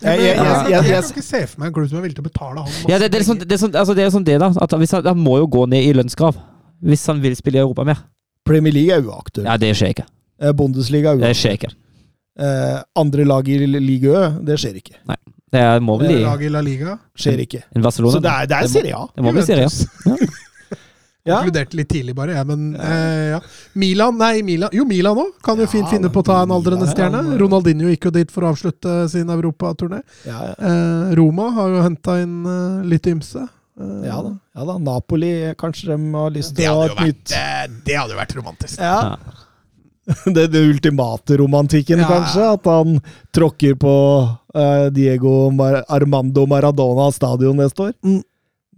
[0.02, 2.02] Jeg- jeg- jeg, jeg- jeg, jeg- kan ikke se for meg en klubb som er
[2.02, 4.04] villig til å betale han Ja, det, det, er sånn, det, er sånn, altså det
[4.04, 4.50] er sånn det, da.
[4.60, 6.36] At hvis han, han må jo gå ned i lønnskrav
[6.84, 8.02] hvis han vil spille i Europa mer.
[8.44, 9.46] Premier League er uaktuelt.
[9.48, 10.04] Ja, det skjer ikke.
[10.38, 11.70] Eh, Bundesliga er Det skjer ikke.
[12.38, 14.98] Eh, andre lag i Ligue det skjer ikke.
[15.08, 15.16] Nei.
[15.50, 16.98] Det er- må vel i Lag i La Liga.
[17.16, 17.62] Skjer ikke.
[17.80, 18.12] Barcelona.
[18.18, 19.06] Så det er, det er Serie A.
[19.14, 19.70] Det må bli Serie A.
[19.70, 20.42] Juventus.
[21.26, 21.40] Ja.
[21.42, 22.36] Konkluderte litt tidlig, bare.
[22.38, 23.40] Ja, men eh, ja.
[23.74, 25.32] Milan Nei, Milan Jo, Milan òg.
[25.42, 27.24] Kan jo Ja, fint finne på å ta en aldrende stjerne.
[27.40, 30.02] Ronaldinho gikk jo dit for å avslutte sin europaturné.
[30.28, 30.54] Ja, ja.
[30.56, 33.42] Eh, Roma har jo henta inn eh, litt ymse.
[33.80, 34.30] Eh, ja, da.
[34.54, 34.78] ja da.
[34.78, 38.36] Napoli, kanskje de har lyst til å ha et nytt eh, det hadde jo vært
[38.38, 38.78] romantisk.
[38.80, 39.16] Ja.
[40.06, 42.06] Det, det ultimate romantikken, Ja.
[42.06, 42.44] kanskje.
[42.54, 43.00] At han
[43.34, 43.94] tråkker på
[44.54, 47.96] uh, Diego Mar Armando Maradona stadion neste år.
[48.06, 48.20] Mm.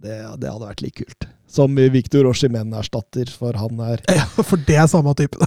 [0.01, 1.27] Det, det hadde vært litt kult.
[1.49, 5.39] Som Victor Oshimen erstatter, for han er Ja, for det er samme type.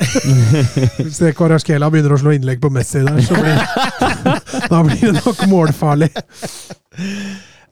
[0.99, 3.63] Hvis det Kvaratskhelia begynner å slå innlegg på Messi der, så blir
[4.73, 6.11] Da blir det nok målfarlig.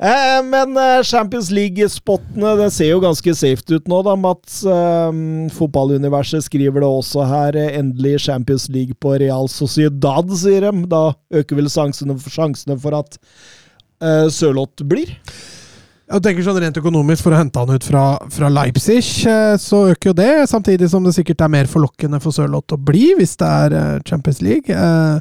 [0.01, 4.63] Eh, men eh, Champions League-spottene det ser jo ganske safe ut nå, da, Mats.
[4.65, 5.11] Eh,
[5.59, 7.59] fotballuniverset skriver det også her.
[7.61, 10.87] eh, Endelig Champions League på Real Sociedad, sier de.
[10.89, 11.03] Da
[11.43, 13.19] øker vel sjansene, sjansene for at
[14.01, 15.13] eh, Sørloth blir.
[16.11, 18.03] Jeg tenker sånn Rent økonomisk, for å hente han ut fra,
[18.35, 18.99] fra Leipzig,
[19.31, 20.33] eh, så øker jo det.
[20.51, 24.01] Samtidig som det sikkert er mer forlokkende for Sørloth å bli, hvis det er eh,
[24.09, 24.75] Champions League.
[24.75, 25.21] Eh,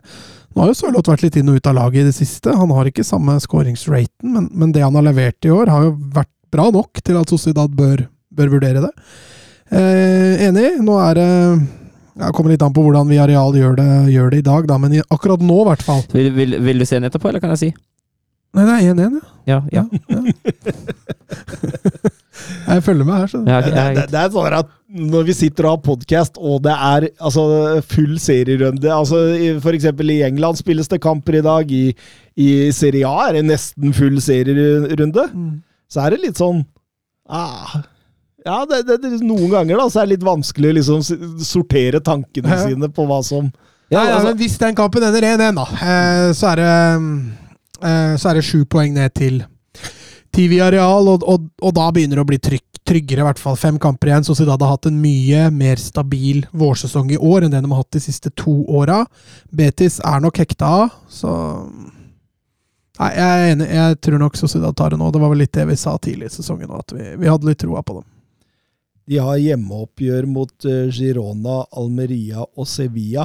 [0.55, 2.55] Nå har jo Sørloth vært litt inn og ut av laget i det siste.
[2.57, 5.91] Han har ikke samme skåringsraten, men, men det han har levert i år, har jo
[6.15, 8.89] vært bra nok til at Sociedad bør, bør vurdere det.
[9.69, 10.71] Eh, enig.
[10.81, 11.29] Nå er det
[12.19, 14.75] det kommer litt an på hvordan vi areal gjør det, gjør det i dag, da,
[14.81, 16.01] men akkurat nå, i hvert fall.
[16.11, 17.69] Vil, vil, vil du se den etterpå, eller kan jeg si?
[18.57, 19.59] Nei, det er 1-1, ja.
[19.71, 19.73] Ja.
[19.73, 19.83] ja.
[22.69, 25.65] Jeg følger med her, skjønner ja, Det, det, det er sånn at når vi sitter
[25.67, 27.43] og har podkast, og det er altså,
[27.91, 29.61] full serierunde altså, F.eks.
[29.65, 31.65] For eksempel i England spilles det kamper i dag.
[31.69, 31.93] I,
[32.41, 35.23] i Serie A er det nesten full serierunde.
[35.29, 35.61] Mm.
[35.93, 36.63] Så er det litt sånn
[37.29, 37.75] ah,
[38.47, 40.99] Ja, det, det, det, noen ganger da, så er det litt vanskelig å liksom
[41.45, 42.59] sortere tankene Ja.
[42.65, 43.51] sine på hva som
[43.89, 46.97] Ja, ja, altså- men hvis den kampen ender 1-1, da, eh, så er det eh,
[47.79, 49.41] Så er det sju poeng ned til
[50.35, 53.57] Tivi Areal, og, og, og da begynner det å bli trygg, tryggere, i hvert fall.
[53.59, 54.25] Fem kamper igjen.
[54.27, 57.97] Sociedad har hatt en mye mer stabil vårsesong i år enn den de har hatt
[57.97, 59.03] de siste to åra.
[59.55, 61.31] Betis er nok hekta av, så
[62.99, 63.65] Nei, jeg er enig.
[63.71, 65.07] Jeg tror nok Sociedad tar det nå.
[65.15, 67.61] Det var vel litt det vi sa tidlig i sesongen, at vi, vi hadde litt
[67.61, 68.07] troa på dem.
[69.09, 73.23] De har hjemmeoppgjør mot eh, Girona, Almeria og Sevilla.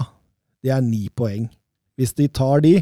[0.62, 1.48] Det er ni poeng.
[1.98, 2.76] Hvis de tar de,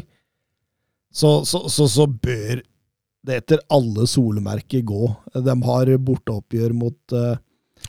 [1.13, 2.61] så, så, så, så bør
[3.23, 5.07] det etter alle solemerker gå.
[5.33, 7.37] De har borteoppgjør mot uh,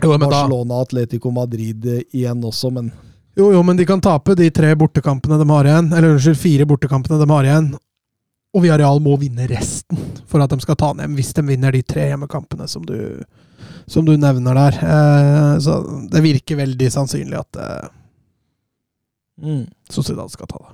[0.02, 2.92] Jo, Barcelona og Atletico Madrid eh, igjen også, men
[3.34, 5.88] jo, jo, men de kan tape de tre bortekampene de har igjen.
[5.90, 7.72] Eller unnskyld, fire bortekampene de har igjen.
[8.54, 9.98] Og Villarreal må vinne resten
[10.30, 12.94] for at de skal ta ned, hvis de vinner de tre hjemmekampene som du,
[13.90, 14.78] som du nevner der.
[14.86, 15.80] Eh, så
[16.12, 17.90] det virker veldig sannsynlig at eh,
[19.42, 19.64] mm.
[19.90, 20.72] Sociedad skal ta det.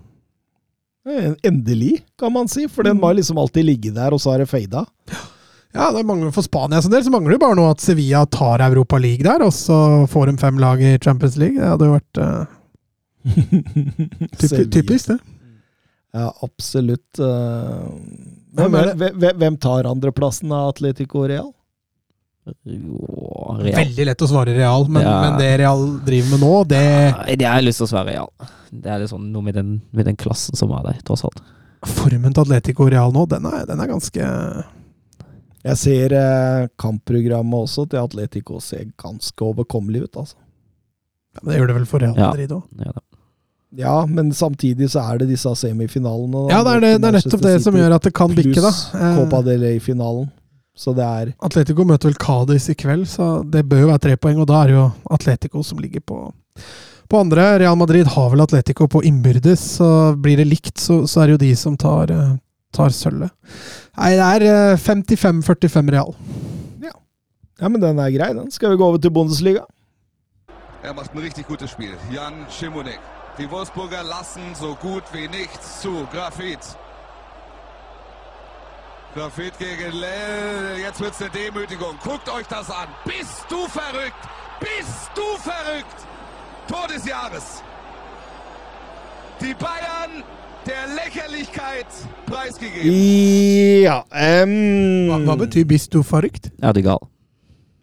[1.10, 4.42] Eh, Endelig, kan man si, for den må liksom alltid ligge der, og så har
[4.44, 4.84] det fada.
[5.74, 8.62] Ja, det mangler For Spania sin del så mangler det bare nå at Sevilla tar
[8.66, 9.76] Europa League der, og så
[10.10, 11.58] får de fem lag i Champions League.
[11.60, 12.56] Det hadde jo vært uh,
[14.40, 15.18] typ, typisk, det.
[16.16, 17.20] Ja, absolutt.
[17.22, 17.86] eh.
[18.58, 21.52] Hvem Hvem, er hvem, tar andreplassen av Atletico Real?
[22.66, 23.60] Real.
[23.62, 25.20] Veldig lett å svare Real, men, Ja.
[25.22, 26.80] men det Real driver med nå, det
[27.38, 28.32] det har jeg lyst til å svare Real.
[28.70, 31.40] Det er sånn noe med den, med den klassen som er der, tross alt.
[31.86, 34.20] Formen til Atletico Real nå, den er, den er ganske
[35.64, 40.36] Jeg ser eh, kampprogrammet også til Atletico ser ganske overkommelig ut, altså.
[41.34, 42.66] ja, men Det gjør det vel for Real Madrid òg.
[42.84, 43.06] Ja, ja,
[43.80, 46.46] Ja, men samtidig så er det disse semifinalene.
[46.48, 48.60] da, Ja, det er, det, det er nettopp det som gjør at det kan bikke,
[48.60, 48.70] da.
[48.72, 50.30] Pluss Copa del Rey-finalen.
[50.80, 54.16] Så det er Atletico møter vel Cádiz i kveld, så det bør jo være tre
[54.16, 54.38] poeng.
[54.42, 54.86] Og da er det jo
[55.16, 56.18] Atletico som ligger på,
[57.10, 57.58] på andre.
[57.58, 61.36] Real Madrid har vel Atletico på innbyrdes, så blir det likt, så, så er det
[61.36, 62.36] jo de som tar, eh,
[62.76, 63.34] tar sølvet.
[63.98, 66.16] Nei, det er eh, 55-45 Real.
[67.60, 68.48] Ja, men den er grei, den.
[68.50, 69.66] Skal vi gå over til Bundesliga?
[70.82, 71.92] Er macht ein richtig gutes Spiel.
[72.10, 73.00] Jan Schimonek.
[73.38, 76.06] Die Wolfsburger lassen so gut wie nichts zu.
[76.12, 76.58] Grafit.
[79.14, 80.78] Grafit gegen Lell.
[80.80, 81.98] Jetzt wird's eine Demütigung.
[82.02, 82.88] Guckt euch das an.
[83.04, 84.24] Bist du verrückt?
[84.60, 86.09] Bist du verrückt?
[86.70, 87.46] Tor des Jahres.
[89.40, 90.22] Die Bayern,
[90.68, 91.86] der Lächerlichkeit
[92.26, 92.92] preisgegeben.
[93.82, 96.50] Ja em, Hva, hva betyr 'bist du verrückt'?
[96.60, 97.00] Er du gal?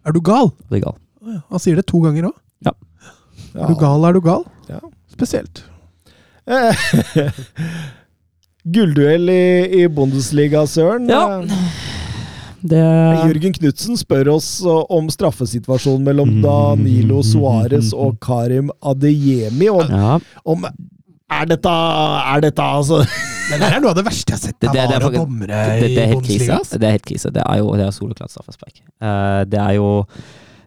[0.04, 0.52] Er du gal?
[0.70, 0.94] Er gal?
[1.20, 2.36] Å ja, Han sier det to ganger òg.
[2.64, 2.72] ja.
[3.54, 4.44] Er du gal, er du gal?
[4.68, 4.80] Ja.
[5.12, 5.64] Spesielt.
[6.46, 6.72] Eh,
[8.64, 11.08] Gullduell i, i Bundesliga, Søren.
[11.08, 11.42] Ja.
[12.58, 12.80] Eh, Det
[13.28, 16.42] Jørgen Knutsen spør oss uh, om straffesituasjonen mellom Mm.
[16.42, 19.68] Danilo Suárez og Karim Adeyemi.
[19.70, 20.18] Og Ja.
[20.44, 20.64] om
[21.30, 22.98] Er dette Er dette altså
[23.50, 25.24] Men det er noe av det verste jeg har sett Det- det- det er faktisk-
[25.24, 26.78] dommere det, det er helt krise.
[26.78, 27.30] Det er helt krise.
[27.32, 28.80] Det er jo det er soleklart straffespark.
[29.00, 30.04] Uh, det er jo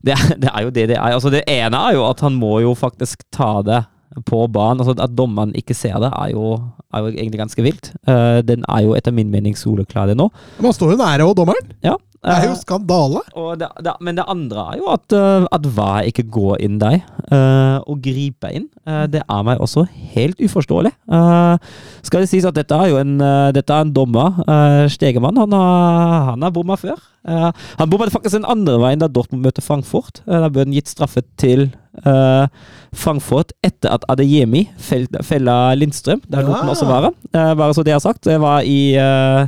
[0.04, 1.12] det er, det er jo det det er.
[1.14, 3.86] Altså det ene er jo at han må jo faktisk ta det
[4.28, 4.84] på banen.
[4.84, 6.54] Altså At dommeren ikke ser det, er jo,
[6.92, 7.92] er jo egentlig ganske vilt.
[8.08, 10.30] Uh, den er jo etter min mening soleklar, det nå.
[10.60, 11.76] Men han står jo nære òg, dommeren.
[11.86, 11.98] Ja.
[12.22, 13.22] Det er jo eh, skandale.
[13.34, 16.76] og det, det, men det andre er jo at, uh, at VAR ikke går inn
[16.78, 17.00] deg
[17.34, 18.68] uh, og griper inn.
[18.86, 20.92] Uh, det er meg også helt uforståelig.
[21.10, 21.58] Eh,
[22.06, 25.40] skal det sies at dette er jo en, eh, dette er en dommer, uh, Stegemann.
[25.42, 27.02] Han har, han har bomma før.
[27.26, 27.50] Eh,
[27.82, 30.22] han bomma faktisk den andre veien da Dortmund møtte Frankfurt.
[30.30, 31.72] Uh, da ble han gitt straffe til
[32.06, 32.46] eh,
[32.94, 36.22] Frankfurt etter at Adeyemi fel- fella Lindstrøm.
[36.30, 36.78] Der lot han Ah.
[36.78, 37.14] også.
[37.34, 38.24] Eh, bare så det er sagt.
[38.30, 39.48] Det var i eh,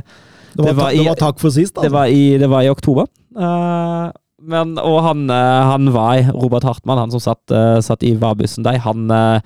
[0.54, 1.92] Det var, Det var i- det var takk for sist, det altså.
[1.96, 3.06] var i, det var i oktober.
[3.36, 4.10] Uh,
[4.44, 8.62] men, og han, eh, han var Robert Hartmann, han som satt, uh, satt i VAR-bussen
[8.66, 9.40] der, han, uh,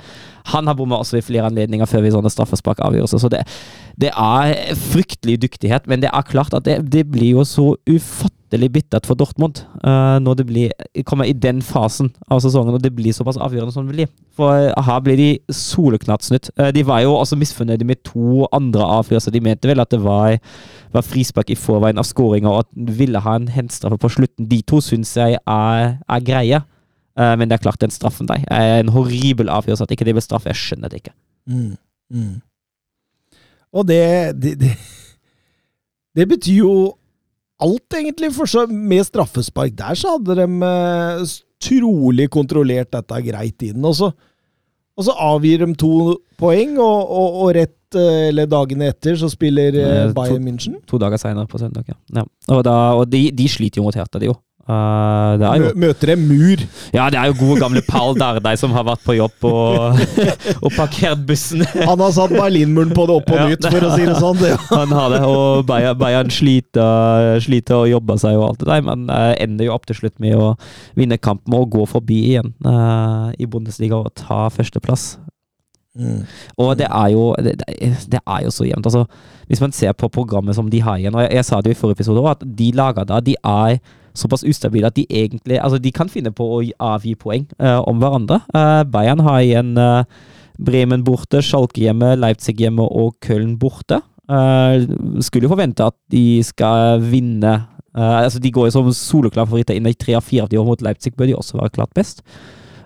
[0.51, 3.21] han har bommet også i flere anledninger før vi sånne straffesparkavgjørelser.
[3.23, 3.45] Så det,
[4.01, 8.35] det er fryktelig dyktighet, men det er klart at det, det blir jo så ufattelig
[8.49, 10.73] bittert for Dortmund eh, når det blir,
[11.05, 14.09] kommer i den fasen av sesongen og det blir såpass avgjørende som det blir.
[14.33, 16.51] For eh, her blir de soleknatt snytt.
[16.57, 19.35] Eh, de var jo også misfornøyde med to andre avgjørelser.
[19.35, 20.39] De mente vel at det var
[20.89, 24.47] var frispark i forveien av skåringa, og at de ville ha en henstraffe på slutten.
[24.49, 26.63] De to syns jeg er, er greie.
[27.19, 29.85] Men det er klart, den straffen der er en horribel avgjørelse.
[29.85, 31.13] At ikke det blir straff, jeg skjønner det ikke.
[31.51, 31.75] Mm,
[32.09, 32.33] mm.
[33.77, 34.01] Og det,
[34.41, 34.73] det, det
[36.19, 36.73] Det betyr jo
[37.65, 38.33] alt, egentlig.
[38.37, 43.83] For så med straffespark der, så hadde de eh, trolig kontrollert dette greit inn.
[43.85, 44.13] Og så,
[44.99, 45.93] og så avgir de to
[46.41, 50.79] poeng, og, og, og rett eh, eller dagene etter så spiller eh, Eh, Bayern München.
[50.91, 51.99] To dager seinere på søndag, ja.
[52.21, 52.27] ja.
[52.49, 54.39] Og, da, og de, de sliter jo mot Hertha, de jo.
[54.69, 56.63] Er jo Møter en mur.
[56.93, 60.03] Ja, det er jo gode gamle Paul Dardai som har vært på jobb og,
[60.65, 61.65] og parkert bussen.
[61.79, 63.47] Han har satt Berlinmuren på det opp og Ja.
[63.49, 64.41] nytt, for å si det sånn.
[64.43, 68.69] Det, Han har det, og Bayern, Bayern sliter, sliter og jobber seg og alt det
[68.73, 70.53] der, men uh, ender jo opp til slutt med å
[70.99, 75.15] vinne kampen og gå forbi igjen uh, i Bundesliga og ta førsteplass.
[75.99, 76.23] Mm.
[76.61, 77.57] Og det er jo, det,
[78.13, 78.87] det er jo så jevnt.
[78.87, 79.07] Altså,
[79.49, 81.79] hvis man ser på programmet som de har igjen, og jeg, jeg sa det jo
[81.79, 83.81] i forrige episode òg, at de lager da, de er
[84.19, 88.01] såpass ustabile at de egentlig altså de kan finne på å avgi poeng uh, om
[88.03, 88.41] hverandre.
[88.55, 90.05] Uh, Bayern har igjen eh,
[90.59, 94.01] Bremen borte, Schalke hjemme, Leipzig hjemme og Köln borte.
[95.25, 97.55] Skulle jo forvente at de skal vinne
[97.97, 100.67] altså De går jo som soloklar favoritter inn i tre av fire av de år
[100.69, 102.21] mot Leipzig, bør de også være klart best.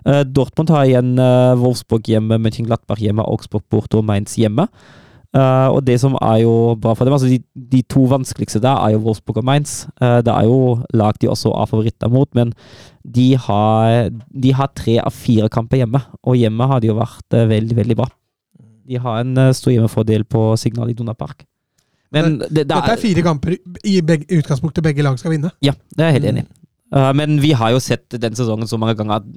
[0.06, 1.10] Dortmund har igjen
[1.58, 4.68] Wolfsburg hjemme, Mönchengladbach hjemme, Augsburg borte og Mainz hjemme.
[5.32, 7.38] Eh, og det som er jo bra for dem, altså de,
[7.72, 9.86] de to vanskeligste der er jo Wolfsburg og Mainz.
[10.02, 10.58] Uh, det er jo
[10.92, 12.52] lag de også er favoritter mot, men
[13.02, 16.02] de har, de har tre av fire kamper hjemme.
[16.22, 18.10] Og hjemme har de jo vært uh, veldig, veldig bra.
[18.88, 21.46] De har en uh, stor hjemmefordel på Signal Iduna Park.
[22.12, 23.56] Men det, det Dette er fire kamper
[23.88, 25.52] i begge, utgangspunktet begge lag skal vinne.
[25.64, 26.50] Ja, det er jeg helt enig i.
[26.92, 29.28] Eh, men vi har jo sett den sesongen så mange ganger at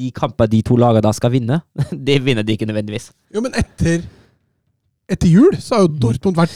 [0.00, 1.60] de kamper de to lagene da skal vinne,
[2.08, 3.10] det vinner de ikke nødvendigvis.
[3.34, 4.04] Jo, men etter,
[5.10, 6.54] etter jul så har jo Dortmund vært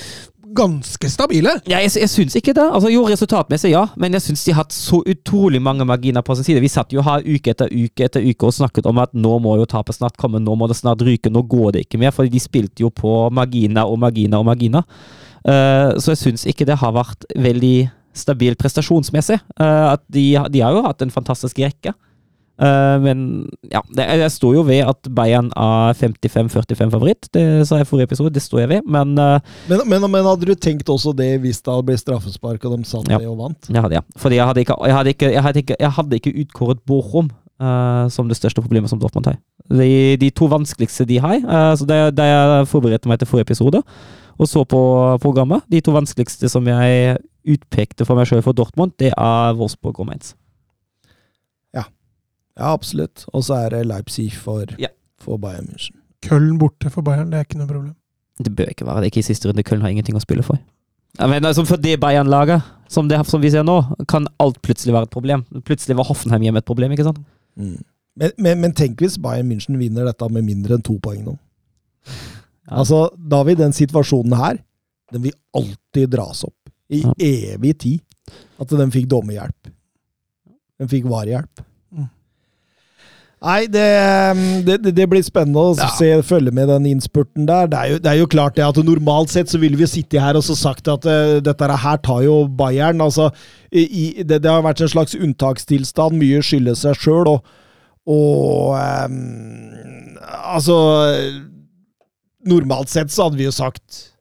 [0.54, 1.56] ganske stabile.
[1.66, 2.64] Ja, jeg, jeg syns ikke det.
[2.64, 6.36] Altså, jo, resultatmessig, ja, men jeg syns de har hatt så utrolig mange marginer på
[6.38, 6.62] sin side.
[6.62, 9.56] Vi satt jo her uke etter uke etter uke og snakket om at nå må
[9.60, 12.14] jo tapet snart komme, nå må det snart ryke, nå går det ikke mer.
[12.14, 14.86] For de spilte jo på marginer og marginer og marginer.
[15.44, 17.76] Uh, så jeg syns ikke det har vært veldig
[18.14, 19.40] stabilt prestasjonsmessig.
[19.58, 21.96] Uh, at de, de har jo hatt en fantastisk rekke.
[22.54, 23.22] Eh, men
[23.72, 27.28] ja, det, jeg står jo ved at Bayern er 55-45 favoritt.
[27.34, 28.82] Det sa jeg i forrige episode, det står jeg ved.
[28.86, 29.38] Men uh,
[29.70, 32.86] Men, men, men hadde du tenkt også det hvis det hadde blitt straffespark og de
[32.88, 33.18] satt Ja.
[33.18, 33.70] det og vant?
[33.70, 34.04] Jeg hadde, ja.
[34.16, 37.30] Fordi jeg hadde ikke, jeg hadde ikke, jeg hadde ikke, jeg hadde ikke utkåret Bochum
[37.62, 39.40] uh, som det største problemet som Dortmund har.
[39.70, 41.40] De, de to vanskeligste de har,
[41.80, 43.80] så det, det jeg forberedte meg til forrige episode,
[44.36, 44.80] og så på
[45.22, 47.16] programmet, de to vanskeligste som jeg
[47.48, 50.34] utpekte for meg sjøl for Dortmund, det er Wolfsburg og Mainz.
[52.58, 53.24] Ja, absolutt.
[53.34, 54.88] Og så er det Leipzig for, Ja.
[55.18, 55.96] for Bayern München.
[56.22, 57.94] Køllen borte for Bayern, det er ikke noe problem.
[58.42, 59.10] Det bør ikke være det.
[59.12, 59.62] Ikke i siste runde.
[59.62, 60.58] Køllen har ingenting å spille for.
[61.18, 63.76] Jeg mener, altså For det Bayern-laget, som, som vi ser nå,
[64.10, 65.44] kan alt plutselig være et problem.
[65.62, 67.18] Plutselig var Hoffenheim hjemme et problem, ikke sant?
[67.58, 67.76] Mm.
[68.16, 71.36] Men, men, men tenk hvis Bayern München vinner dette med mindre enn to poeng nå.
[72.64, 72.78] Ja.
[72.80, 74.56] Altså, David, den situasjonen her,
[75.12, 76.70] den vil alltid dras opp.
[76.88, 77.12] I Ja.
[77.20, 78.00] evig tid.
[78.58, 79.68] At den fikk dommerhjelp.
[80.80, 81.60] Den fikk varehjelp.
[83.44, 83.84] Nei, det,
[84.64, 87.66] det, det- blir spennende å se, følge med den innspurten der.
[87.68, 90.22] Det er, jo, det er jo klart det at normalt sett så ville vi sittet
[90.24, 93.02] her og så sagt at uh, dette her tar jo Bayern.
[93.04, 93.28] altså
[93.70, 96.16] i, det, det har vært en slags unntakstilstand.
[96.20, 97.34] Mye skylder seg sjøl.
[97.34, 97.44] Og,
[98.08, 100.16] og um,
[100.54, 100.78] altså
[102.44, 104.13] Normalt sett så hadde vi jo sagt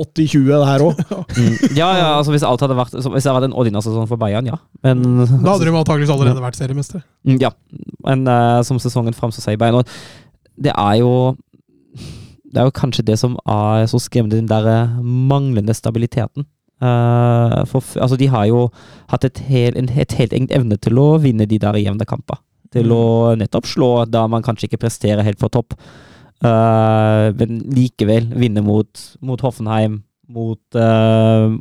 [0.00, 1.00] 80-20 det her òg.
[1.34, 1.54] Mm.
[1.74, 4.20] Ja, ja, altså hvis alt hadde vært Hvis det hadde vært en ordinær sesong for
[4.20, 4.54] Bayern, ja.
[4.86, 7.02] Men Da hadde de antakeligvis allerede vært seriemestere.
[7.26, 7.50] Mm, Ja,
[8.06, 9.82] men uh, som sesongen framstår seg i Bayern
[10.54, 11.10] Det er jo
[12.46, 16.46] Det er jo kanskje det som er så skremmende, den der eh, manglende stabiliteten.
[16.78, 18.68] Uh, for, altså, de har jo
[19.10, 22.38] hatt et, hel, en, et helt eget evne til å vinne de der jevne kamper.
[22.74, 25.74] Til å nettopp slå da man kanskje ikke presterer helt for topp.
[26.44, 31.52] Eh, men likevel vinne mot, mot Hoffenheim, mot uh,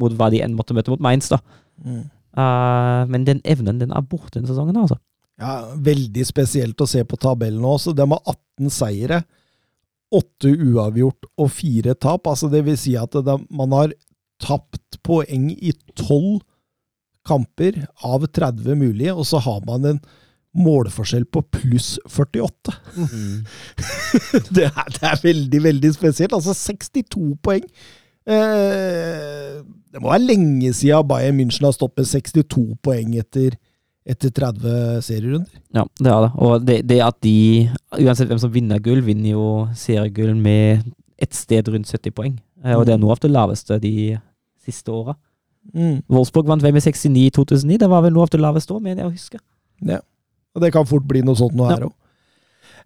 [0.00, 1.36] Mot hva de enn måtte møte, mot Mainz, da.
[1.84, 4.96] Eh, men den evnen, den er borte denne sesongen, altså.
[5.42, 7.92] Ja, veldig spesielt å se på tabellen også.
[7.96, 9.18] De har 18 seire,
[10.12, 12.30] 8 uavgjort og 4 tap.
[12.30, 13.92] Altså det vil si at de, man har
[14.40, 16.40] tapt poeng i 12
[17.28, 20.00] kamper av 30 mulige, og så har man en
[20.58, 22.74] målforskjell på pluss 48.
[24.56, 26.34] det, er, det er veldig, veldig spesielt.
[26.36, 27.64] Altså 62 poeng.
[28.22, 29.60] Eh,
[29.92, 33.56] det må være lenge siden Bayern München har stått med 62 poeng etter,
[34.08, 35.60] etter 30 serierunder.
[35.74, 36.30] Ja, det er det.
[36.36, 37.34] Og det, det at de,
[37.98, 39.48] uansett hvem som vinner gull, vinner jo
[39.78, 40.84] seriegull med
[41.22, 42.38] et sted rundt 70 poeng.
[42.64, 43.94] Eh, Og det er noe av det laveste de
[44.62, 45.16] siste åra.
[45.72, 46.00] Mm.
[46.10, 47.78] Wolfsburg vant VM med 69 i 2009.
[47.82, 49.38] Det var vel noe av det laveste òg, mener jeg å huske.
[49.86, 50.00] Ja.
[50.54, 51.68] Og det kan fort bli noe sånt Ja.
[51.74, 51.92] her òg.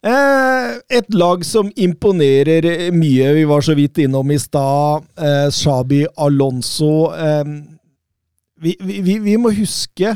[0.07, 6.05] Eh, et lag som imponerer mye, vi var så vidt innom i stad, eh, Shabi
[6.17, 7.11] Alonso.
[7.17, 7.45] Eh,
[8.61, 10.13] vi, vi, vi- må huske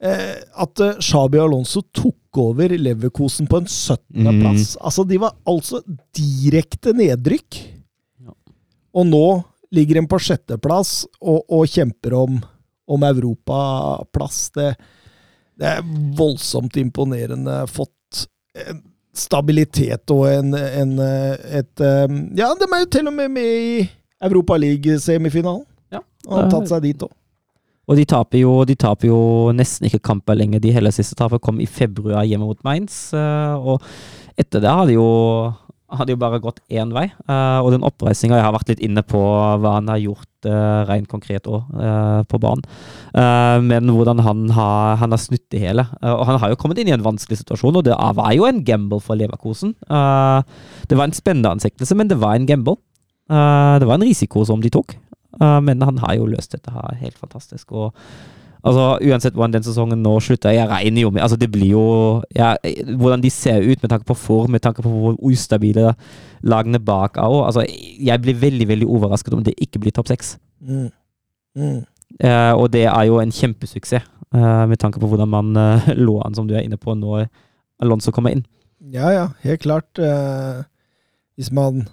[0.00, 4.40] eh, at eh, Shabi Alonso tok over Leverkosen på en 17.
[4.40, 4.76] plass.
[4.80, 5.82] Altså, de var altså
[6.16, 7.60] direkte nedrykk.
[8.24, 8.32] Ja.
[8.96, 12.40] Og nå ligger de på sjetteplass og, og kjemper om,
[12.88, 14.50] om europaplass.
[14.56, 14.72] Det,
[15.62, 17.60] det er voldsomt imponerende.
[17.70, 18.26] Fått
[19.14, 23.74] stabilitet og en, en et eh, Ja, de er jo til og med med i
[24.22, 25.64] Europaliga-semifinalen.
[25.92, 26.00] Ja.
[26.28, 27.12] Og har tatt seg dit òg.
[27.90, 29.20] Og de taper jo, de taper jo
[29.56, 30.62] nesten ikke kamper lenger.
[30.62, 33.12] De hele siste tapet kom i februar hjemme mot Mainz.
[33.12, 33.82] eh, Og
[34.38, 35.08] etter det har de jo,
[35.92, 37.04] har de jo bare gått én vei.
[37.28, 39.20] Eh, Og den oppreisinga Jeg har vært litt inne på
[39.62, 41.62] hva han har gjort uh, rent konkret òg
[42.28, 42.64] på banen.
[43.14, 45.86] Eh, Men hvordan han har, han har snudd det hele.
[46.02, 48.44] Eh, Og han har jo kommet inn i en vanskelig situasjon, og det var jo
[48.48, 49.74] en gamble for Leverkosen.
[49.88, 50.42] Eh,
[50.88, 52.76] Det var en spennende ansiktelse, men det var en gamble.
[53.30, 54.96] Eh, Det var en risiko som de tok.
[55.40, 57.72] Men han har jo løst dette her helt fantastisk.
[57.72, 57.94] Og
[58.62, 61.84] altså, Uansett hvordan den sesongen nå slutter, jeg regner jo med altså Det blir jo
[62.36, 62.54] ja,
[62.96, 65.94] Hvordan de ser ut med tanke på form, med tanke på hvor ustabile
[66.42, 67.38] lagene bak er.
[67.46, 67.66] Altså,
[68.00, 70.36] jeg blir veldig veldig overrasket om det ikke blir topp seks.
[70.60, 70.90] Mm.
[71.54, 71.84] Mm.
[72.18, 76.18] Eh, og det er jo en kjempesuksess, eh, med tanke på hvordan man eh, lå
[76.26, 77.28] an, som du er inne på, når
[77.82, 78.44] Alonso kommer inn.
[78.92, 79.98] Ja, ja, helt klart.
[79.98, 80.64] Eh,
[81.38, 81.86] hvis man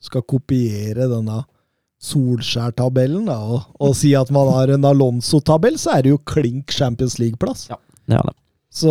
[0.00, 1.42] skal kopiere denne
[2.00, 7.18] Solskjær-tabellen og, og si at man har en Alonso-tabell, så er det jo klink Champions
[7.20, 7.68] League-plass.
[7.72, 7.76] Ja.
[8.08, 8.36] Det er det.
[8.70, 8.86] Så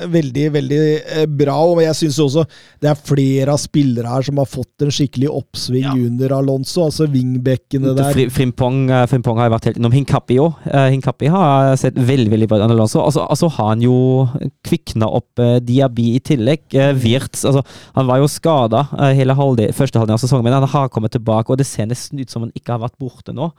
[0.00, 1.56] eh, veldig, veldig eh, bra.
[1.68, 2.44] Og jeg syns også
[2.80, 5.92] det er flere av spillere her som har fått en skikkelig oppsving Ja.
[5.92, 6.86] under Alonso.
[6.86, 8.14] Altså wingbackene der.
[8.16, 10.64] Fri- Frimpong, eh, Frimpong har vært helt innom Hinkapi òg.
[10.94, 12.74] Hinkapi har sett veldig veldig bra ut.
[12.80, 13.98] Altså, altså, altså har han jo
[14.64, 16.64] kvikna opp eh, Diaby i tillegg.
[16.72, 17.64] Eh, Wirtz altså,
[17.98, 21.50] Han var jo skada hele halvdel, første halvdel av sesongen, men han har kommet tilbake,
[21.52, 23.52] og det ser nesten ut som han ikke har vært borte nå.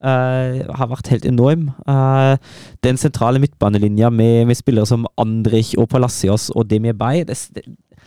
[0.00, 1.66] Eh, har vært helt enorm.
[1.84, 2.40] Uh,
[2.80, 7.66] den sentrale midtbanelinja med, med spillere som Andrich og Palacios og Demir Bay, det, det,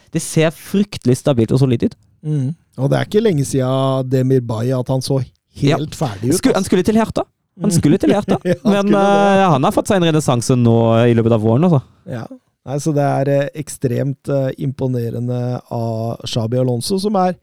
[0.10, 1.94] det ser fryktelig stabilt og solid ut.
[2.26, 2.48] Mm.
[2.82, 5.20] Og det er ikke lenge siden Demir Bay at han så
[5.62, 6.40] helt ferdig ut.
[6.40, 7.28] Skulle, han skulle til Herta.
[7.62, 10.78] Han skulle til Herta, Ja, han men uh, han har fått seg en renessanse nå
[11.06, 11.70] i løpet av våren.
[11.70, 11.84] Altså.
[12.10, 12.26] Ja.
[12.64, 17.36] Nei, så det er ekstremt imponerende av Shabi Alonso, som er,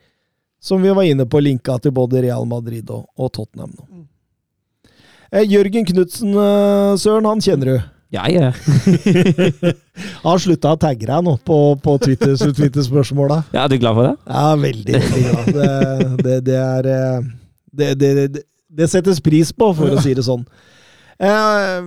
[0.58, 3.89] som vi var inne på, linka til både Real Madrid og, og Tottenham nå.
[5.30, 7.76] Eh, Jørgen Knutsen, eh, Søren, han kjenner du.
[8.10, 8.48] Ja, ja.
[10.24, 13.36] Han har slutta å tagge deg nå på, på Twitter, Twitter-spørsmåla.
[13.54, 14.14] ja, er du glad for det?
[14.26, 15.52] Ja, veldig, veldig glad.
[15.54, 17.28] Det, det, det er eh,
[17.70, 18.42] det, det, det,
[18.80, 20.42] det settes pris på, for å si det sånn.
[21.22, 21.78] Eh,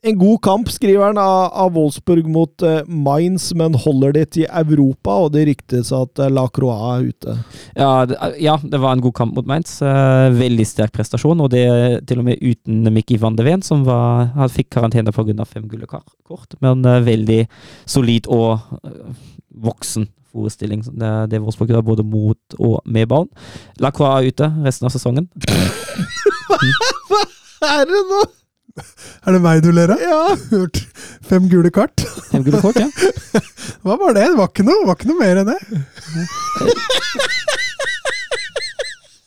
[0.00, 4.46] En god kamp, skriver han, av, av Wolfsburg mot uh, Mainz, men holder det til
[4.48, 7.34] Europa, og det ryktes at uh, La Croix er ute.
[7.76, 9.74] Ja det, ja, det var en god kamp mot Mainz.
[9.84, 11.66] Uh, veldig sterk prestasjon, og det
[12.08, 15.44] til og med uten Mikki van de Ven, som var, han fikk karantene pga.
[15.44, 16.56] fem gulle kort.
[16.64, 17.42] Men veldig
[17.84, 18.56] solid og
[19.50, 20.80] voksen forestilling.
[20.96, 23.28] Det, det Wolfsburg gjør både mot og med barn.
[23.76, 25.28] La Croix er ute resten av sesongen.
[27.60, 28.24] Hva er det nå?
[29.26, 30.02] Er det meg du ler av?
[30.02, 30.20] Ja.
[30.54, 30.82] Hørt
[31.26, 32.04] fem gule kart.
[32.30, 32.88] Fem gule kort, ja.
[33.84, 34.28] Hva var det?
[34.30, 35.60] Det var ikke noe, var ikke noe mer enn det.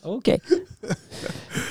[0.03, 0.33] Ok.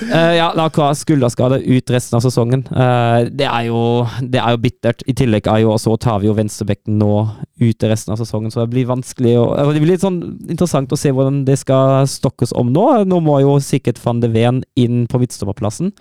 [0.03, 2.63] Uh, ja, La Croix skulderskade ut resten av sesongen.
[2.73, 3.83] Uh, det, er jo,
[4.25, 5.05] det er jo bittert.
[5.11, 7.13] I tillegg er jo også, tar vi jo venstrebekken nå
[7.61, 9.45] ute resten av sesongen, så det blir vanskelig å,
[9.75, 12.89] Det blir litt sånn interessant å se hvordan det skal stokkes om nå.
[13.09, 15.93] Nå må jo sikkert van de Ven inn på midtstopperplassen.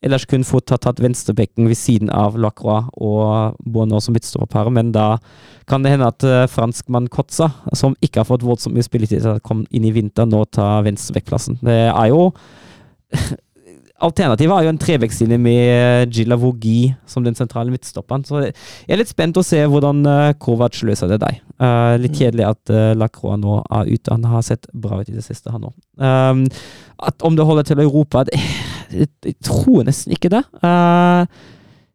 [0.00, 4.94] Ellers kunne fått ha tatt venstrebekken ved siden av Lacroix og Bonneau som midtstopperpar, men
[4.96, 5.18] da
[5.68, 9.36] kan det hende at uh, franskmann Kotza, som ikke har fått voldsomt mye spilletid, til
[9.36, 11.60] å komme inn i vinter, nå tar venstrebekkplassen.
[11.60, 12.30] Det er jo
[14.00, 18.22] Alternativet er jo en trevekslinje med Gilla Vogi som den sentrale midtstopperen.
[18.24, 18.54] Så jeg
[18.88, 21.36] er litt spent å se hvordan uh, Kovac løser det der.
[21.60, 24.14] Uh, litt kjedelig at uh, Lacroix nå er ute.
[24.14, 25.76] Han har sett bra ut i det siste, han òg.
[26.00, 26.46] Um,
[27.28, 28.40] om det holder til Europa det,
[28.92, 30.42] jeg, tror nesten ikke det.
[30.64, 31.26] Uh,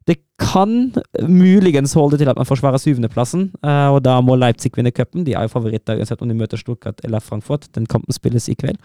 [0.05, 0.93] det kan
[1.25, 5.25] muligens holde til at man forsvarer syvendeplassen, uh, og da må Leipzig vinne cupen.
[5.25, 7.69] De er jo favoritter uansett om de møter Stuttgart eller Frankfurt.
[7.75, 8.77] Den kampen spilles i kveld.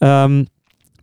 [0.00, 0.46] Um,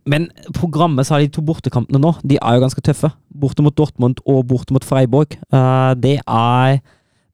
[0.06, 3.10] men programmet, så har de to bortekampene nå, de er jo ganske tøffe.
[3.34, 5.34] Borte mot Dortmund og borte mot Freiburg.
[5.50, 6.78] Uh, det, er,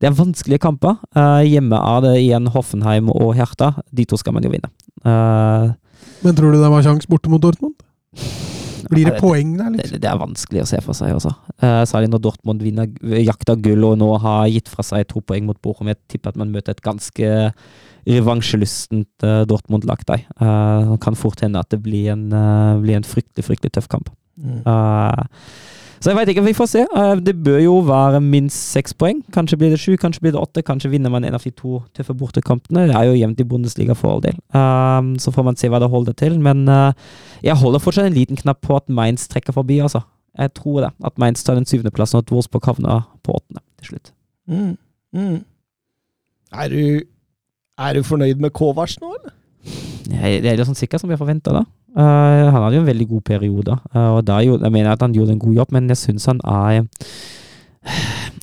[0.00, 0.96] det er vanskelige kamper.
[1.16, 3.74] Uh, hjemme er det igjen Hoffenheim og Hertha.
[3.92, 4.72] De to skal man jo vinne.
[5.04, 5.76] Uh,
[6.24, 7.76] Men tror du det var kjangs borte mot Dortmund?
[8.93, 9.94] Blir det, det poeng der, liksom?
[9.94, 11.32] Det, det, er vanskelig å se for seg også.
[11.62, 12.90] Uh, særlig når Dortmund vinner,
[13.23, 15.90] jakta gull og nå har gitt fra seg to poeng mot Bochum.
[15.93, 17.32] Jeg tipper at man møter et ganske
[18.09, 20.27] revansjelystent uh, Dortmund-lag der.
[20.40, 24.10] Uh, kan fort hende at det blir en, uh, blir en fryktelig, fryktelig tøff kamp.
[24.43, 24.62] Mm.
[26.02, 26.84] Så jeg veit ikke, vi får se.
[27.22, 29.20] det bør jo være minst seks poeng.
[29.34, 30.64] Kanskje blir det sju, kanskje blir det åtte.
[30.66, 32.88] Kanskje vinner man en av de to tøffe bortekampene.
[32.90, 34.40] Det er jo jevnt i Bundesliga for all del.
[35.22, 36.40] så får man se hva det holder til.
[36.42, 36.66] Men
[37.42, 40.02] jeg holder fortsatt en liten knapp på at Mainz trekker forbi, altså.
[40.38, 40.90] Jeg tror det.
[41.04, 44.12] At Mainz tar den syvendeplassen, og at Wolfsburg havner på åttende til slutt.
[44.50, 44.76] Mm.
[45.14, 45.40] Mm.
[46.52, 46.82] Er du
[47.78, 49.34] er du fornøyd med Kovac nå, eller?
[50.12, 51.62] Jeg, det er litt sånn sikkert som vi har forventa, da.
[51.93, 55.12] Uh, han hadde jo en veldig god periode, uh, og gjorde, jeg mener at han
[55.12, 56.86] gjorde en god jobb, men jeg syns han er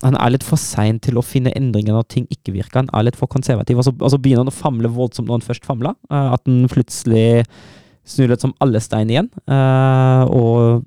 [0.04, 2.82] han er litt for sein til å finne endringer når ting ikke virker.
[2.82, 3.80] Han er litt for konservativ.
[3.80, 5.96] Og så, og så begynner han å famle voldsomt når han først famler.
[6.12, 7.44] Uh, at han plutselig
[8.08, 9.28] snur litt som alle stein igjen.
[9.48, 10.86] og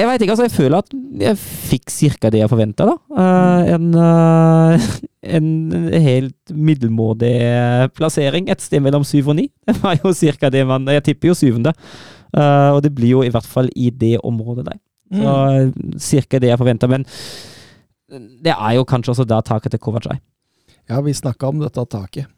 [0.00, 0.46] jeg veit ikke, altså.
[0.48, 2.94] Jeg føler at jeg fikk cirka det jeg forventa, da.
[3.12, 4.86] Uh, en, uh,
[5.36, 5.50] en,
[5.92, 7.34] helt middelmådig
[7.96, 8.48] plassering.
[8.52, 9.50] Et sted mellom syv og ni.
[9.68, 11.74] Det var jo cirka det man Jeg tipper jo syvende.
[12.32, 14.78] Uh, og det blir jo i hvert fall i det området der.
[15.12, 15.32] Så
[15.68, 15.98] mm.
[16.00, 16.88] cirka det jeg forventa.
[16.88, 17.04] Men
[18.44, 20.22] det er jo kanskje også da taket til Kovac er.
[20.88, 22.30] Ja, vi snakka om dette taket.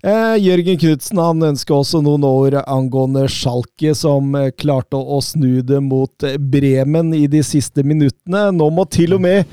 [0.00, 5.60] Eh, Jørgen Knutsen han ønsker også noen ord angående Schalke, som eh, klarte å snu
[5.66, 8.48] det mot eh, Bremen i de siste minuttene.
[8.56, 9.44] Nå må til og med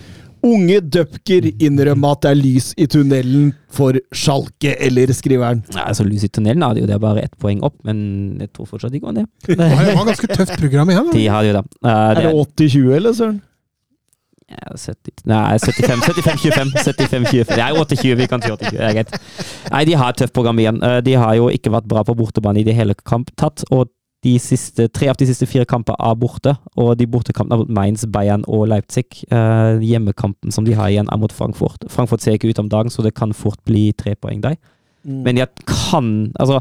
[0.48, 5.64] unge Dupker innrømme at det er lys i tunnelen for Schalke, eller skriver han?
[5.74, 8.00] Ja, altså Lys i tunnelen hadde jo det bare ett poeng opp, men
[8.42, 9.30] jeg tror fortsatt de går ned.
[9.48, 11.12] Det var ganske tøft program igjen.
[11.14, 11.66] De hadde jo det.
[11.84, 13.40] Uh, er det 80-20, eller søren?
[14.48, 16.72] Ja, 70, nei, 75-25.
[16.86, 17.50] 75-25.
[17.52, 18.72] Det er 28, vi kan si 28.
[18.78, 19.12] Det er greit.
[19.74, 20.80] Nei, de har et tøft program igjen.
[20.80, 23.66] Eh, de har jo ikke vært bra på bortebane i det hele kamp tatt.
[23.72, 23.92] og
[24.26, 27.74] de siste, tre av de siste fire kamper er borte, og de bortekampene er mot
[27.78, 29.06] Mainz, Bayern og Leipzig.
[29.30, 31.86] Uh, hjemmekampen som de har igjen, er mot Frankfurt.
[31.94, 34.58] Frankfurt ser ikke ut om dagen, så det kan fort bli tre poeng der.
[35.06, 35.22] Mm.
[35.24, 36.60] Men jeg kan Altså,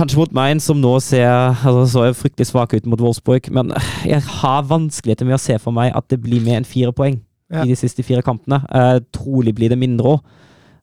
[0.00, 3.74] Kanskje mot Mainz, som nå ser altså, så fryktelig svak ut mot Wolfsburg, men
[4.08, 7.18] jeg har vanskeligheter med å se for meg at det blir mer enn fire poeng
[7.52, 7.66] ja.
[7.66, 8.62] i de siste fire kampene.
[8.72, 10.22] Uh, trolig blir det mindre òg.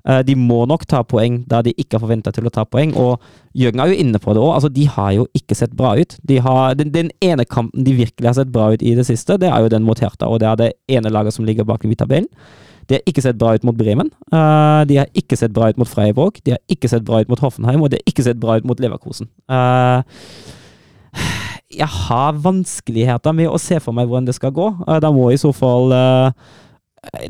[0.06, 2.94] Uh, de må nok ta poeng da de ikke har forventa til å ta poeng,
[2.94, 3.18] og
[3.57, 4.53] Jørgen er jo inne på det òg.
[4.60, 6.14] Altså, de har jo ikke sett bra ut.
[6.22, 9.39] De har, den, den, ene kampen de virkelig har sett bra ut i det siste,
[9.41, 11.89] det er jo den mot Hertha, og det er det ene laget som ligger bak
[11.89, 12.30] i tabellen.
[12.88, 14.09] De har ikke sett bra ut mot Bremen.
[14.31, 16.39] Uh, de har ikke sett bra ut mot Freiburg.
[16.45, 18.68] De har ikke sett bra ut mot Hoffenheim, og de har ikke sett bra ut
[18.68, 19.27] mot Leverkosen.
[19.51, 20.03] Uh,
[21.77, 24.69] jeg har vanskeligheter med å se for meg hvordan det skal gå.
[24.85, 25.91] Uh, da må i så fall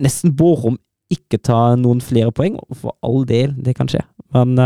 [0.01, 0.77] nesten Borum
[1.13, 2.59] ikke ta noen flere poeng.
[2.77, 4.03] For all del, det kan skje.
[4.35, 4.57] Men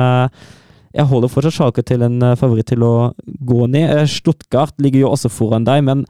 [0.92, 3.12] jeg holder fortsatt Schalke til en favoritt til å
[3.48, 3.94] gå ned.
[4.12, 6.06] Stuttgart ligger jo også foran deg, men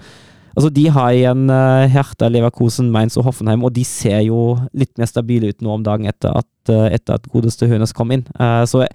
[0.56, 4.94] Altså, De har igjen uh, Hertha, Leverkusen, Mainz og Hoffenheim, og de ser jo litt
[5.00, 8.26] mer stabile ut nå om dagen etter at, uh, etter at godeste Hønes kom inn.
[8.36, 8.92] Uh, så jeg,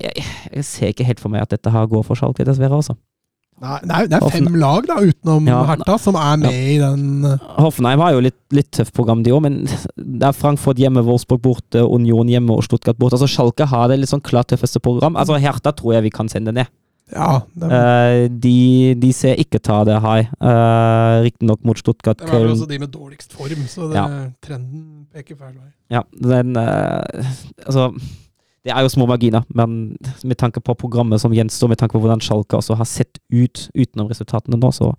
[0.00, 2.82] jeg, jeg, ser ikke helt for meg at dette her går for Schalke, dessverre.
[2.82, 2.98] altså.
[3.60, 6.60] Nei, det er, det er fem lag da, utenom Ja, Hertha som er med ja.
[6.72, 10.36] i den eh, Hoffenheim har jo litt, litt tøft program, de òg, men det er
[10.36, 13.18] Frankfurt hjemme, Wolfsburg borte, Union hjemme og Stuttgart borte.
[13.18, 15.18] Altså Schalke har det litt sånn klart tøffeste program.
[15.20, 16.72] Altså Hertha tror jeg vi kan sende ned.
[17.12, 20.28] Ja, Eh, de, de ser ikke ta det high.
[20.40, 22.18] Uh, Riktignok mot Stuttgart.
[22.18, 24.06] det var vel også de med dårligst form, så det, Ja.
[24.42, 25.70] trenden peker feil vei.
[25.90, 27.26] Ja, den eh,
[27.66, 27.90] Altså,
[28.64, 32.00] det er jo små marginer, men med tanke på programmet som gjenstår, med tanke på
[32.04, 34.94] hvordan Schalke også har sett ut utenom resultatene nå, så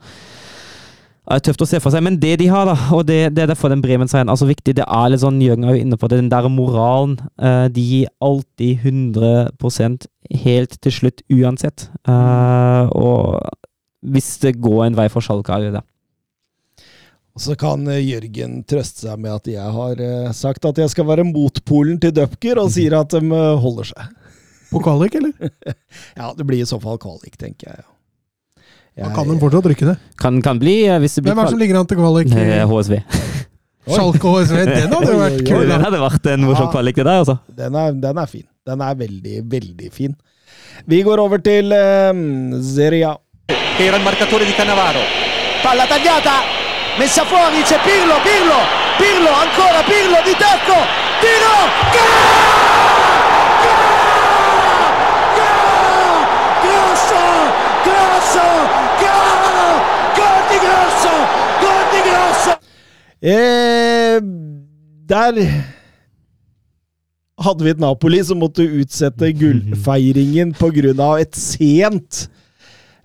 [1.33, 2.03] er tøft å se for seg.
[2.05, 4.75] Men det de har, da, og det, det er derfor den Bremen-seieren er så viktig,
[4.77, 7.17] det er litt sånn Jørgen er jo inne på det, den der moralen.
[7.41, 10.07] eh, de gir alltid 100%
[10.45, 11.87] helt til slutt, uansett.
[12.07, 13.39] Eh, og
[14.01, 15.83] hvis det går en vei for Schalke, er det det.
[17.31, 20.01] Og så kan eh, Jørgen trøste seg med at jeg har
[20.35, 24.17] sagt at jeg skal være motpolen til Dupker, og sier at de holder seg.
[24.71, 25.51] På kvalik, eller?
[26.19, 27.87] Ja, det blir i så fall kvalik, tenker jeg.
[28.97, 29.95] Da kan de fortsatt rykke det.
[30.19, 32.33] Kan, kan bli, eh, hvis det blir Hvem er det som ligger an til kvalik?
[32.71, 32.97] HSV.
[33.95, 35.63] Schalke og HSV, den hadde jo vært kul.
[35.69, 36.71] Den hadde vært en morsom Ja.
[36.75, 37.37] kvalik, det der, altså.
[37.57, 38.45] Den er, den er fin.
[38.67, 40.13] Den er veldig, veldig fin.
[40.85, 43.15] Vi går over til um, Serie A.
[43.77, 44.99] che era il marcatore di Cannavaro.
[45.63, 46.43] Palla tagliata,
[46.99, 48.59] messa fuori, c'è Pirlo, Pirlo,
[49.01, 50.77] Pirlo, ancora Pirlo di tacco,
[51.21, 51.55] tiro,
[56.63, 57.23] Grosso,
[57.83, 58.80] Grosso, gol, gol
[60.61, 61.13] di Grosso,
[61.61, 62.55] gol di Grosso.
[63.21, 64.17] Eh,
[65.11, 65.39] der
[67.41, 71.19] hadde vi et Napoli som måtte utsette gullfeiringen pga.
[71.19, 72.27] et sent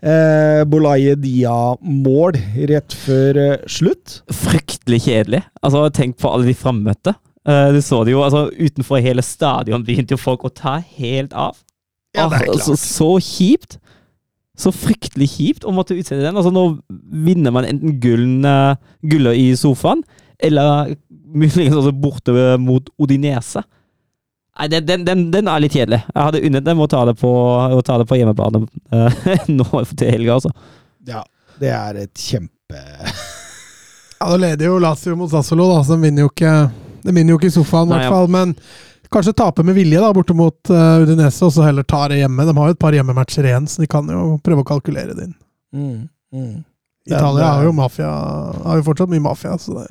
[0.03, 2.37] eh, Bolaye Dia-mål
[2.69, 4.21] rett før eh, slutt.
[4.33, 5.43] Fryktelig kjedelig.
[5.63, 7.15] Altså, tenk på alle de frammøtte.
[7.49, 11.33] Eh, du så det jo, altså Utenfor hele stadion begynte jo folk å ta helt
[11.33, 11.57] av.
[12.17, 12.55] Ja, det er Ah, klart.
[12.57, 13.79] Altså, så kjipt.
[14.57, 16.37] Så fryktelig kjipt å måtte utsette den.
[16.37, 16.79] Altså, nå
[17.27, 20.01] vinner man enten gullen, eh, gullet i sofaen,
[20.41, 20.95] eller
[21.37, 23.63] muligens også borte mot Odinese.
[24.57, 26.01] Nei, den, den, den, den er litt kjedelig.
[26.09, 27.31] Jeg hadde unnet dem å ta det på,
[27.77, 28.63] å ta det på hjemmebane
[28.97, 29.25] eh,
[29.59, 30.53] nå til helga, altså.
[31.09, 31.21] Ja,
[31.61, 32.81] det er et kjempe...
[34.17, 36.53] Ja, Da leder jo Lazio mot Sassolo, da, så de vinner jo ikke,
[37.05, 38.31] de vinner jo ikke i sofaen, i hvert fall.
[38.33, 38.55] Men
[39.13, 42.47] kanskje tape med vilje da, borte mot uh, Udinese, og så heller ta det hjemme.
[42.49, 45.29] De har jo et par hjemmematcher igjen, så de kan jo prøve å kalkulere det
[45.29, 45.37] inn.
[45.77, 45.99] Mm,
[46.35, 46.55] mm.
[47.07, 48.13] Italia har jo eh, mafia,
[48.65, 49.59] har jo fortsatt mye mafia.
[49.59, 49.87] så det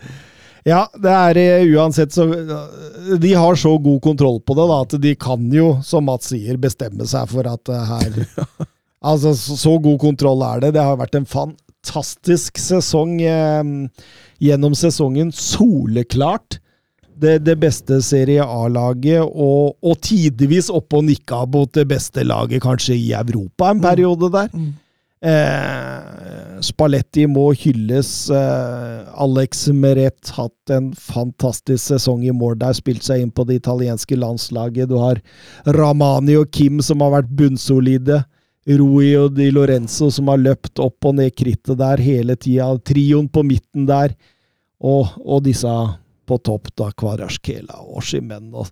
[0.67, 2.25] Ja, det er eh, uansett så
[3.21, 6.57] De har så god kontroll på det da, at de kan jo, som Mats sier,
[6.57, 8.19] bestemme seg for at eh, her
[9.05, 10.71] Altså, så, så god kontroll er det.
[10.73, 13.67] Det har vært en fantastisk sesong eh,
[14.41, 15.29] gjennom sesongen.
[15.29, 16.57] Soleklart
[17.21, 22.63] det, det beste Serie A-laget, og, og tidvis oppe og nikka mot det beste laget
[22.63, 24.49] kanskje i Europa en periode der.
[25.25, 28.29] Eh, Spalletti må hylles.
[28.29, 33.61] Eh, Alex Meret hatt en fantastisk sesong i mål der, spilt seg inn på det
[33.63, 34.91] italienske landslaget.
[34.91, 35.21] Du har
[35.65, 38.23] Ramani og Kim som har vært bunnsolide.
[38.65, 42.71] Rui og Di Lorenzo som har løpt opp og ned krittet der hele tida.
[42.81, 44.15] Trioen på midten der.
[44.81, 45.69] Og, og disse
[46.27, 46.91] på topp, da.
[46.95, 48.51] Kvarasjkela og Shimen.
[48.53, 48.69] Og,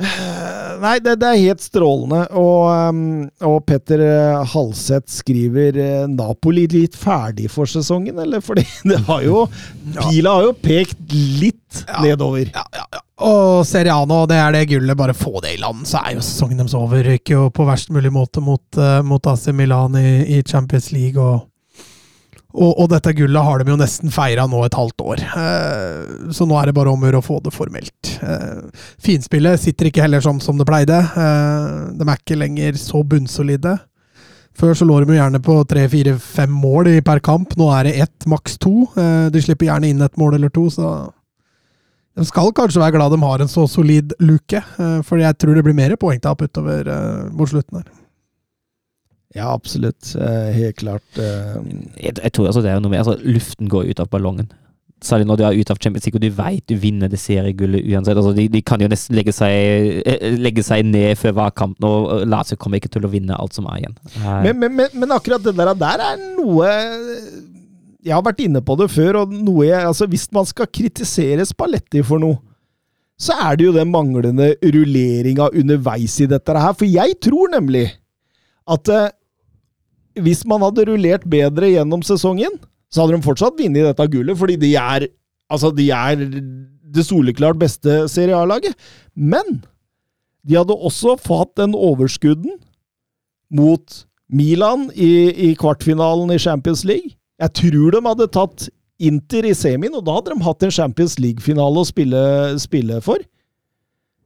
[0.00, 2.22] Eh, Nei, det, det er helt strålende.
[2.38, 3.02] Og, um,
[3.50, 8.40] og Petter eh, Halseth skriver eh, Napoli litt ferdig for sesongen, eller?
[8.44, 9.44] Fordi det har jo
[9.98, 12.48] Pila har jo pekt litt nedover.
[12.48, 13.04] Ja, ja, ja.
[13.20, 14.96] Og Seriano, det er det gullet.
[14.96, 17.04] Bare få det i land, så er jo sesongen deres over.
[17.04, 21.20] Ryker jo på verst mulig måte mot, eh, mot AC Milan i, i Champions League.
[21.20, 21.49] og
[22.50, 26.46] og, og dette gullet har de jo nesten feira nå et halvt år, eh, så
[26.48, 28.14] nå er det bare om å få det formelt.
[28.22, 28.64] Eh,
[29.02, 30.98] finspillet sitter ikke heller som, som det pleide.
[30.98, 33.78] Eh, de er ikke lenger så bunnsolide.
[34.58, 37.54] Før så lå de jo gjerne på tre, fire, fem mål per kamp.
[37.56, 38.74] Nå er det ett, maks to.
[38.98, 40.90] Eh, de slipper gjerne inn et mål eller to, så
[42.18, 45.56] de skal kanskje være glad de har en så solid luke, eh, for jeg tror
[45.56, 47.86] det blir mer poengtap utover eh, mot slutten her.
[49.36, 50.14] Ja, absolutt.
[50.18, 51.06] Eh, Helt klart.
[51.18, 51.60] eh,
[52.02, 54.48] Jeg, jeg tror altså det er noe med altså, Luften går ut av ballongen.
[55.00, 57.86] Særlig når du er ute av Champions League og du vet du vinner det seriegullet
[57.88, 58.18] uansett.
[58.20, 62.26] Altså, de, de kan jo nesten legge seg, eh, legge seg ned før valgkampen, og
[62.28, 63.94] Lazio kommer ikke til å vinne alt som er igjen.
[64.18, 66.68] Men, men, men, men akkurat det der, der er noe
[68.02, 71.46] Jeg har vært inne på det før, og noe jeg Altså, hvis man skal kritisere
[71.48, 72.36] Spalletti for noe,
[73.20, 76.72] så er det jo den manglende rulleringa underveis i dette her.
[76.76, 77.86] For jeg tror nemlig
[78.70, 78.88] at
[80.18, 82.58] hvis man hadde rullert bedre gjennom sesongen,
[82.90, 85.10] så hadde de fortsatt vunnet dette gullet, fordi de er
[85.50, 86.20] Altså, de er
[86.94, 88.76] det soleklart beste Serie A-laget.
[89.18, 89.56] Men
[90.46, 92.54] de hadde også fått den overskudden
[93.50, 97.16] mot Milan i, i kvartfinalen i Champions League.
[97.42, 98.68] Jeg tror de hadde tatt
[99.00, 102.22] Inter i semien, og da hadde de hatt en Champions League-finale å spille,
[102.60, 103.22] spille for.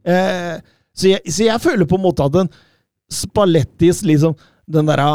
[0.05, 0.57] Eh,
[0.93, 2.51] så, jeg, så, jeg, føler på en måte at en
[3.15, 4.35] Spallettis liksom
[4.71, 5.09] Den derre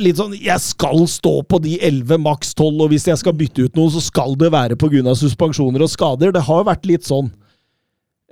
[0.00, 3.66] Litt sånn Jeg skal stå på de 11, maks 12, og hvis jeg skal bytte
[3.66, 5.14] ut noen, så skal det være pga.
[5.18, 6.32] suspensjoner og skader.
[6.32, 7.32] Det har jo vært litt sånn.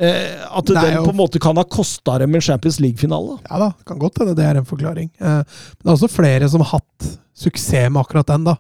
[0.01, 3.37] Eh, at er den på en måte kan ha kosta dem en Champions League-finale.
[3.51, 5.11] Ja da, kan godt hende det er en forklaring.
[5.21, 8.57] Eh, Men det er også flere som har hatt suksess med akkurat den, da.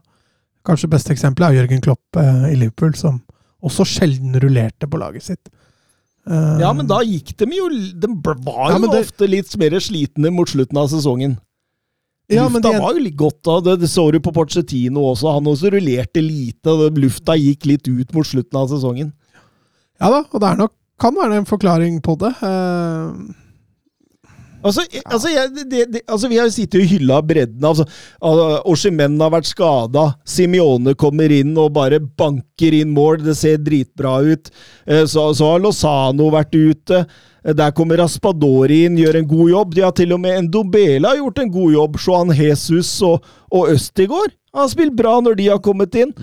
[0.67, 3.23] Kanskje beste eksempelet er Jørgen Klopp eh, i Liverpool, som
[3.63, 5.49] også sjelden rullerte på laget sitt.
[6.29, 9.71] Eh, Ja, men da gikk de jo De var jo ja, det- ofte litt mer
[9.83, 11.39] slitne mot slutten av sesongen.
[12.31, 13.61] Ja, men lufta det- var jo litt godt da.
[13.61, 15.33] Det, det så du på Porcetino også.
[15.35, 19.13] Han også rullerte lite, og lufta gikk litt ut mot slutten av sesongen.
[20.01, 22.31] Ja da, og det nok, kan være en forklaring på det.
[22.41, 23.35] Eh,
[24.63, 25.03] Altså, ja.
[25.05, 27.65] altså, jeg, det, det, altså Vi har jo sittet og hylla bredden.
[27.65, 27.87] Altså,
[28.69, 30.07] Oshimen har vært skada.
[30.29, 33.23] Simione kommer inn og bare banker inn mål.
[33.27, 34.53] Det ser dritbra ut.
[34.87, 37.03] Eh, Så, så har Lozano vært ute.
[37.45, 39.75] Eh, Der kommer Raspadori inn, gjør en god jobb.
[39.75, 41.99] De har til og med Endobela gjort en god jobb.
[42.07, 46.15] Johan Jesus og, og Østigård har spilt bra når de har kommet inn.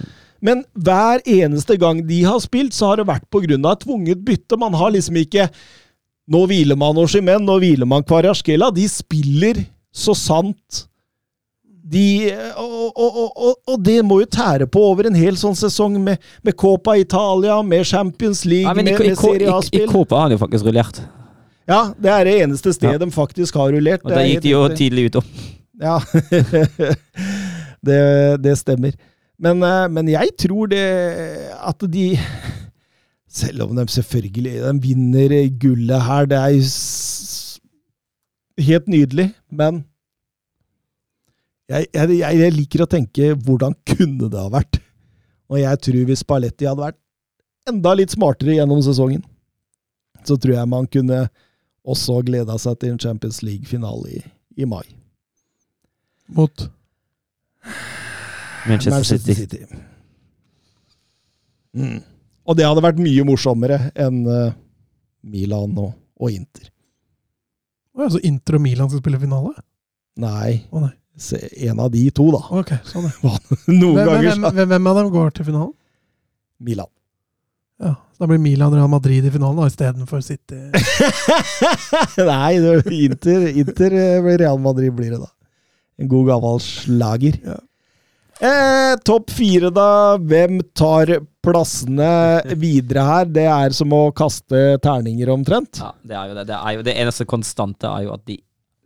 [0.41, 3.57] Men hver eneste gang de har spilt, så har det vært pga.
[3.59, 4.57] et tvunget bytte.
[4.57, 5.49] Man har liksom ikke
[6.29, 8.69] nå hviler man Oshimen, nå hviler man Kvarjaskela.
[8.75, 9.63] De spiller
[9.95, 10.85] så sant
[11.89, 15.95] de og, og, og, og, det må jo tære på over en hel sånn sesong
[16.03, 19.87] med, med Copa Italia, med Champions League, Nei, men i, med, Serie A-spill.
[19.87, 19.89] i, i.
[19.89, 21.01] Copa har jo faktisk rullert.
[21.69, 23.01] Ja, det er det eneste stedet Ja.
[23.01, 24.05] de faktisk har rullert.
[24.05, 25.19] Og det da gikk de jo tidlig ut.
[25.21, 25.33] om.
[25.79, 25.97] Ja,
[27.87, 27.99] det,
[28.43, 28.93] det stemmer.
[29.39, 30.85] Men, eh, men jeg tror det
[31.57, 32.07] at de
[33.29, 36.63] Selv om de selvfølgelig de vinner gullet her, det er jo
[38.65, 39.83] helt nydelig, men
[41.69, 44.79] jeg, jeg, jeg, liker å tenke hvordan kunne det ha vært?
[45.49, 46.97] Og jeg tror hvis Spalletti hadde vært
[47.69, 49.21] enda litt smartere gjennom sesongen,
[50.25, 51.27] så tror jeg man kunne
[51.85, 54.23] også gleda seg til en Champions League-finale i,
[54.57, 54.83] i mai.
[56.27, 56.69] mot
[58.67, 59.63] Manchester, City.
[61.73, 62.01] Mm.
[62.49, 64.53] Og det hadde vært mye morsommere enn eh,
[65.29, 66.69] Milan og, og Inter.
[67.93, 69.53] Å ja, Så Inter og Milan skal spille finale?
[70.19, 70.93] Nei, Å nei.
[71.69, 72.41] en av de to, da.
[72.61, 73.17] Ok, sånn er.
[73.69, 75.75] Noen Hvem, ganger hvem, hvem, hvem av dem går til finalen?
[76.59, 76.89] Milan.
[77.79, 80.57] Ja, så Da blir Milan Real Madrid i finalen istedenfor City.
[82.33, 85.29] Nei, det er Inter, Inter eh, Real Madrid blir det, da.
[85.99, 87.37] En god gammel slager.
[87.45, 87.59] Ja.
[88.39, 89.87] Eh, Topp fire, da.
[90.19, 91.13] Hvem tar
[91.45, 92.09] plassene
[92.59, 93.31] videre her?
[93.31, 95.81] Det er som å kaste terninger, omtrent.
[95.81, 96.45] Ja, det er jo det.
[96.51, 98.39] Det, er jo, det eneste konstante er jo at de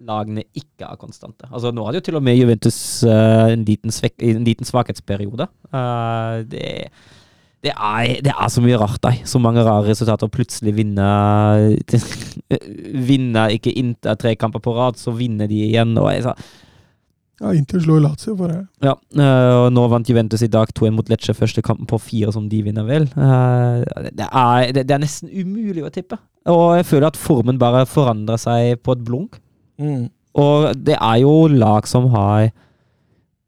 [0.04, 1.48] lagene ikke er konstante.
[1.50, 2.78] Altså Nå hadde jo til og med Juventus
[3.08, 5.48] uh, en, liten svek, en liten svakhetsperiode.
[5.72, 6.90] Uh, det,
[7.64, 9.14] det, er, det er så mye rart, da.
[9.30, 10.32] Så mange rare resultater.
[10.32, 11.08] Plutselig vinne
[13.10, 15.96] Vinner ikke Inter tre kamper på rad, så vinner de igjen.
[16.02, 16.36] Og jeg sa
[17.42, 18.60] Ja, Inter slår Lazio for det.
[18.86, 22.32] ja, eh, og nå vant Juventus i dag 2-1 mot Lecce, første kampen på fire
[22.32, 23.08] som de vinner vel.
[23.10, 26.20] Eh, det, er, det, det er nesten umulig å tippe.
[26.52, 29.40] Og jeg føler at formen bare forandrer seg på et blunk.
[29.82, 30.12] Mm.
[30.40, 32.52] Og det er jo lag som har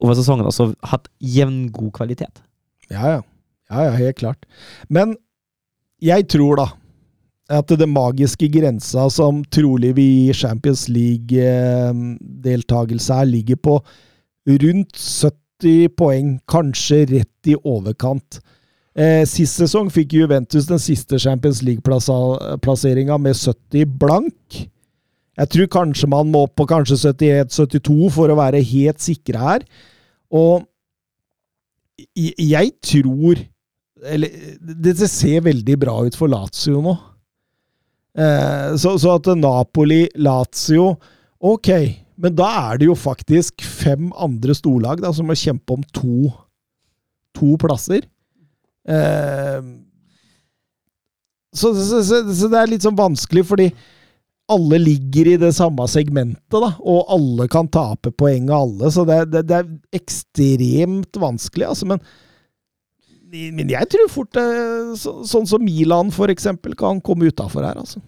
[0.03, 2.41] over sesongen også hatt jevngod kvalitet.
[2.89, 3.21] Ja, ja.
[3.71, 4.45] Ja, ja, helt klart.
[4.93, 5.15] Men
[6.03, 6.65] jeg tror da
[7.49, 13.79] at det magiske grensa som trolig vil gi Champions League-deltakelse her, ligger på
[14.49, 18.39] rundt 70 poeng, kanskje rett i overkant.
[18.95, 24.67] Eh, sist sesong fikk Juventus den siste Champions League-plasseringa med 70 blank.
[25.35, 29.59] Jeg tror kanskje man må opp på kanskje 71-72 for å være helt sikre her.
[30.31, 30.63] Og
[32.15, 33.35] jeg- tror
[34.05, 34.29] Eller
[34.61, 36.97] det ser veldig bra ut for Lazio nå.
[38.15, 40.93] Eh, så, så at Napoli-Lazio
[41.45, 41.67] Ok,
[42.15, 46.29] men da er det jo faktisk fem andre storlag da, som må kjempe om to,
[47.35, 48.07] to plasser.
[48.87, 49.59] Eh,
[51.55, 53.67] så, så, så, så det er litt sånn vanskelig, fordi
[54.51, 59.05] alle ligger i det samme segmentet, da, og alle kan tape poeng av alle, så
[59.07, 62.01] det, det, det er ekstremt vanskelig, altså, men
[63.31, 64.37] men jeg tror fort
[65.01, 68.01] så, sånn som Milan, eksempel, kan komme utafor her, altså.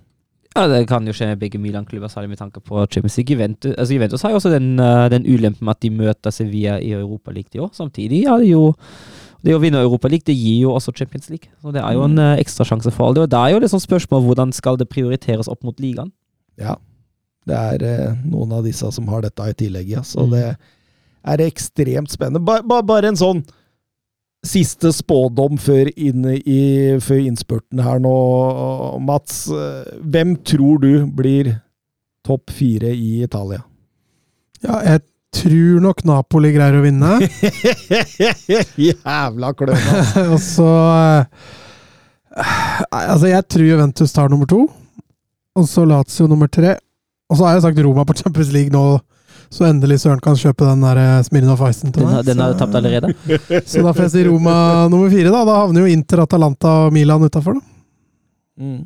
[0.58, 3.36] Ja, Det kan jo skje med begge Milan-klubber, særlig med tanke på Champions League.
[3.36, 6.80] Juventus, altså Juventus har jo også den, eh, den ulempen med at de møter Sevilla
[6.80, 7.70] i Europa League i år.
[7.74, 8.74] Samtidig det er jo
[9.46, 11.50] det å vinne Europa League det gir jo også Champions League.
[11.62, 13.22] Så Det er jo en uh, ekstra sjanse for alle.
[13.22, 16.12] Og Det er jo liksom spørsmål hvordan skal det prioriteres opp mot ligaen.
[16.58, 16.76] Ja.
[17.48, 20.02] Det er eh, noen av disse som har dette i tillegg, ja.
[20.02, 20.32] Så Mm.
[20.32, 20.58] det
[21.24, 22.44] er ekstremt spennende.
[22.44, 23.46] Ba, ba, bare en sånn
[24.48, 26.62] siste spådom før, i,
[27.04, 28.16] før innspurten her nå,
[29.04, 29.46] Mats.
[30.02, 31.54] Hvem tror du blir
[32.28, 33.62] topp fire i Italia?
[34.64, 35.04] Ja, jeg
[35.36, 37.18] tror nok Napoli greier å vinne.
[38.88, 40.02] Jævla kløna!
[40.34, 41.48] og så eh,
[42.94, 44.68] Altså, jeg tror Juventus tar nummer to.
[45.58, 46.76] Og så Lazio nummer tre.
[47.32, 49.00] Og så har jeg sagt Roma på Champions League nå,
[49.50, 52.26] så endelig Søren kan kjøpe den der eh, Smirnov Icen til meg.
[52.28, 53.14] den har Så- tapt allerede.
[53.72, 54.56] Så da får jeg si Roma
[54.92, 55.46] nummer fire, da.
[55.48, 57.62] Da havner jo Inter, Atalanta og Milan utafor, da.
[58.60, 58.82] Mm.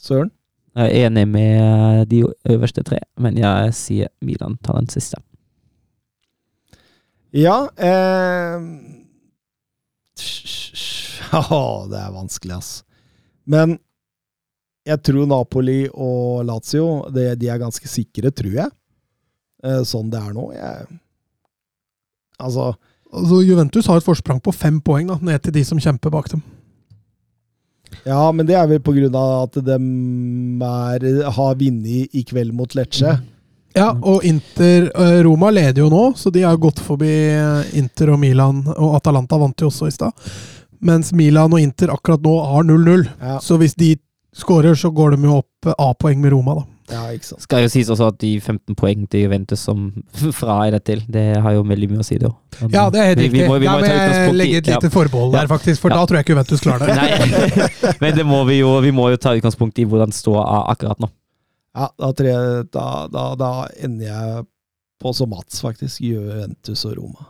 [0.00, 0.30] Søren?
[0.76, 2.18] Jeg er enig med de
[2.52, 5.16] øverste tre, men jeg sier Milan tar den siste.
[7.36, 8.60] Ja eh,
[11.36, 11.60] Å,
[11.90, 12.70] det er vanskelig, ass.
[13.50, 13.76] Men
[14.86, 18.70] jeg tror Napoli og Lazio det, de er ganske sikre, tror jeg.
[19.66, 20.50] Eh, sånn det er nå.
[20.56, 21.00] Jeg,
[22.38, 22.74] altså
[23.16, 26.26] Altså, Juventus har et forsprang på fem poeng da, ned til de som kjemper bak
[26.28, 26.42] dem.
[28.04, 31.06] Ja, men det er vel på grunn av at de er,
[31.38, 33.14] har vunnet i kveld mot Lecce.
[33.76, 38.14] Ja, og Inter eh, Roma leder jo nå, så de har gått forbi eh, Inter
[38.14, 38.62] og Milan.
[38.74, 40.28] Og Atalanta vant jo også i stad.
[40.86, 43.04] Mens Milan og Inter akkurat nå har 0-0.
[43.20, 43.94] Ja, Så hvis de
[44.36, 46.66] skårer, så går de jo opp A-poeng med Roma, da.
[46.90, 47.42] Ja, ikke sant.
[47.42, 49.88] Skal jo sies også at de 15 poeng til Juventus som
[50.38, 52.36] fra er det til, det har jo veldig mye å si, det òg.
[52.72, 54.90] Ja, det er helt Vi- vi må- vi må vil jeg utgangspunkt legge et lite
[54.94, 55.40] forbehold Ja.
[55.40, 55.96] der, faktisk, for Ja.
[55.96, 57.98] da tror jeg ikke Juventus klarer det.
[58.00, 60.98] Men det må vi jo Vi må jo ta utgangspunkt i hvordan ståa er akkurat
[61.00, 61.10] nå.
[61.76, 63.50] Ja, da, jeg, da, da, da
[63.84, 64.46] ender jeg
[65.02, 66.00] på som Mats, faktisk.
[66.00, 67.26] Juventus og Roma.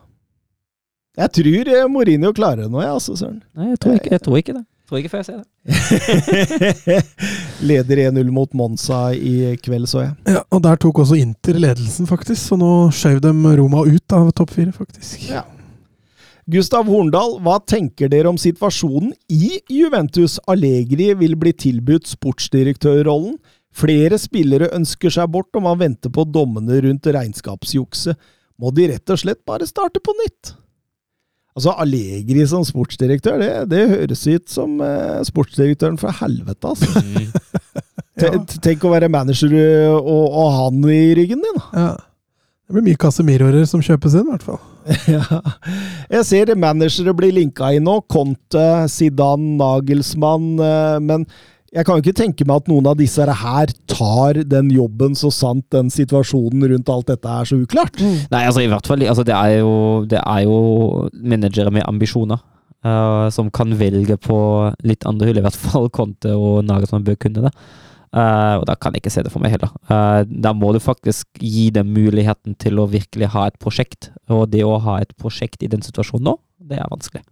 [1.16, 3.40] Jeg tror eh, Mourinho klarer det nå, jeg, altså, Søren.
[3.56, 4.64] Nei, jeg tror ikke, jeg tror ikke det.
[4.86, 5.46] Tror ikke før jeg ser det.
[7.68, 10.12] Leder 1-0 mot Monza i kveld, så jeg.
[10.36, 12.38] Ja, og der tok også Inter ledelsen, faktisk.
[12.38, 15.26] Så nå skjøv de Roma ut av topp fire, faktisk.
[15.32, 15.42] Ja.
[16.46, 20.36] Gustav Horndal, hva tenker dere om situasjonen i Juventus?
[20.46, 23.34] Allegri vil bli tilbudt sportsdirektørrollen.
[23.74, 28.14] Flere spillere ønsker seg bort, og man venter på dommene rundt regnskapsjukset.
[28.62, 30.54] Må de rett og slett bare starte på nytt?
[31.56, 36.90] Altså, Allegri som sportsdirektør, det, det høres ut som eh, sportsdirektøren fra helvete, altså.
[38.16, 38.30] Ja.
[38.64, 41.58] Tenk å være manager eh, og, og han i ryggen din.
[41.76, 41.90] Ja.
[42.64, 44.62] Det blir mye Casemiroer som kjøpes inn, i hvert fall.
[45.12, 45.40] Ja.
[46.14, 47.98] Jeg ser managere blir linka inn nå.
[48.08, 50.48] Conte, Zidane, Nagelsmann.
[50.64, 51.26] eh, Men
[51.74, 55.32] jeg kan jo ikke tenke meg at noen av disse her tar den jobben så
[55.34, 57.98] sant den situasjonen rundt alt dette er så uklart.
[58.30, 60.60] Nei, altså i hvert fall altså, det, er jo, det er jo
[61.16, 62.42] managere med ambisjoner.
[62.86, 64.36] Uh, som kan velge på
[64.86, 65.40] litt andre hull.
[65.40, 67.50] I hvert fall Conte og Nagelsmann bør kunne det.
[68.14, 69.72] Uh, og da kan jeg ikke se det for meg heller.
[69.90, 74.12] Uh, da må du faktisk gi dem muligheten til å virkelig ha et prosjekt.
[74.30, 77.26] Og det å ha et prosjekt i den situasjonen nå, det er vanskelig.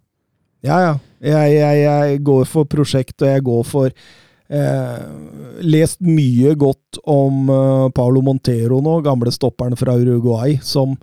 [0.65, 0.95] Ja, ja.
[1.24, 5.05] Jeg, jeg, jeg går for prosjekt, og jeg går for eh,
[5.65, 10.99] Lest mye godt om eh, Paulo Montero nå, gamle stopperen fra Uruguay, som,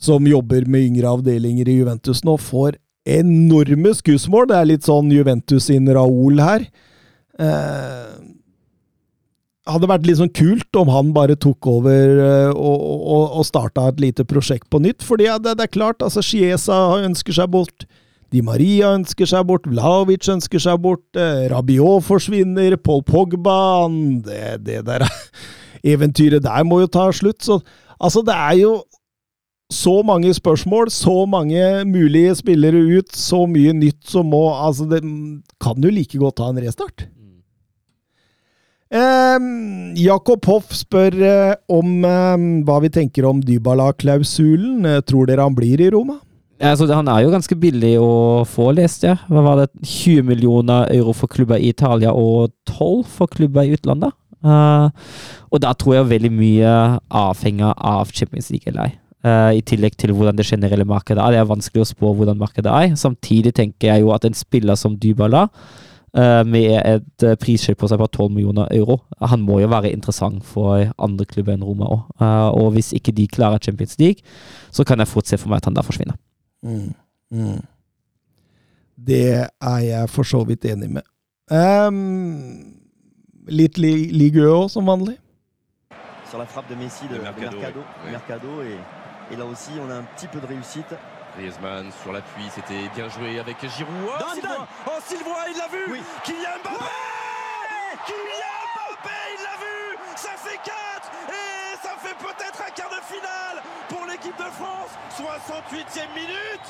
[0.00, 2.38] som jobber med yngre avdelinger i Juventus nå.
[2.40, 4.48] Får enorme skussmål.
[4.50, 6.64] Det er litt sånn Juventus sin Raoul her.
[7.36, 8.16] Eh,
[9.66, 13.88] hadde vært litt sånn kult om han bare tok over eh, og, og, og starta
[13.90, 15.04] et lite prosjekt på nytt.
[15.04, 17.88] fordi det, det er klart, altså Chiesa ønsker seg bort.
[18.36, 23.88] Di Maria ønsker seg bort, Vlaovic ønsker seg bort, eh, Rabiot forsvinner, Paul Pogba
[24.26, 25.06] det, det der
[25.94, 27.40] eventyret der må jo ta slutt.
[27.46, 27.62] Så
[27.96, 28.74] altså, det er jo
[29.72, 35.00] så mange spørsmål, så mange mulige spillere ut, så mye nytt som må Altså, det
[35.62, 37.08] kan jo like godt ta en restart.
[38.86, 44.84] Um, Jakob Hoff spør uh, om um, hva vi tenker om Dybala-klausulen.
[45.08, 46.20] Tror dere han blir i Roma?
[46.56, 49.18] Altså, han er jo ganske billig å få, leste jeg.
[49.28, 49.70] Hva var det?
[49.84, 54.16] 20 millioner euro for klubber i Italia og 12 for klubber i utlandet.
[54.46, 54.88] Uh,
[55.50, 56.72] og da tror jeg veldig mye
[57.10, 58.94] avhenger av Champions League eller.
[59.26, 61.34] Eh, I tillegg til hvordan det generelle markedet er.
[61.34, 62.94] Det er vanskelig å spå hvordan markedet er.
[63.00, 65.46] Samtidig tenker jeg jo at en spiller som Dybala,
[66.16, 69.90] uh, med et uh, prisskilt på seg på 12 millioner euro, han må jo være
[69.90, 72.22] interessant for andre klubber enn Roma òg.
[72.60, 74.22] og hvis ikke de klarer Champions League,
[74.70, 76.16] så kan jeg fort se for meg at han da forsvinner.
[76.66, 76.92] Mm.
[77.30, 77.60] Mm.
[79.06, 79.22] Det
[79.60, 81.02] er jeg for så vidt enig med.
[81.52, 82.74] Ehm,
[83.48, 85.18] litt li Ligue Ø òg, som vanlig.
[86.30, 88.10] sur la frappe de Messi de, De de Mercado, Mercado, oui.
[88.10, 88.78] Mercado, et,
[89.32, 90.92] et là aussi on a un petit peu de réussite.
[91.36, 93.94] Griezmann sur l'appui, c'était bien joué avec Giroud.
[94.08, 94.66] Oh, Dan.
[94.86, 96.00] Oh, Sylvain, il l'a vu Oui.
[96.24, 96.90] Kylian Mbappé
[98.06, 99.76] Kylian Mbappé, il l'a vu
[100.16, 102.45] Ça fait 4 Et ça fait peut-être
[103.06, 106.66] finale pour l'équipe de France 68e minute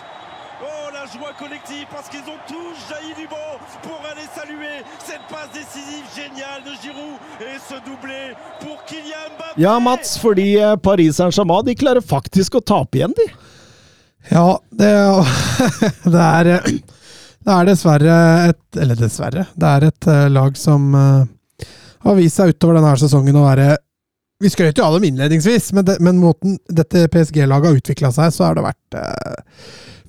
[0.63, 5.21] Oh, la joie collective parce qu'ils ont tous jailli du banc pour aller saluer cette
[5.29, 10.77] passe décisive géniale de Giroud et ce doublé pour Kylian Mbappé Ja, Mats, fordi eh,
[10.83, 13.27] Paris Saint-Germain de klarer faktisk å tape igjen, de.
[14.31, 14.93] Ja, det,
[16.17, 16.71] det er eh,
[17.45, 18.17] Det er dessverre
[18.49, 19.45] et Eller dessverre.
[19.55, 23.75] Det er et eh, lag som har vist seg utover denne sesongen å være
[24.43, 28.35] Vi skrøt jo av dem innledningsvis, men, det, men måten dette PSG-laget har utvikla seg,
[28.35, 29.63] så har det vært eh,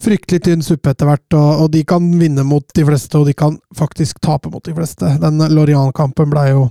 [0.04, 1.38] fryktelig tynn suppe etter hvert.
[1.38, 4.76] Og, og de kan vinne mot de fleste, og de kan faktisk tape mot de
[4.76, 5.14] fleste.
[5.24, 6.68] Den Lorient-kampen ble jo,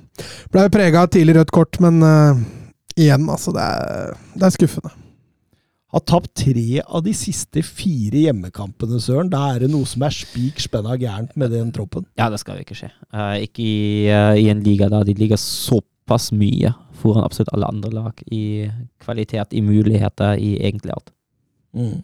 [0.53, 2.45] ble jo prega av tidlig rødt kort, men eh,
[3.07, 3.57] igjen, altså.
[3.57, 4.93] Det er, det er skuffende.
[5.97, 9.33] Har tapt tre av de siste fire hjemmekampene, Søren.
[9.33, 12.05] Da er det noe som er spik spenna gærent med den troppen.
[12.21, 12.91] Ja, det skal jo ikke skje.
[13.15, 13.77] Uh, ikke i,
[14.11, 16.75] uh, i en liga da de ligger såpass mye
[17.07, 18.45] foran absolutt alle andre lag i
[19.03, 21.13] kvalitet, i muligheter, i egentlig alt.
[21.77, 22.03] Mm.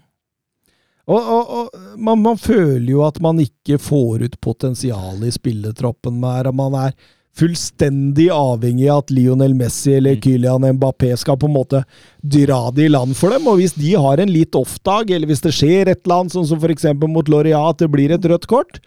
[1.11, 6.20] Og, og, og man, man føler jo at man ikke får ut potensialet i spilletroppen
[6.23, 6.53] mer.
[6.55, 6.95] Man er
[7.37, 10.20] fullstendig avhengig av at Lionel Messi eller Mm.
[10.20, 11.85] Kylian Mbappé skal på en måte
[12.20, 13.49] dra det i land for dem.
[13.49, 16.47] Og hvis de har en litt off-dag, eller hvis det skjer et eller annet, sånn
[16.47, 16.85] som f.eks.
[17.09, 18.81] mot Loria, at det blir et rødt kort,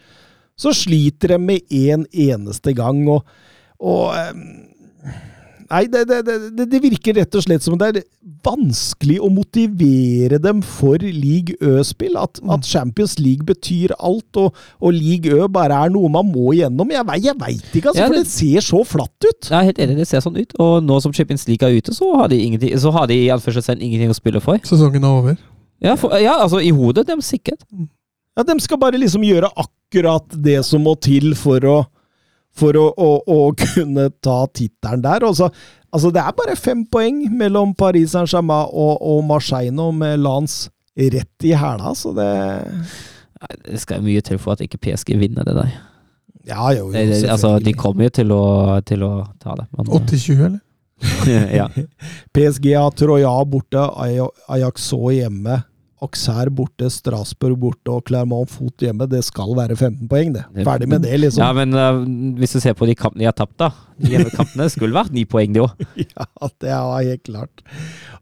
[0.55, 3.01] så sliter de med én en eneste gang.
[3.11, 3.25] Og,
[3.81, 4.45] og ehm,
[5.71, 6.19] Nei, det, det,
[6.53, 8.03] det, det virker rett og slett som det er
[8.45, 12.13] vanskelig å motivere dem for league Ø-spill.
[12.21, 16.53] At, at Champions League betyr alt, og, og league Ø bare er noe man må
[16.53, 16.93] igjennom.
[16.93, 19.49] Jeg, jeg veit ikke, altså, Ja, for det- ser så flatt ut.
[19.49, 20.53] Jeg er helt enig, det ser sånn ut.
[20.61, 23.31] Og nå som Champions League er ute, så har de, ingenting, så har de i
[23.33, 24.61] anførselstegn ingenting å spille for.
[24.69, 25.37] Sesongen er over.
[25.83, 27.65] Ja, for, ja altså i hodet, dem sikkert.
[28.35, 31.77] Ja, De skal bare liksom gjøre akkurat det som må til for å
[32.55, 35.25] for å, å, å kunne ta tittelen der.
[35.27, 35.49] Også,
[35.91, 40.71] altså, det er bare fem poeng mellom Paris Saint-Germain og, og Marseille nå, med Lance
[40.95, 42.29] rett i hæla, så det
[43.35, 45.73] Nei, Det skal mye til for at ikke PSG vinner det der.
[46.47, 48.45] Ja, jo, jo, Det, det, altså, de kommer jo til å,
[48.87, 49.11] til å
[49.41, 49.65] ta det.
[49.75, 50.61] 80-20, eller?
[51.59, 51.67] ja.
[52.35, 55.59] PSG har Troya borte, Ajax Ajaxo hjemme,
[56.05, 59.07] Auxerre borte, Strasbourg borte og Clermont Fot hjemme.
[59.09, 60.45] Det skal være 15 poeng, det.
[60.67, 61.43] Ferdig med det, liksom.
[61.43, 61.99] ja, men uh,
[62.39, 63.71] hvis du ser på de kampene de har tapt, da.
[63.99, 65.83] De hjemmekampene skulle vært ni poeng, de òg.
[66.15, 66.27] Ja,
[66.61, 67.65] det er helt klart.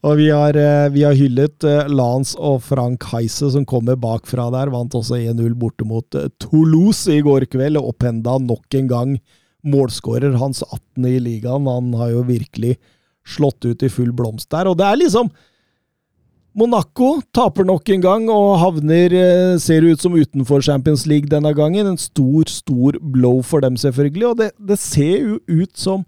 [0.01, 4.49] Og vi har, uh, vi har hyllet uh, Lance og Frank Heise, som kommer bakfra
[4.55, 4.73] der.
[4.73, 9.15] Vant også 1-0 borte mot Toulouse i går kveld, og opphenda nok en gang
[9.63, 10.35] målskårer.
[10.39, 11.07] Hans 18.
[11.07, 11.69] i ligaen.
[11.69, 12.77] Han har jo virkelig
[13.27, 14.69] slått ut i full blomst der.
[14.69, 15.31] Og det er liksom
[16.53, 21.53] Monaco taper nok en gang og havner, eh, ser ut som utenfor Champions League denne
[21.57, 21.87] gangen.
[21.87, 24.27] En stor, stor blow for dem, selvfølgelig.
[24.29, 26.05] Og det, det ser jo ut som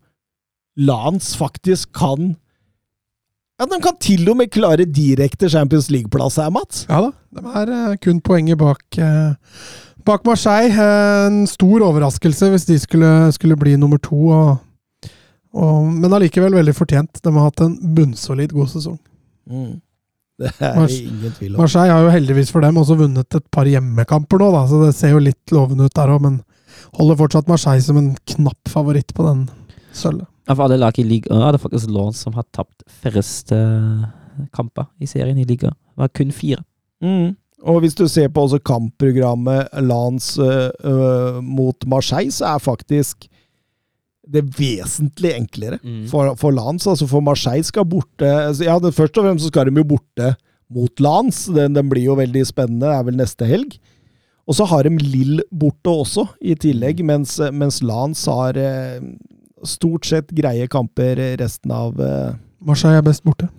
[0.78, 2.36] Lance faktisk kan
[3.56, 6.86] Ja, de kan til og med klare direkte Champions League-plass her, Mats.
[6.90, 9.34] Ja da, de er eh, kun poenget bak, eh,
[10.06, 10.76] bak Marseille.
[10.76, 15.10] En stor overraskelse hvis de skulle, skulle bli nummer to, og,
[15.56, 17.24] og, men allikevel veldig fortjent.
[17.24, 19.00] De har hatt en bunnsolid god sesong.
[20.42, 21.62] Det er Mars- ingen tvil om.
[21.62, 24.92] Marseille har jo heldigvis for dem også vunnet et par hjemmekamper nå, da, så det
[24.98, 26.42] ser jo litt lovende ut der òg, men
[27.00, 29.46] holder fortsatt Marseille som en knapp favoritt på den
[29.96, 30.28] sølvet.
[30.52, 34.04] Av alle lag i ligaen er det faktisk Lens som har tapt færrest eh,
[34.54, 35.74] kamper i serien i ligaen.
[35.74, 36.62] Det var kun fire.
[37.02, 37.32] Mm.
[37.66, 43.26] Og hvis du ser på også kampprogrammet Lance øh, øh, mot Marseille, så er faktisk
[44.28, 46.08] det vesentlig enklere Mm.
[46.10, 46.88] for, for Lans.
[46.88, 49.84] Altså for Marseille skal borte altså, Ja, det, først og fremst så skal de jo
[49.96, 50.36] borte
[50.74, 51.46] mot Lans.
[51.54, 52.88] Den, den blir jo veldig spennende.
[52.90, 53.78] Det er vel neste helg.
[54.48, 59.00] Og så har de Lill borte også, i tillegg, mens, mens Lans har eh,
[59.66, 62.36] stort sett greie kamper resten av eh,
[62.66, 63.50] Marseille er best borte.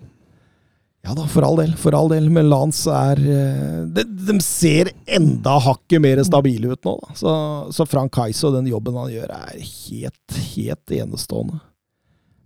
[1.05, 1.75] Ja da, for all del.
[1.79, 2.27] For all del.
[2.33, 6.97] Men Lance er eh, De, de ser enda hakket mer stabile ut nå.
[7.15, 7.31] Så,
[7.71, 11.61] så Frank Kaiso og den jobben han gjør, er helt, helt enestående.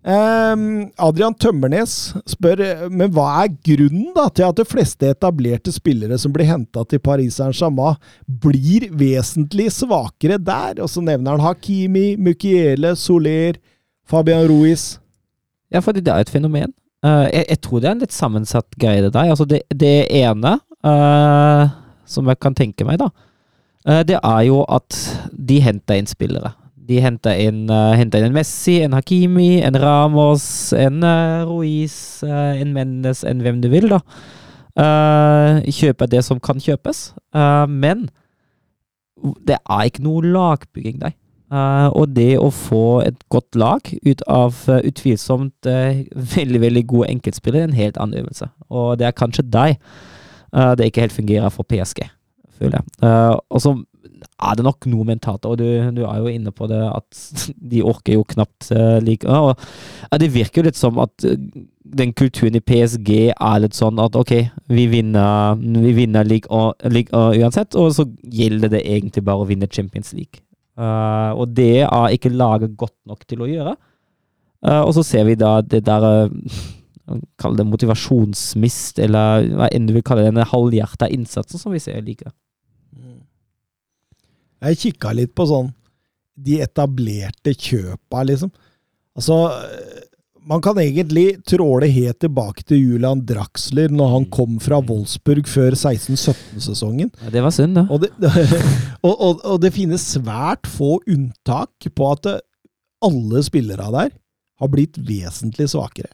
[0.01, 1.91] Um, Adrian Tømmernes
[2.31, 6.81] spør men hva er grunnen da til at de fleste etablerte spillere som blir henta
[6.89, 10.81] til Paris Saint-Germain, blir vesentlig svakere der?
[10.81, 13.61] Og så nevner han Hakimi, Mukiele, Soler,
[14.09, 14.95] Fabian Ruiz.
[15.69, 16.73] Ja, fordi det er et fenomen.
[17.01, 19.31] Eh, jeg, jeg tror det er en litt sammensatt greie, det der.
[19.33, 21.71] Altså det, det ene uh,
[22.05, 23.09] som jeg kan tenke meg, da,
[23.89, 24.97] uh, det er jo at
[25.33, 26.53] de henter inn spillere.
[26.91, 30.43] De henter inn, hentet inn en Messi, en Hakimi, en Ramos,
[30.75, 31.05] en
[31.47, 31.93] Ruiz,
[32.25, 34.01] en Mendes, en hvem du vil, da.
[34.75, 37.13] Uh, kjøpe det som kan kjøpes.
[37.71, 38.09] Men
[39.47, 41.15] det er ikke noe lagbygging der.
[41.51, 46.05] Eh, og det å få et godt lag ut av eh, utvilsomt eh,
[46.37, 48.47] veldig veldig gode enkeltspillere, er en helt annen øvelse.
[48.71, 49.77] Og det er kanskje deg
[50.51, 52.01] det ikke helt fungerer for PSG,
[52.59, 53.35] føler jeg.
[53.55, 53.69] Og så
[54.43, 55.63] er det nok noe mentalt, og du,
[55.95, 57.21] du er jo inne på det at
[57.71, 58.67] de orker jo knapt
[58.99, 59.55] like og,
[60.19, 64.35] Det virker jo litt som at den kulturen i PSG er litt sånn at ok,
[64.75, 69.45] vi vinner, vi vinner league, og, league og uansett, og så gjelder det egentlig bare
[69.45, 70.43] å vinne Champions League.
[70.81, 73.77] Eh, og det er ikke laget godt nok til å gjøre.
[74.61, 76.59] Uh, og så ser vi da det der uh,
[77.41, 81.97] Kall det motivasjonsmist, eller hva enn du vil kalle den halvhjerta innsatsen som vi ser
[82.05, 82.29] like.
[84.61, 85.71] Jeg kikka litt på sånn
[86.37, 88.53] de etablerte kjøpa, liksom.
[89.17, 89.41] Altså,
[90.47, 95.75] man kan egentlig tråle helt tilbake til Julian Draxler når han kom fra Wolfsburg før
[95.77, 97.11] 16-17-sesongen.
[97.21, 97.85] Ja, det var synd, da.
[97.91, 98.11] Og, det,
[99.07, 102.31] og, og, og det finnes svært få unntak på at
[103.05, 104.15] alle spillere der
[104.61, 106.11] har blitt vesentlig svakere.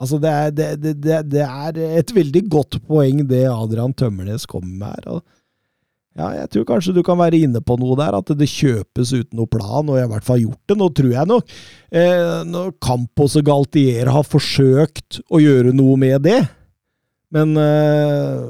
[0.00, 0.94] Altså, det er, det,
[1.28, 5.18] det, er et veldig godt poeng det Adrian Tømmernes kommer med her.
[5.18, 5.39] og
[6.18, 9.38] ja, jeg tror kanskje du kan være inne på noe der, at det kjøpes uten
[9.38, 10.76] noe plan, og jeg har i hvert fall gjort det.
[10.80, 16.26] Nå tror jeg nok eh, når Campos og Galtier har forsøkt å gjøre noe med
[16.26, 16.40] det,
[17.30, 18.42] men eh,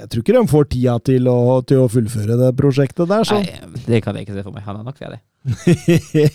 [0.00, 3.26] jeg tror ikke de får tida til å, til å fullføre det prosjektet der.
[3.26, 3.38] Så.
[3.38, 4.64] Nei, det kan jeg ikke se for meg.
[4.66, 5.20] Han er nok ferdig.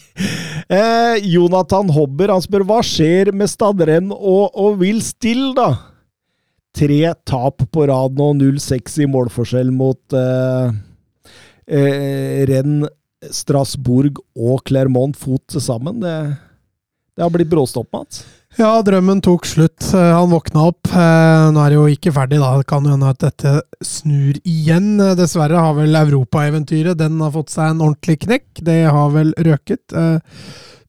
[0.76, 5.95] eh, Jonathan Hobber han spør hva skjer med Stadrenn og, og Will Still, da?
[6.76, 10.74] Tre tap på rad nå, 0-6 i målforskjell mot eh,
[11.72, 12.82] eh, Renn,
[13.32, 16.02] Strasbourg og Clermont fot til sammen.
[16.04, 16.16] Det,
[17.16, 18.26] det har blitt bråstopp, Mats.
[18.56, 19.84] Ja, drømmen tok slutt.
[19.92, 20.88] Eh, Han våkna opp.
[20.88, 22.54] Eh, Nå er det jo ikke ferdig, da.
[22.60, 24.94] Det kan jo hende at dette snur igjen.
[25.04, 28.48] Eh, Dessverre har vel europaeventyret den fått seg en ordentlig knekk.
[28.64, 29.96] Det har vel røket.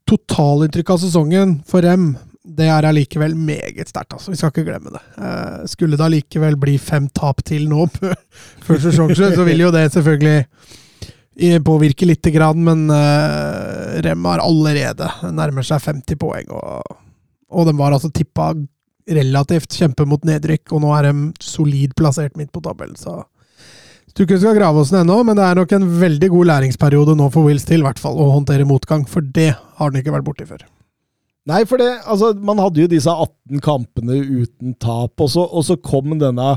[0.06, 2.12] Totalinntrykket av sesongen for Rem
[2.56, 4.32] det er allikevel meget sterkt, altså.
[4.32, 5.02] Vi skal ikke glemme det.
[5.20, 7.86] Eh, skulle det allikevel bli fem tap til nå
[8.66, 15.10] før sesongslutt, så vil jo det selvfølgelig påvirke lite grann, men eh, Rem har allerede
[15.36, 16.96] nærmer seg 50 poeng, og,
[17.52, 18.54] og de var altså tippa
[19.06, 23.20] relativt kjempe mot nedrykk, og nå er de solid plassert midt på tabellen, så
[24.16, 27.16] tror ikke skal grave oss ned ennå, men det er nok en veldig god læringsperiode
[27.18, 30.14] nå for Wills til, i hvert fall, å håndtere motgang, for det har den ikke
[30.14, 30.64] vært borti før.
[31.46, 35.66] Nei, for det, altså, man hadde jo disse 18 kampene uten tap, og så, og
[35.68, 36.56] så kom denne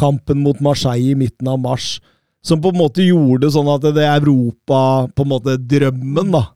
[0.00, 1.98] kampen mot Marseille i midten av mars,
[2.44, 4.80] som på en måte gjorde sånn at det Europa,
[5.12, 6.46] på en måte drømmen, da,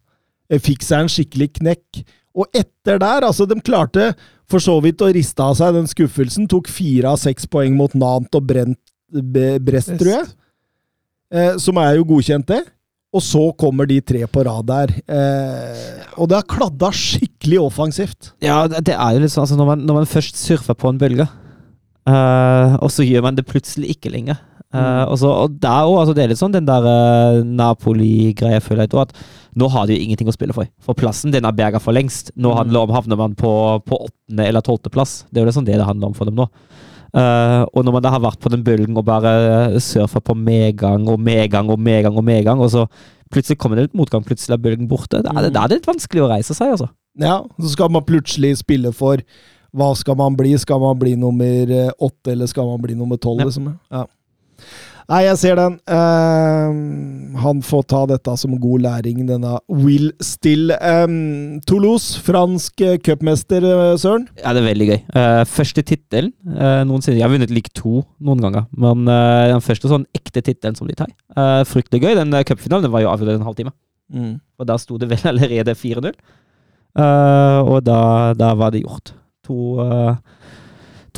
[0.56, 2.02] fikk seg en skikkelig knekk.
[2.40, 4.12] Og etter der, altså, de klarte
[4.50, 6.48] for så vidt å riste av seg den skuffelsen.
[6.50, 8.80] Tok fire av seks poeng mot Nant og Brent,
[9.10, 10.28] Brest, tror jeg.
[11.30, 12.64] Eh, som er jo godkjent, det.
[13.10, 14.92] Og så kommer de tre på rad der.
[15.10, 18.30] Eh, og det har kladda skikkelig offensivt.
[18.44, 21.00] Ja, det er jo litt sånn altså når, man, når man først surfer på en
[21.00, 21.26] bølge,
[22.06, 24.38] eh, og så gjør man det plutselig ikke lenger.
[24.70, 25.10] Eh, mm.
[25.10, 28.86] og, så, og det, er altså, det er litt sånn den der uh, Napoli-greia, føler
[28.86, 28.94] jeg.
[29.02, 30.70] At nå har de jo ingenting å spille for.
[30.84, 32.30] For plassen den er berga for lengst.
[32.38, 35.24] Nå handler det om havner man på åttende eller tolvteplass.
[35.30, 36.46] Det er jo liksom det det handler om for dem nå.
[37.10, 41.08] Uh, og når man da har vært på den bølgen og bare surfa på medgang
[41.10, 42.84] og medgang og medgang, og medgang, og så
[43.30, 45.80] plutselig kommer det litt motgang, plutselig er bølgen borte, da er, det, da er det
[45.80, 46.90] litt vanskelig å reise seg, altså.
[47.20, 49.22] Ja, så skal man plutselig spille for
[49.76, 50.56] hva skal man bli?
[50.58, 53.42] Skal man bli nummer eh, åtte, eller skal man bli nummer tolv?
[53.42, 53.46] Ja.
[53.46, 53.68] Liksom?
[53.90, 54.06] Ja.
[55.08, 55.76] Nei, jeg ser den.
[55.88, 60.74] Uh, han får ta dette som god læring, denne Will Still.
[60.76, 64.26] Um, Toulouse, fransk uh, cupmester, uh, Søren?
[64.42, 64.98] Ja, det er veldig gøy.
[65.14, 67.18] Uh, første tittel uh, noensinne.
[67.18, 70.90] Jeg har vunnet like to noen ganger, men uh, den første sånn ekte tittelen som
[70.90, 71.12] de tar.
[71.36, 72.18] Uh, fryktelig gøy.
[72.20, 73.74] Den cupfinalen var jo avgjort en halvtime.
[74.10, 74.34] Mm.
[74.60, 76.12] Og da sto det vel allerede 4-0.
[76.98, 78.00] Uh, og da,
[78.38, 79.14] da var det gjort.
[79.46, 80.18] To uh,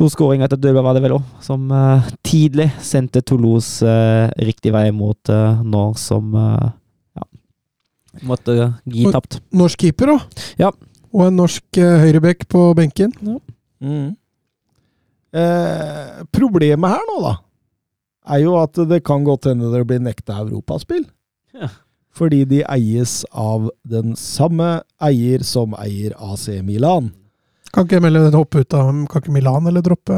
[0.02, 4.72] To skåringer etter dødball var det vel òg, som uh, tidlig sendte Toulouse uh, riktig
[4.74, 7.26] vei mot uh, Nord, som ja,
[8.26, 9.38] måtte gi Og- tapt.
[9.54, 10.42] Norsk keeper, òg.
[10.58, 10.72] Ja.
[11.14, 13.14] Og en norsk uh, høyrebekk på benken.
[13.78, 14.10] Mm.
[15.32, 17.36] Eh, problemet her nå, da,
[18.34, 21.06] er jo at det kan godt hende det blir nekta europaspill.
[21.56, 21.70] Ja.
[22.12, 27.08] Fordi de eies av den samme eier som eier AC Milan.
[27.72, 30.16] Kan ikke melde hoppe ut av Kan ikke Milan eller droppe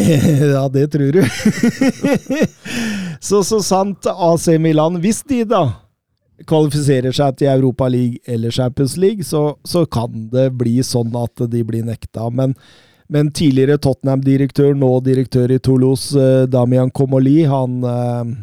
[0.56, 1.22] ja, det tror du.
[3.28, 5.64] så så sant AC Milan, hvis de da
[6.44, 11.46] kvalifiserer seg til Europa League eller Champions League, så, så kan det bli sånn at
[11.48, 12.28] de blir nekta.
[12.28, 12.52] Men,
[13.08, 18.34] men tidligere Tottenham-direktør, nå direktør i Toulouse, eh, Damian Comoli, han, eh,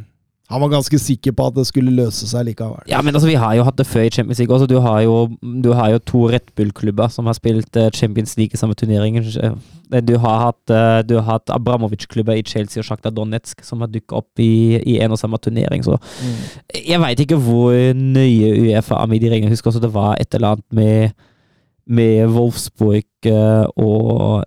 [0.53, 2.85] han var ganske sikker på at det skulle løse seg likevel.
[2.89, 4.67] Ja, men altså, vi har jo hatt det før i Champions League også.
[4.69, 8.53] Du har jo, du har jo to Red Bull-klubber som har spilt eh, Champions League
[8.53, 9.17] i samme turnering.
[9.17, 9.55] Eh,
[10.03, 13.91] Du har hatt, eh, du har hatt Abramovic-klubber i Chelsea og Sjakta Donetsk som har
[13.93, 15.83] dukket opp i, i en og samme turnering.
[15.85, 15.97] Så
[16.73, 19.49] jeg veit ikke hvor nøye Uefa de reglene.
[19.51, 21.13] Jeg husker også det var et eller annet med
[21.85, 24.45] med Wolfsburg eh, og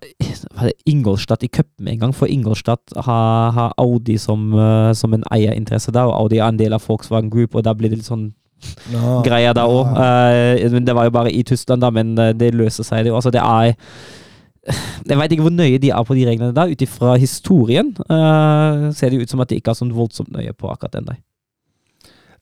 [0.85, 2.15] Ingolstadt i cupen en gang.
[2.15, 6.59] For Ingolstadt har, har Audi som, eh, som en eierinteresse der, og Audi er en
[6.59, 8.31] del av Volkswagen Group, og da blir det litt sånn
[8.93, 9.93] no, greier der òg.
[10.71, 13.05] men det var jo bare i Tyskland, da, men det løser seg.
[13.05, 13.75] Det, altså, det er
[15.07, 16.73] Jeg veit ikke hvor nøye de er på de reglene der.
[16.73, 17.93] Ut ifra historien
[18.91, 21.21] ser det ut som at de ikke er sånn voldsomt nøye på akkurat den der.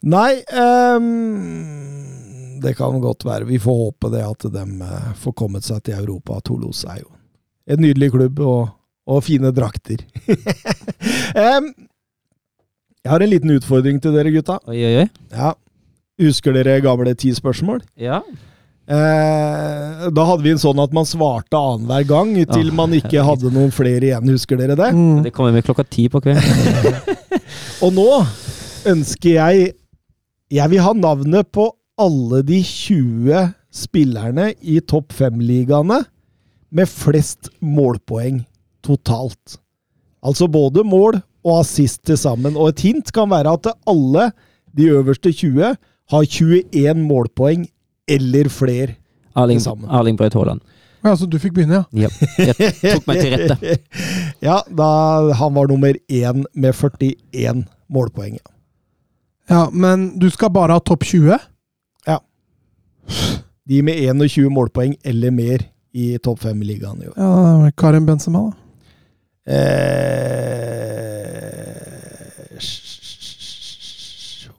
[0.06, 2.25] Nei ehm,
[2.66, 3.46] Det kan godt være.
[3.50, 6.40] Vi får håpe det at de eh, får kommet seg til Europa.
[6.46, 7.12] Toulouse er jo
[7.70, 8.72] en nydelig klubb og,
[9.10, 10.02] og fine drakter.
[11.46, 11.70] um,
[13.06, 14.58] jeg har en liten utfordring til dere, gutta.
[14.66, 15.08] Oi, oi, oi.
[15.34, 15.54] Ja.
[16.22, 17.84] Husker dere gamle ti spørsmål?
[18.02, 18.24] Ja.
[18.86, 23.24] Eh, da hadde vi en sånn at man svarte annenhver gang, til Åh, man ikke
[23.26, 24.34] hadde noen flere igjen.
[24.34, 24.92] Husker dere det?
[24.94, 25.24] Mm.
[25.26, 26.98] Det kommer med klokka ti på kvelden.
[27.86, 28.10] Og nå
[28.90, 29.74] ønsker jeg
[30.54, 31.66] Jeg vil ha navnet på
[32.02, 36.02] alle de 20 spillerne i topp fem-ligaene
[36.76, 38.42] med flest målpoeng
[38.86, 39.58] totalt.
[40.26, 42.58] Altså både mål og assist til sammen.
[42.58, 44.30] Og et hint kan være at alle
[44.76, 45.76] de øverste 20
[46.12, 47.68] har 21 målpoeng
[48.08, 48.96] eller flere.
[49.36, 49.88] Erling, Det samme.
[49.90, 50.62] Erling Braut Haaland.
[51.06, 52.08] Ja, så du fikk begynne, ja.
[52.08, 52.10] Ja.
[52.40, 53.76] Jeg tok meg til rette.
[54.48, 54.88] ja, da
[55.38, 58.40] han var nummer én med 41 målpoeng.
[58.42, 58.52] ja.
[59.50, 61.38] Ja, Men du skal bare ha topp 20?
[63.66, 63.98] De med
[64.30, 65.64] 21 målpoeng eller mer
[65.96, 67.16] i topp fem-ligaen i år.
[67.18, 68.52] Ja, Karim Benzema, da.
[69.46, 69.86] Eh,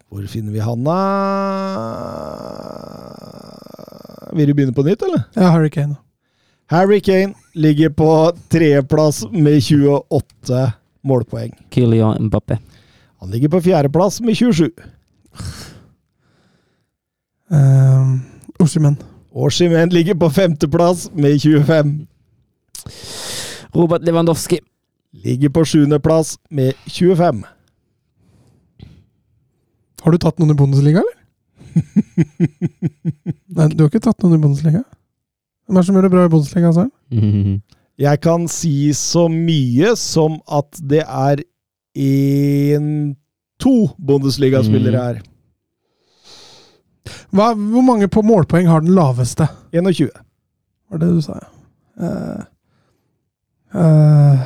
[0.08, 0.96] hvor finner vi han, da?
[4.36, 5.22] Vil du begynne på nytt, eller?
[5.34, 5.96] Ja, Harry Kane.
[6.66, 10.72] Harry Kane ligger på tredjeplass med 28
[11.06, 11.52] målpoeng.
[11.70, 12.58] Kylian Mbappé.
[13.20, 14.70] Han ligger på fjerdeplass med 27.
[17.48, 18.20] Um,
[18.58, 18.96] Oshimen.
[19.32, 22.06] Oshimen ligger på femteplass med 25.
[23.74, 24.58] Robert Lewandowski.
[25.12, 27.44] Ligger på sjuendeplass med 25.
[30.02, 31.16] Har du tatt noen i Bundesliga, eller?
[33.56, 34.84] Nei, du har ikke tatt noen i Bundesliga?
[35.66, 36.92] Hvem er det som gjør det bra i Bundesliga, Søren?
[37.10, 37.60] -hmm.
[38.06, 41.40] Jeg kan si så mye som at det er
[41.96, 43.16] én
[43.58, 45.22] to Bundesliga-spillere her.
[47.34, 49.48] Hva, hvor mange på målpoeng har den laveste?
[49.72, 50.10] 21.
[50.90, 51.52] Var det det du sa, ja?
[51.96, 52.40] Uh,
[53.74, 54.40] uh,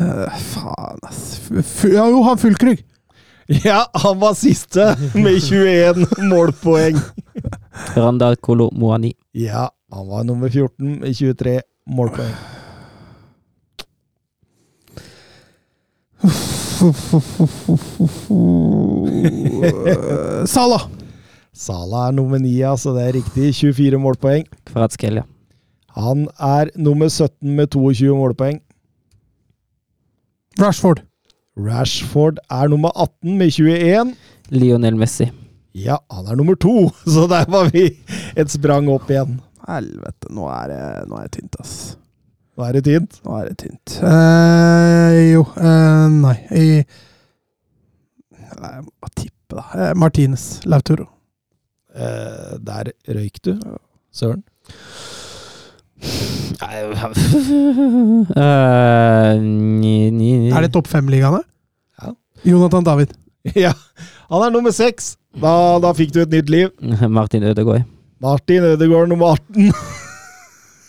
[0.00, 1.40] eh, faen, ass.
[1.50, 2.84] F Ja, jo, han Fullkrug!
[3.46, 6.98] Ja, han var siste med 21 målpoeng.
[7.94, 9.12] Randar Kolo Moani.
[9.32, 12.34] Ja, han var nummer 14 med 23 målpoeng.
[20.46, 20.84] Salah!
[21.56, 22.92] Salah er nummer 9, altså.
[22.96, 23.54] det er riktig.
[23.56, 24.44] 24 målpoeng.
[24.68, 25.24] Kvaratskhelia.
[25.96, 28.60] Han er nummer 17 med 22 målpoeng.
[30.60, 31.00] Rashford.
[31.56, 34.14] Rashford er nummer 18 med 21.
[34.52, 35.30] Lionel Messi.
[35.76, 37.88] Ja, han er nummer to, så der var vi
[38.36, 39.40] et sprang opp igjen.
[39.66, 41.96] Helvete, nå er jeg, nå er det tynt, ass.
[42.56, 43.18] Nå er det tynt.
[43.26, 43.96] Nå er det tynt.
[44.00, 46.36] Eh, jo eh, Nei.
[46.50, 46.86] Jeg,
[48.56, 49.64] Nei, Jeg må tippe, da.
[49.76, 50.46] Eh, Martinez.
[50.64, 51.06] Lautoro.
[51.96, 53.52] Eh, der røyk du,
[54.12, 54.42] søren.
[58.36, 61.42] Eh, ni- ni- Er det topp fem-ligaene?
[62.02, 62.12] Ja.
[62.44, 63.12] Jonathan David.
[63.54, 63.72] Ja,
[64.30, 65.16] han er nummer seks.
[65.36, 66.70] Da, da fikk du et nytt liv.
[67.18, 67.84] Martin Ødegaard.
[68.20, 69.72] Martin Ødegaard nummer 18.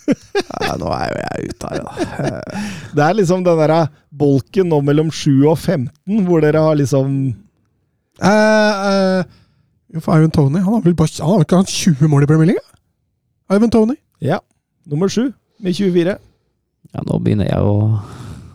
[0.08, 2.40] Ja, nå er jo jeg ute her, da.
[2.96, 3.74] Det er liksom den der
[4.10, 7.18] bolken nå mellom 7 og 15, hvor dere har liksom
[8.22, 9.24] eh, eh,
[9.94, 12.64] Ivan Tony Han har vel bare, han har ikke hatt 20 mål i Premier League?
[13.50, 13.96] Ivan Tony.
[14.20, 14.40] Ja,
[14.86, 16.16] nummer 7 med 24.
[16.94, 17.76] Ja, nå begynner jeg å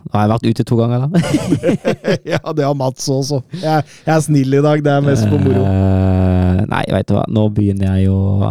[0.04, 1.20] Nå har jeg vært ute to ganger, da.
[2.34, 3.40] ja, det har Mats også.
[3.56, 5.62] Jeg, jeg er snill i dag, det er mest for moro.
[5.64, 7.24] Uh, nei, veit du hva.
[7.32, 8.44] Nå begynner jeg å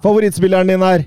[0.00, 1.04] Favorittspilleren din her?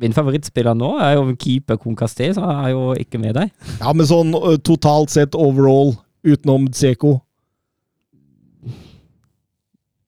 [0.00, 3.52] Min favorittspiller nå er jo keeper Konkasté, så han er jo ikke med deg.
[3.78, 4.34] Ja, men sånn
[4.66, 5.94] totalt sett overall,
[6.26, 7.20] utenom Dzeko?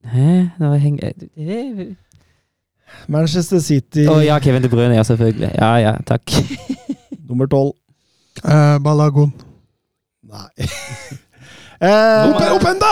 [0.07, 0.33] Hæ?
[0.63, 1.87] Nå henger Å
[3.11, 5.51] Manchester City ja, Kevin De Bruyne, ja, selvfølgelig.
[5.59, 6.31] Ja, ja, takk.
[7.29, 7.75] nummer tolv.
[8.45, 9.33] Eh, Balagon.
[10.27, 10.51] Nei.
[11.81, 12.91] eh, Opp, opp enda!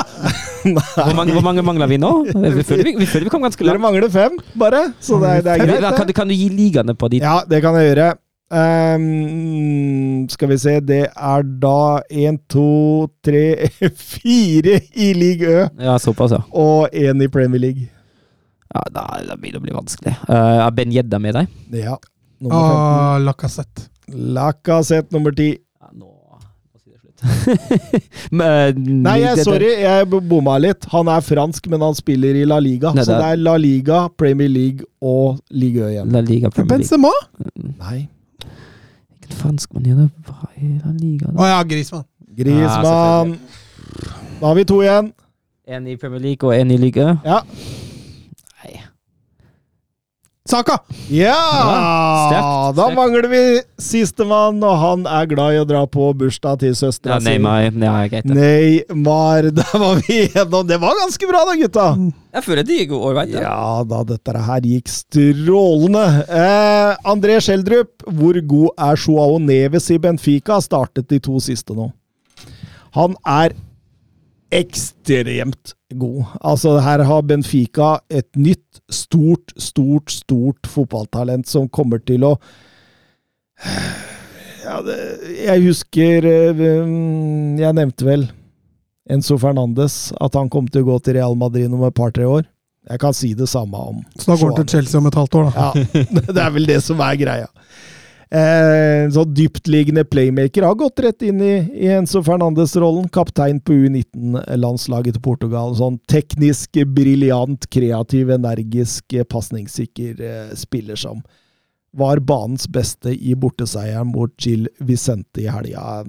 [0.65, 2.11] Hvor mange, hvor mange mangler vi nå?
[2.33, 3.85] Vi føler vi, vi, føler vi kom ganske Dere langt.
[3.85, 4.87] mangler fem, bare.
[5.01, 5.97] Så det er, det er Kan, greit.
[5.99, 8.13] kan, du- kan du gi ligaene på de Ja, det kan jeg gjøre.
[8.55, 13.69] Um, skal vi se, det er da én, to, tre,
[14.15, 16.43] fire i league Ø Ja, såpass, ja.
[16.53, 17.89] og én i Premier League.
[18.75, 20.15] ja da, da blir det å bli vanskelig.
[20.29, 21.47] Uh, er Ben Gjedda med deg?
[21.85, 21.97] Ja.
[22.43, 22.79] Nummer 15.
[22.81, 23.85] Ah, Lacassette.
[24.11, 25.53] Lacassette nummer 10.
[25.81, 27.14] Ja, nå, nå sier det slutt.
[28.39, 30.87] Men, Nei, jeg, sorry, jeg bomma litt.
[30.93, 32.93] Han er fransk, men han spiller i La Liga.
[32.97, 36.13] Nei, så det er- La Liga, Premier League og Ligue 1 igjen.
[36.13, 36.85] La Liga Premier League.
[36.85, 37.13] Benzema?
[37.81, 38.07] Nei.
[38.45, 41.31] Hvilken franskmann gjør det bra i La Liga?
[41.33, 42.05] Å oh, ja, Grismann.
[42.35, 43.39] Griezmann.
[44.41, 45.13] da har vi to igjen.
[45.67, 47.17] En i Premier League og en i liga?
[47.25, 47.41] Ja.
[50.45, 50.75] Saka!
[51.09, 52.73] Ja!
[52.77, 53.39] Da mangler vi
[53.81, 57.31] sistemann, og han er glad i å dra på bursdag til søstera si.
[57.31, 57.71] Neymar.
[57.73, 59.49] Ja, Neymar.
[59.57, 60.67] Der var vi igjennom.
[60.69, 61.87] Det var ganske bra da, gutta!
[62.37, 63.33] Jeg føler de går ålreit.
[63.33, 63.47] Ja.
[63.47, 66.05] Ja da, dette her gikk strålende.
[66.29, 70.61] Eh, André Schjelderup, hvor god er Joao Neves i Benfica?
[70.61, 71.89] Startet de to siste nå.
[73.01, 73.57] Han er
[74.53, 76.25] ekstremt god.
[76.41, 82.35] Altså, her har Benfica et nytt, stort, stort, stort fotballtalent som kommer til å
[84.65, 84.97] ja, det,
[85.39, 86.63] Jeg husker eh,
[87.61, 88.25] Jeg nevnte vel
[89.11, 92.47] Enzo Fernandes, at han kom til å gå til Real Madrid om et par-tre år.
[92.89, 95.37] Jeg kan si det samme om Så da går han til Chelsea om et halvt
[95.41, 95.67] år, da.
[95.77, 96.05] ja,
[96.37, 97.51] det er vel det som er greia.
[98.35, 103.07] Eh, så dyptliggende playmaker har gått rett inn i, i Enzo Fernandes-rollen.
[103.15, 105.77] Kaptein på U19-landslaget til Portugal.
[105.79, 111.23] Sånn teknisk briljant, kreativ, energisk, pasningssikker eh, spiller som
[111.95, 116.03] var banens beste i borteseieren mot Jill Vicente i helga.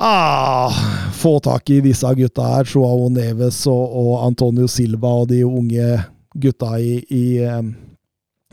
[0.00, 0.72] Ah,
[1.12, 5.90] få tak i disse gutta her, Joao Neves og, og Antonio Silva og de unge
[6.38, 7.60] gutta i, i, eh,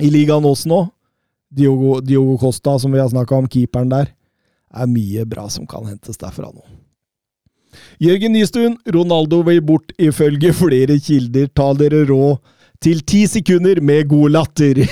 [0.04, 0.82] i ligaen også nå.
[1.56, 4.12] Diogo, Diogo Costa, som vi har snakka om, keeperen der.
[4.76, 6.66] Er mye bra som kan hentes derfra nå.
[8.00, 11.48] Jørgen Nystuen, Ronaldo vil bort ifølge flere kilder.
[11.56, 12.38] Ta dere råd
[12.84, 14.76] til ti sekunder med god latter.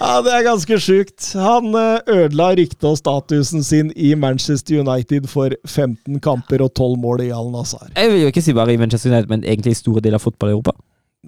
[0.00, 1.32] ja, det er ganske sjukt.
[1.34, 6.98] Han eh, ødela ryktet og statusen sin i Manchester United for 15 kamper og 12
[7.02, 7.90] mål i Al Nazar.
[7.96, 10.24] Jeg vil jo ikke si bare i Manchester United, men egentlig i store deler av
[10.24, 10.72] fotball i Europa.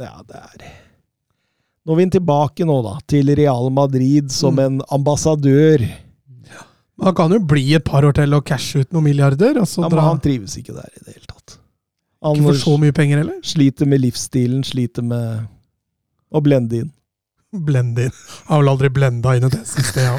[0.01, 0.84] Ja, det er
[1.85, 5.85] Nå vil vi tilbake nå, da, til Real Madrid som en ambassadør.
[7.05, 10.01] Han kan jo bli et par år til og cashe ut noen milliarder, Ja, men
[10.01, 11.59] han trives ikke der i det hele tatt.
[12.24, 13.40] Han Ikke for så mye penger heller.
[13.44, 15.44] sliter med livsstilen, sliter med
[16.32, 16.93] å blende inn.
[17.52, 18.15] Blende inn.
[18.48, 20.16] Har vel aldri blenda inn et siste, ja.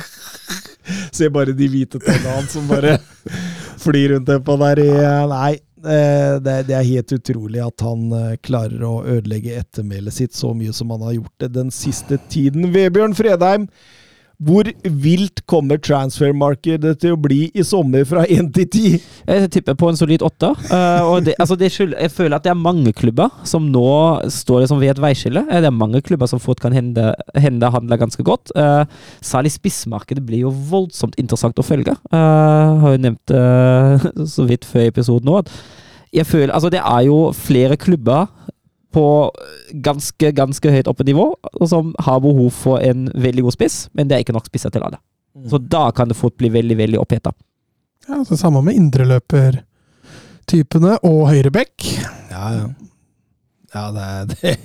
[1.17, 2.99] Se bare de hvite tennene hans som bare
[3.85, 4.91] flyr rundt på der i
[5.31, 5.55] Nei,
[5.85, 10.73] det, det er helt utrolig at han eh, klarer å ødelegge ettermælet sitt så mye
[10.75, 12.71] som han har gjort det den siste tiden.
[12.73, 13.69] Vebjørn Fredheim,
[14.43, 19.05] hvor vilt kommer transfermarkedet til å bli i sommer fra 1 til 10?
[19.29, 20.57] Jeg tipper på en solid åtter.
[20.67, 23.85] Uh, altså jeg føler at det er mange klubber som nå
[24.33, 25.45] står liksom ved et veiskille.
[25.47, 28.51] Eh, det er mange klubber som fort kan hende, hende handler ganske godt.
[28.57, 28.83] Uh,
[29.23, 31.95] særlig spissmarkedet blir jo voldsomt interessant å følge.
[32.11, 35.51] Uh, har jo nevnt uh, så vidt før episoden nå at
[36.15, 38.25] jeg føler, altså det er jo flere klubber
[38.95, 39.31] på
[39.83, 41.35] ganske, ganske høyt oppe nivå,
[41.67, 44.83] som har behov for en veldig god spiss, men det er ikke nok spisser til
[44.87, 44.99] alle.
[45.51, 47.31] Så da kan det fort bli veldig, veldig oppheta.
[48.07, 51.75] ja altså Samme med indreløpertypene og høyrebekk.
[52.31, 52.65] Ja, ja.
[53.75, 54.55] Ja, det er, det,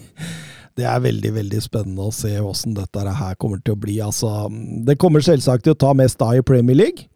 [0.78, 3.98] det er veldig, veldig spennende å se åssen dette her kommer til å bli.
[4.04, 4.46] Altså,
[4.86, 7.10] det kommer selvsagt til å ta mest av i Premier League.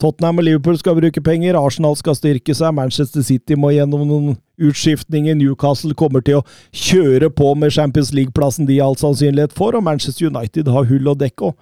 [0.00, 4.38] Tottenham og Liverpool skal bruke penger, Arsenal skal styrke seg, Manchester City må gjennom noen
[4.60, 9.84] utskiftninger, Newcastle kommer til å kjøre på med Champions League-plassen de all sannsynlighet for, og
[9.86, 11.52] Manchester United har hull å dekke.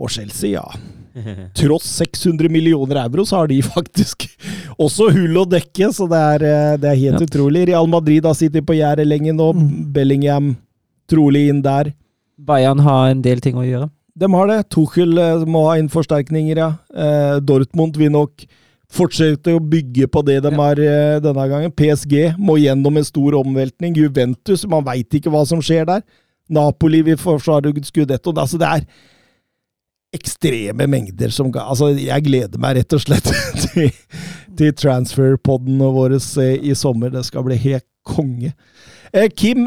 [0.00, 0.64] Og, Chelsea, ja.
[1.58, 4.24] Tross 600 millioner euro, så har de faktisk
[4.82, 7.26] også hull å dekke, så det er, eh, det er helt Ja.
[7.28, 7.66] utrolig.
[7.68, 9.50] Real Madrid har sittet på gjerdet lenge nå,
[9.92, 10.54] Bellingham
[11.12, 11.92] trolig inn der.
[12.42, 13.90] Bayern har en del ting å gjøre.
[14.18, 14.58] De har det.
[14.74, 16.72] Tuchel eh, må ha inn forsterkninger, ja.
[16.92, 18.44] Eh, Dortmund vil nok
[18.92, 20.58] fortsette å bygge på det de Ja.
[20.60, 21.72] har eh, denne gangen.
[21.72, 23.96] PSG må gjennom en stor omveltning.
[23.96, 26.04] Juventus, man veit ikke hva som skjer der.
[26.52, 28.34] Napoli vil forsvare Scudetto.
[28.36, 28.84] Altså, det er
[30.12, 33.24] ekstreme mengder som Altså, jeg gleder meg rett og slett
[33.64, 33.88] til,
[34.58, 36.18] til transferpodden vår
[36.60, 37.08] i sommer.
[37.14, 38.52] Det skal bli helt konge.
[39.14, 39.66] Eh, Kim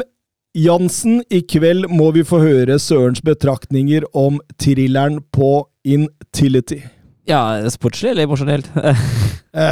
[0.56, 6.78] Jansen, i kveld må vi få høre Sørens betraktninger om thrilleren på Intility.
[7.28, 8.70] Ja, sportslig eller emosjonelt?
[8.76, 8.82] uh,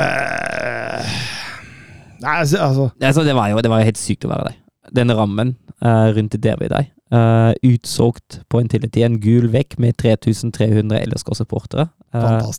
[2.25, 4.57] nei, altså, altså altså, det, var jo, det var jo helt sykt å være der.
[5.01, 6.91] Den rammen uh, rundt Derby der.
[7.15, 9.01] Uh, utsolgt på Intility.
[9.07, 11.89] En gul vekk med 3300 LSK-supportere.
[12.15, 12.51] Uh,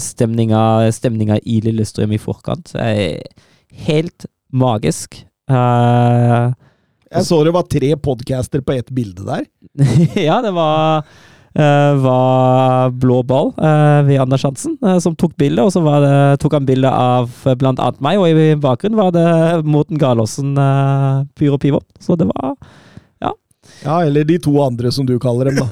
[0.00, 3.20] stemninga, stemninga i Lillestrøm i forkant er
[3.84, 5.26] helt magisk.
[5.50, 6.52] Eh,
[7.14, 9.44] Jeg så det var tre podcaster på ett bilde der.
[10.28, 11.04] ja, det var
[11.54, 16.02] eh, var blå ball eh, ved Anders Hansen eh, som tok bilde, og så var
[16.02, 17.30] det, tok han bilde av
[17.60, 19.28] blant annet meg, og i bakgrunnen var det
[19.66, 20.56] Morten Galaasen,
[21.38, 21.84] Pyro Pivo.
[22.02, 22.56] Så det var
[23.84, 25.66] Ja, eller de to andre, som du kaller dem, da.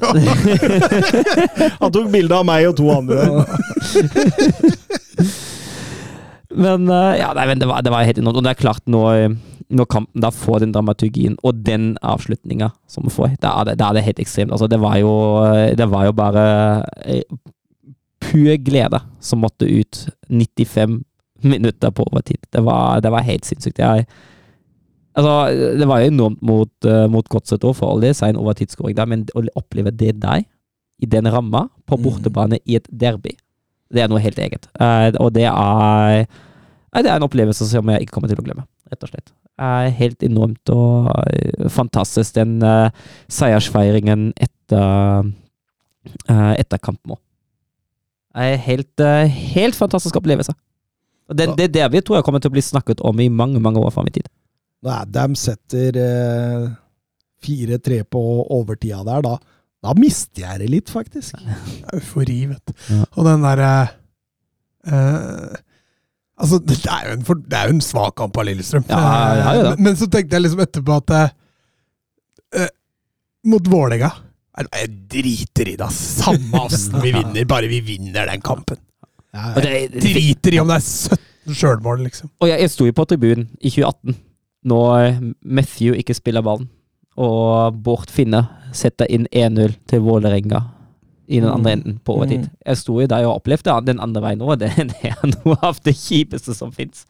[1.81, 3.17] Han tok bilde av meg og to andre.
[6.53, 6.85] Men
[7.17, 8.37] ja, nei, men det var, det var helt enormt.
[8.37, 9.31] Og det er klart, når,
[9.69, 13.93] når kampen da får den dramaturgien og den avslutninga som vi får, da er er
[13.93, 14.51] det helt ekstremt.
[14.51, 15.13] Altså, det var jo,
[15.77, 16.45] det var jo bare
[17.05, 17.23] eh,
[18.23, 21.01] pur glede som måtte ut 95
[21.43, 22.39] minutter på overtid.
[22.49, 23.79] Det var, det var helt sinnssykt.
[23.79, 24.05] Jeg,
[25.13, 25.35] altså,
[25.79, 29.09] det var jo enormt mot, uh, mot Godset òg, for all det, sein overtidsskåring der,
[29.09, 30.45] men å oppleve det der,
[31.03, 33.33] i den ramma, på bortebane i et derby,
[33.93, 34.69] det er noe helt eget.
[34.79, 36.23] Uh, og det er
[36.93, 39.33] det er en opplevelse som jeg ikke kommer til å glemme, rett og slett.
[39.61, 42.89] Eh, helt enormt og eh, fantastisk, den uh,
[43.29, 45.29] seiersfeiringen etter,
[46.25, 47.21] uh, etter kampen òg.
[48.65, 50.55] Helt, uh, helt fantastisk opplevelse.
[51.29, 53.61] Og det, det det vi tror jeg kommer til å bli snakket om i mange
[53.61, 54.25] mange år fram i tid.
[54.83, 56.71] Når Adam setter uh,
[57.45, 58.23] 4-3 på
[58.57, 59.37] overtida der, da,
[59.85, 61.37] da mister jeg det litt, faktisk.
[61.93, 62.73] Eufori, vet du.
[62.89, 63.05] Ja.
[63.13, 63.73] Og den derre
[64.87, 65.61] eh,
[66.41, 68.85] Altså, det er jo en, for, det er jo en svak kamp av Lillestrøm.
[68.89, 69.73] Ja, ja, ja, ja.
[69.73, 71.35] Men, men så tenkte jeg liksom etterpå at eh,
[72.63, 72.71] eh,
[73.51, 74.09] Mot Vålerenga
[74.73, 75.99] Jeg driter i det, ass.
[76.23, 78.81] Samme åssen vi vinner, bare vi vinner den kampen.
[79.33, 82.29] Det, Driter i om det er 17 sjølmål, liksom.
[82.41, 84.17] Og jeg, jeg sto jo på tribunen i 2018,
[84.69, 86.69] når Matthew ikke spiller ballen,
[87.19, 90.61] og Bård Finne setter inn 1-0 til Vålerenga
[91.27, 92.49] i den andre enden på overtid.
[92.67, 95.79] Jeg sto jo der og opplevde den andre veien òg, det, det er noe av
[95.85, 97.05] det kjipeste som fins.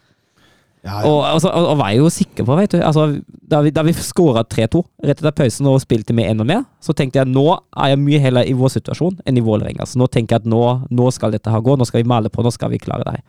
[0.83, 1.07] ja, ja.
[1.09, 3.05] Og, altså, og, og var jo sikker på, vet du altså,
[3.49, 6.93] Da vi, da vi skåra 3-2 rett etter pausen og spilte med enda mer, så
[6.93, 9.85] tenkte jeg at nå er jeg mye heller i vår situasjon enn i Vålerenga.
[9.87, 10.61] Så nå tenker jeg at nå,
[10.91, 13.15] nå skal dette her gå, nå skal vi male på, nå skal vi klare det
[13.17, 13.23] her.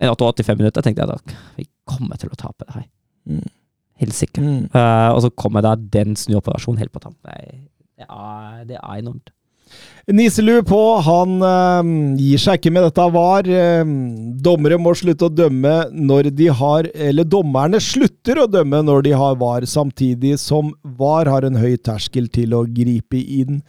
[0.00, 2.86] Etter 85 minutter tenkte jeg at vi kommer til å tape det her.
[3.28, 3.48] Mm.
[4.00, 4.40] Helt sikker.
[4.46, 4.62] Mm.
[4.72, 7.20] Uh, og så kommer da den snuoperasjonen helt på tampen.
[7.28, 7.58] Det,
[8.00, 9.28] det, er- det er enormt.
[10.10, 13.46] Niselu på, han eh, gir seg ikke med dette var.
[13.46, 13.92] Eh,
[14.42, 19.12] dommere må slutte å dømme når de har Eller dommerne slutter å dømme når de
[19.20, 23.60] har var, samtidig som var har en høy terskel til å gripe inn.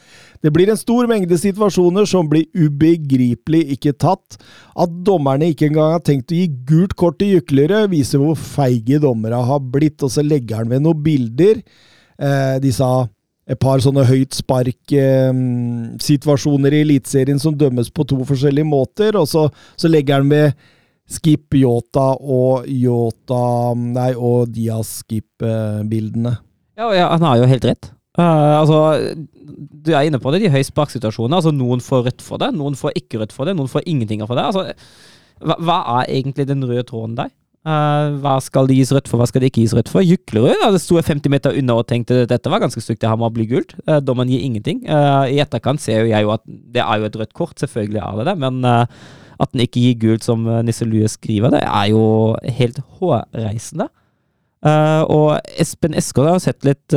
[0.41, 4.39] Det blir en stor mengde situasjoner som blir ubegripelig ikke tatt.
[4.73, 9.01] At dommerne ikke engang har tenkt å gi gult kort til Juklerød, viser hvor feige
[9.03, 11.61] dommere har blitt, og så legger han ved noen bilder.
[12.17, 12.91] Eh, de sa
[13.51, 19.49] et par sånne høyt spark-situasjoner i Eliteserien som dømmes på to forskjellige måter, og så,
[19.75, 20.53] så legger han med
[21.11, 26.31] Skip Yota og Yota Nei, og Diaz Skip-bildene.
[26.79, 27.91] Ja, ja, han har jo helt rett.
[28.19, 28.75] Uh, altså,
[29.55, 31.37] du er inne på det, de høysparksituasjonene.
[31.41, 34.19] Altså, noen får rødt for det, noen får ikke rødt for det, noen får ingenting
[34.23, 34.45] for det.
[34.51, 34.61] Altså,
[35.41, 37.29] hva, hva er egentlig den røde tråden der?
[37.61, 40.01] Eh, hva skal det gis rødt for, hva skal det ikke gis rødt for?
[40.01, 43.19] Juklerud ja, det sto 50 meter unna og tenkte dette var ganske stygt, det her
[43.21, 43.75] må bli gult.
[43.85, 44.81] Uh, dommen gir ingenting.
[44.89, 48.01] Uh, I etterkant ser jo jeg jo at det er jo et rødt kort, selvfølgelig
[48.01, 51.61] er det det, men at den ikke gir gult, som uh, Nisse Lue skriver, det
[51.67, 52.05] er jo
[52.61, 53.91] helt hårreisende.
[54.61, 56.93] Og Espen Eskål har sett litt,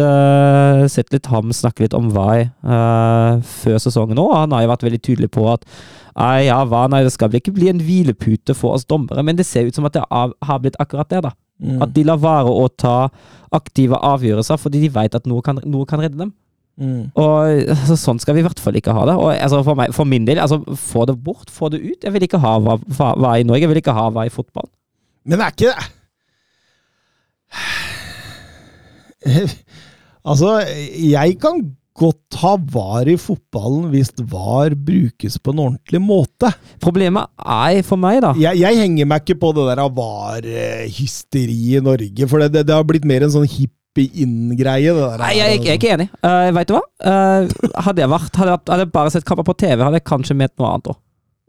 [0.92, 4.34] sett litt ham snakke litt om Vai før sesongen òg.
[4.36, 5.64] Han har jo vært veldig tydelig på at
[6.18, 9.38] nei, ja, hva, nei, det skal vel ikke bli en hvilepute for oss dommere, men
[9.38, 11.24] det ser ut som at det har blitt akkurat det.
[11.26, 11.34] da.
[11.84, 13.08] At de lar være å ta
[13.54, 16.32] aktive avgjørelser fordi de vet at noe kan, noe kan redde dem.
[16.74, 17.14] Mm.
[17.14, 19.14] Og altså, Sånn skal vi i hvert fall ikke ha det.
[19.20, 22.00] Og altså, for, meg, for min del, altså, få det bort, få det ut.
[22.02, 24.34] Jeg vil ikke ha hva, hva, hva i Norge, jeg vil ikke ha hva i
[24.34, 24.68] fotball.
[25.24, 25.78] Men det er ikke det
[30.28, 30.50] Altså,
[31.00, 31.62] jeg kan
[31.94, 36.50] godt ha var i fotballen hvis var brukes på en ordentlig måte.
[36.82, 41.82] Problemet er for meg, da Jeg, jeg henger meg ikke på det der var-hysteri i
[41.84, 44.92] Norge, for det, det, det har blitt mer en sånn hipp sleppe-inn-greie.
[45.18, 46.08] Nei, jeg, jeg er ikke enig.
[46.24, 46.82] Uh, vet du hva?
[46.98, 47.48] Uh,
[47.86, 50.54] hadde, jeg vært, hadde, hadde jeg bare sett kamper på TV, hadde jeg kanskje ment
[50.58, 51.00] noe annet òg.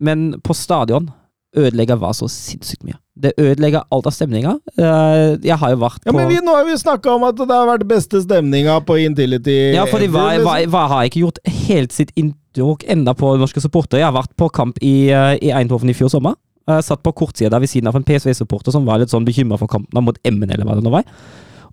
[0.05, 1.09] Men på stadion
[1.57, 2.97] ødelegger var så sinnssykt mye.
[3.15, 4.57] Det ødelegger alt av stemninga.
[4.75, 7.47] Eh, jeg har jo vært Ja, men vi, Nå har vi snakka om at det
[7.49, 9.75] har vært beste stemninga på Intility.
[9.75, 14.03] Ja, fordi hva, hva, hva har ikke gjort helt sitt inntrykk enda på norske supportere?
[14.03, 16.35] Jeg har vært på kamp i, eh, i Eindhoven i fjor sommer.
[16.65, 19.59] Jeg satt på kortsida der ved siden av en PSV-supporter som var litt sånn bekymra
[19.61, 21.05] for kampen mot Emmen, eller hva det nå var.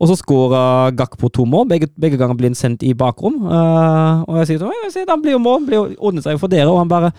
[0.03, 1.69] Og så skåra Gakpo to mål.
[1.71, 3.39] Begge, begge ganger blir han sendt i bakrom.
[3.47, 6.67] Uh, og jeg sier sånn Han blir jo mål, blir ordnet seg jo for dere.
[6.73, 7.13] Og han bare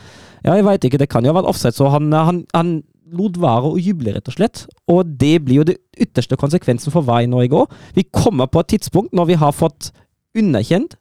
[0.44, 1.76] Ja, jeg veit ikke, det kan jo ha vært offside.
[1.78, 2.74] Så han, han, han
[3.16, 4.66] lot være å juble, rett og slett.
[4.92, 7.70] Og det blir jo det ytterste konsekvensen for hva i nå i går.
[7.96, 9.92] Vi kommer på et tidspunkt når vi har fått
[10.38, 10.98] underkjent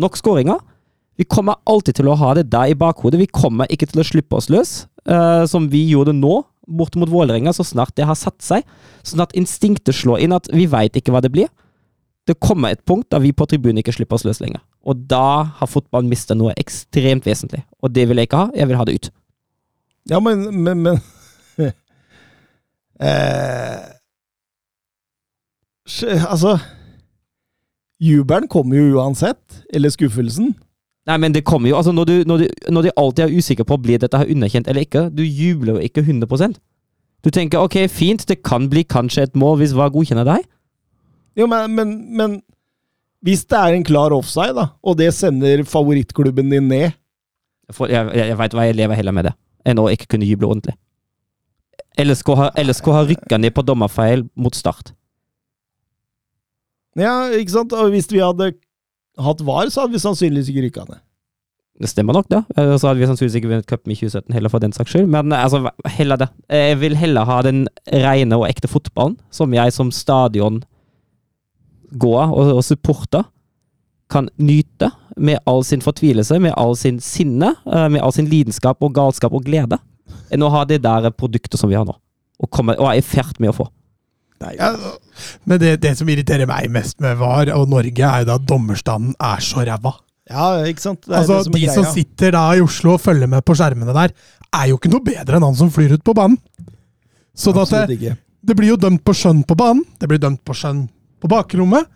[0.00, 0.60] nok skåringer.
[1.16, 3.20] Vi kommer alltid til å ha det der i bakhodet.
[3.20, 4.74] Vi kommer ikke til å slippe oss løs,
[5.08, 8.66] uh, som vi gjorde nå, bort mot Vålerenga, så snart det har satt seg.
[9.06, 11.48] Sånn at instinktet slår inn at vi veit ikke hva det blir.
[12.26, 14.60] Det kommer et punkt da vi på tribunen ikke slipper oss løs lenger.
[14.86, 17.64] Og da har fotballen mista noe ekstremt vesentlig.
[17.82, 18.50] Og det vil jeg ikke ha.
[18.54, 19.10] Jeg vil ha det ut.
[20.10, 21.00] Ja, men, men, men
[23.02, 23.92] eh,
[26.30, 26.58] Altså
[28.02, 29.64] Jubelen kommer jo uansett.
[29.74, 30.54] Eller skuffelsen.
[31.06, 33.64] Nei, men det kommer jo, altså Når du, når du, når du alltid er usikker
[33.64, 36.58] på blir dette her underkjent eller ikke, du jubler jo ikke 100
[37.24, 40.42] Du tenker ok, fint, det kan bli kanskje et mål hvis VAR godkjenner deg.
[41.38, 42.42] Jo, men, men, men
[43.24, 46.90] hvis det er en klar offside, da, og det sender favorittklubben din ned
[47.66, 49.32] jeg, jeg, jeg veit hva, jeg lever heller med det
[49.66, 50.76] enn å ikke kunne juble ordentlig.
[51.98, 54.92] LSK har, LSK har rykka ned på dommerfeil mot Start.
[56.96, 57.74] Ja, ikke sant?
[57.74, 58.52] Og hvis vi hadde
[59.26, 61.02] hatt VAR, så hadde vi sannsynligvis ikke rykka ned.
[61.82, 62.38] Det stemmer nok, det.
[62.56, 65.10] Eh, Så hadde vi sannsynligvis ikke vunnet cupen i 2017 heller, for den saks skyld.
[65.12, 66.30] Men eh, altså, heller det.
[66.48, 70.62] Jeg vil heller ha den rene og ekte fotballen, som jeg som stadion
[71.98, 73.26] går og, og supporter
[74.12, 78.82] kan nyte med all sin fortvilelse, med all sin sinne, eh, med all sin lidenskap
[78.84, 79.78] og galskap og glede,
[80.30, 81.96] enn å ha det der produktet som vi har nå.
[82.36, 83.68] Og, komme, og er i ferd med å få.
[84.44, 84.74] Ja,
[85.48, 88.44] Men det, det som irriterer meg mest med VAR og Norge, er jo da at
[88.48, 89.94] dommerstanden er så ræva.
[90.28, 91.00] ja, ikke sant?
[91.06, 93.44] Det er Altså, det som er De som sitter da i Oslo og følger med
[93.48, 94.12] på skjermene der,
[94.52, 96.36] er jo ikke noe bedre enn han som flyr ut på banen.
[97.36, 98.12] Så at det,
[98.44, 100.86] det blir jo dømt på skjønn på banen, det blir dømt på skjønn
[101.22, 101.88] på bakrommet.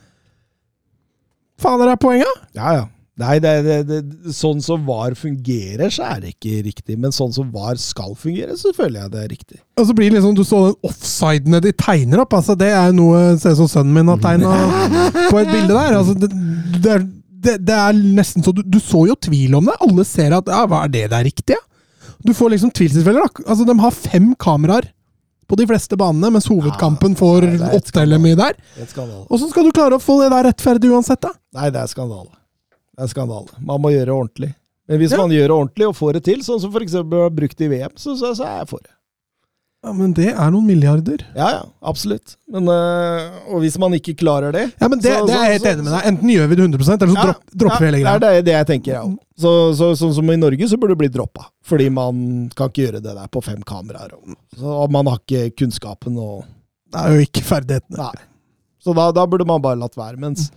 [1.61, 2.41] Faen, er det poenget?
[2.57, 2.89] Ja, ja.
[3.21, 6.97] Nei, det, det, det, sånn som VAR fungerer, så er det ikke riktig.
[7.01, 9.59] Men sånn som VAR skal fungere, så føler jeg det er riktig.
[9.77, 12.37] Og så blir det liksom, Du så den offsidene de tegner opp.
[12.39, 14.55] altså Det er jo noe ser ut som sønnen min har tegna
[15.29, 15.99] på et bilde der.
[15.99, 16.31] altså Det,
[16.81, 16.97] det,
[17.45, 19.77] det, det er nesten så du, du så jo tvil om det.
[19.85, 21.61] Alle ser at ja, hva er det der riktige?
[22.25, 23.29] Du får liksom tvilstilfeller.
[23.45, 24.89] Altså De har fem kameraer
[25.51, 28.55] på de fleste banene, mens hovedkampen får eller mye der.
[28.79, 29.11] Er.
[29.29, 31.33] Åssen skal du klare å få det der rettferdig uansett, da?
[31.59, 32.31] Nei, det er skandale.
[32.95, 33.51] Det er skandale.
[33.59, 34.53] Man må gjøre det ordentlig.
[34.91, 35.19] Men hvis Ja.
[35.23, 36.97] man gjør det ordentlig og får det til, sånn som f.eks.
[37.35, 38.95] brukt i VM, så, så, så er jeg for det.
[39.81, 41.23] Ja, Men det er noen milliarder.
[41.33, 42.35] Ja, ja, absolutt.
[42.53, 45.53] Men, øh, og hvis man ikke klarer det Ja, men Det, så- det er jeg
[45.55, 46.03] helt så- enig med deg.
[46.11, 48.19] Enten gjør vi det 100% eller så Ja, dropp, dropper vi hele greia.
[48.21, 49.05] Det er det jeg tenker, ja.
[49.41, 51.47] Så, så, sånn som i Norge, så burde det bli droppa.
[51.65, 54.13] Fordi man kan ikke gjøre det der på fem kameraer.
[54.13, 56.45] Og, så, man har ikke kunnskapen og
[56.93, 57.97] Det er jo ikke ferdighetene.
[57.97, 58.13] Nei.
[58.85, 60.19] Så da, da burde man bare latt være.
[60.19, 60.51] Mens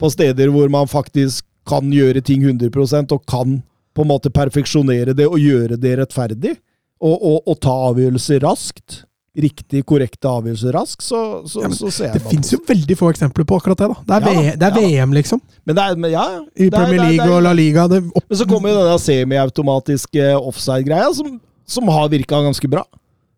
[0.00, 3.62] på steder hvor man faktisk kan gjøre ting 100% og kan
[3.94, 6.56] på en måte perfeksjonere det og gjøre det rettferdig,
[7.00, 9.02] og, og, og ta avgjørelser raskt,
[9.36, 12.96] riktig, korrekte avgjørelser raskt, så, så, Ja, så ser jeg Det finnes fins jo veldig
[12.96, 13.88] få eksempler på akkurat det.
[13.92, 13.96] da.
[14.06, 15.02] Det er, Ja det er ja.
[15.04, 15.42] VM, liksom.
[15.68, 16.24] Men det er, men ja.
[16.56, 17.84] I er- Premier det er- det og La Liga.
[17.88, 18.10] Men
[18.40, 22.84] så kommer jo denne semiautomatiske offside-greia, som, som har virka ganske bra.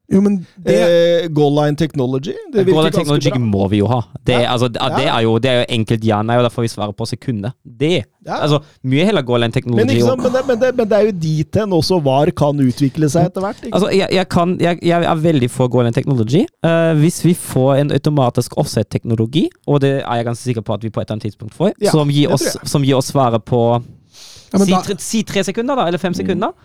[0.08, 2.32] Jo, men det, Eh, goal line technology.
[2.52, 3.38] Det virker Golden ganske Technology bra.
[3.38, 3.98] må vi jo ha.
[4.24, 4.52] Det, Ja.
[4.54, 7.04] altså, det, det, er jo, det er jo enkelt ja-nei, og derfor vi svarer på
[7.06, 7.52] sekundet.
[7.64, 8.04] Det.
[8.24, 8.38] Ja.
[8.40, 9.98] Altså, mye heller goal line Technology.
[9.98, 12.56] Men, sant, men, det, men, det, men det er jo dit hen også VAR kan
[12.64, 13.60] utvikle seg etter hvert.
[13.62, 13.74] Ikke?
[13.74, 16.46] Altså, jeg, jeg, kan, jeg, jeg er veldig for goal line Technology.
[16.64, 20.82] Uh, hvis vi får en automatisk offset-teknologi, og det er jeg ganske sikker på at
[20.84, 23.44] vi på et eller annet tidspunkt får, Ja, som, gir oss, som gir oss svaret
[23.44, 26.56] på ja, si, da, tre, si tre sekunder, da, eller fem sekunder.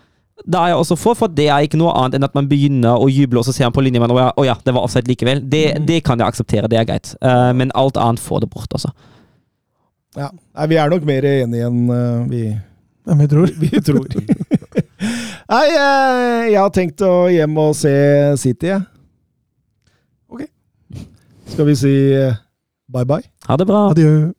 [0.42, 2.98] Da er jeg også for, for det er ikke noe annet enn at man begynner
[2.98, 5.08] å juble, og så ser man på linje og ja, å ja, det var offside
[5.08, 5.44] likevel.
[5.46, 7.14] Det, det kan jeg akseptere, det er greit.
[7.22, 8.92] Uh, men alt annet får det bort, altså.
[10.18, 10.32] Ja.
[10.58, 12.44] Nei, vi er nok mer enige enn uh, vi,
[13.06, 13.54] enn vi tror.
[13.64, 14.10] vi tror.
[15.54, 17.96] Nei, uh, jeg har tenkt å hjem og se
[18.42, 18.84] City, jeg.
[20.34, 20.48] Ok.
[21.54, 21.98] Skal vi si
[22.90, 23.26] bye bye?
[23.48, 23.92] Ha det bra.
[23.94, 24.34] Adjø.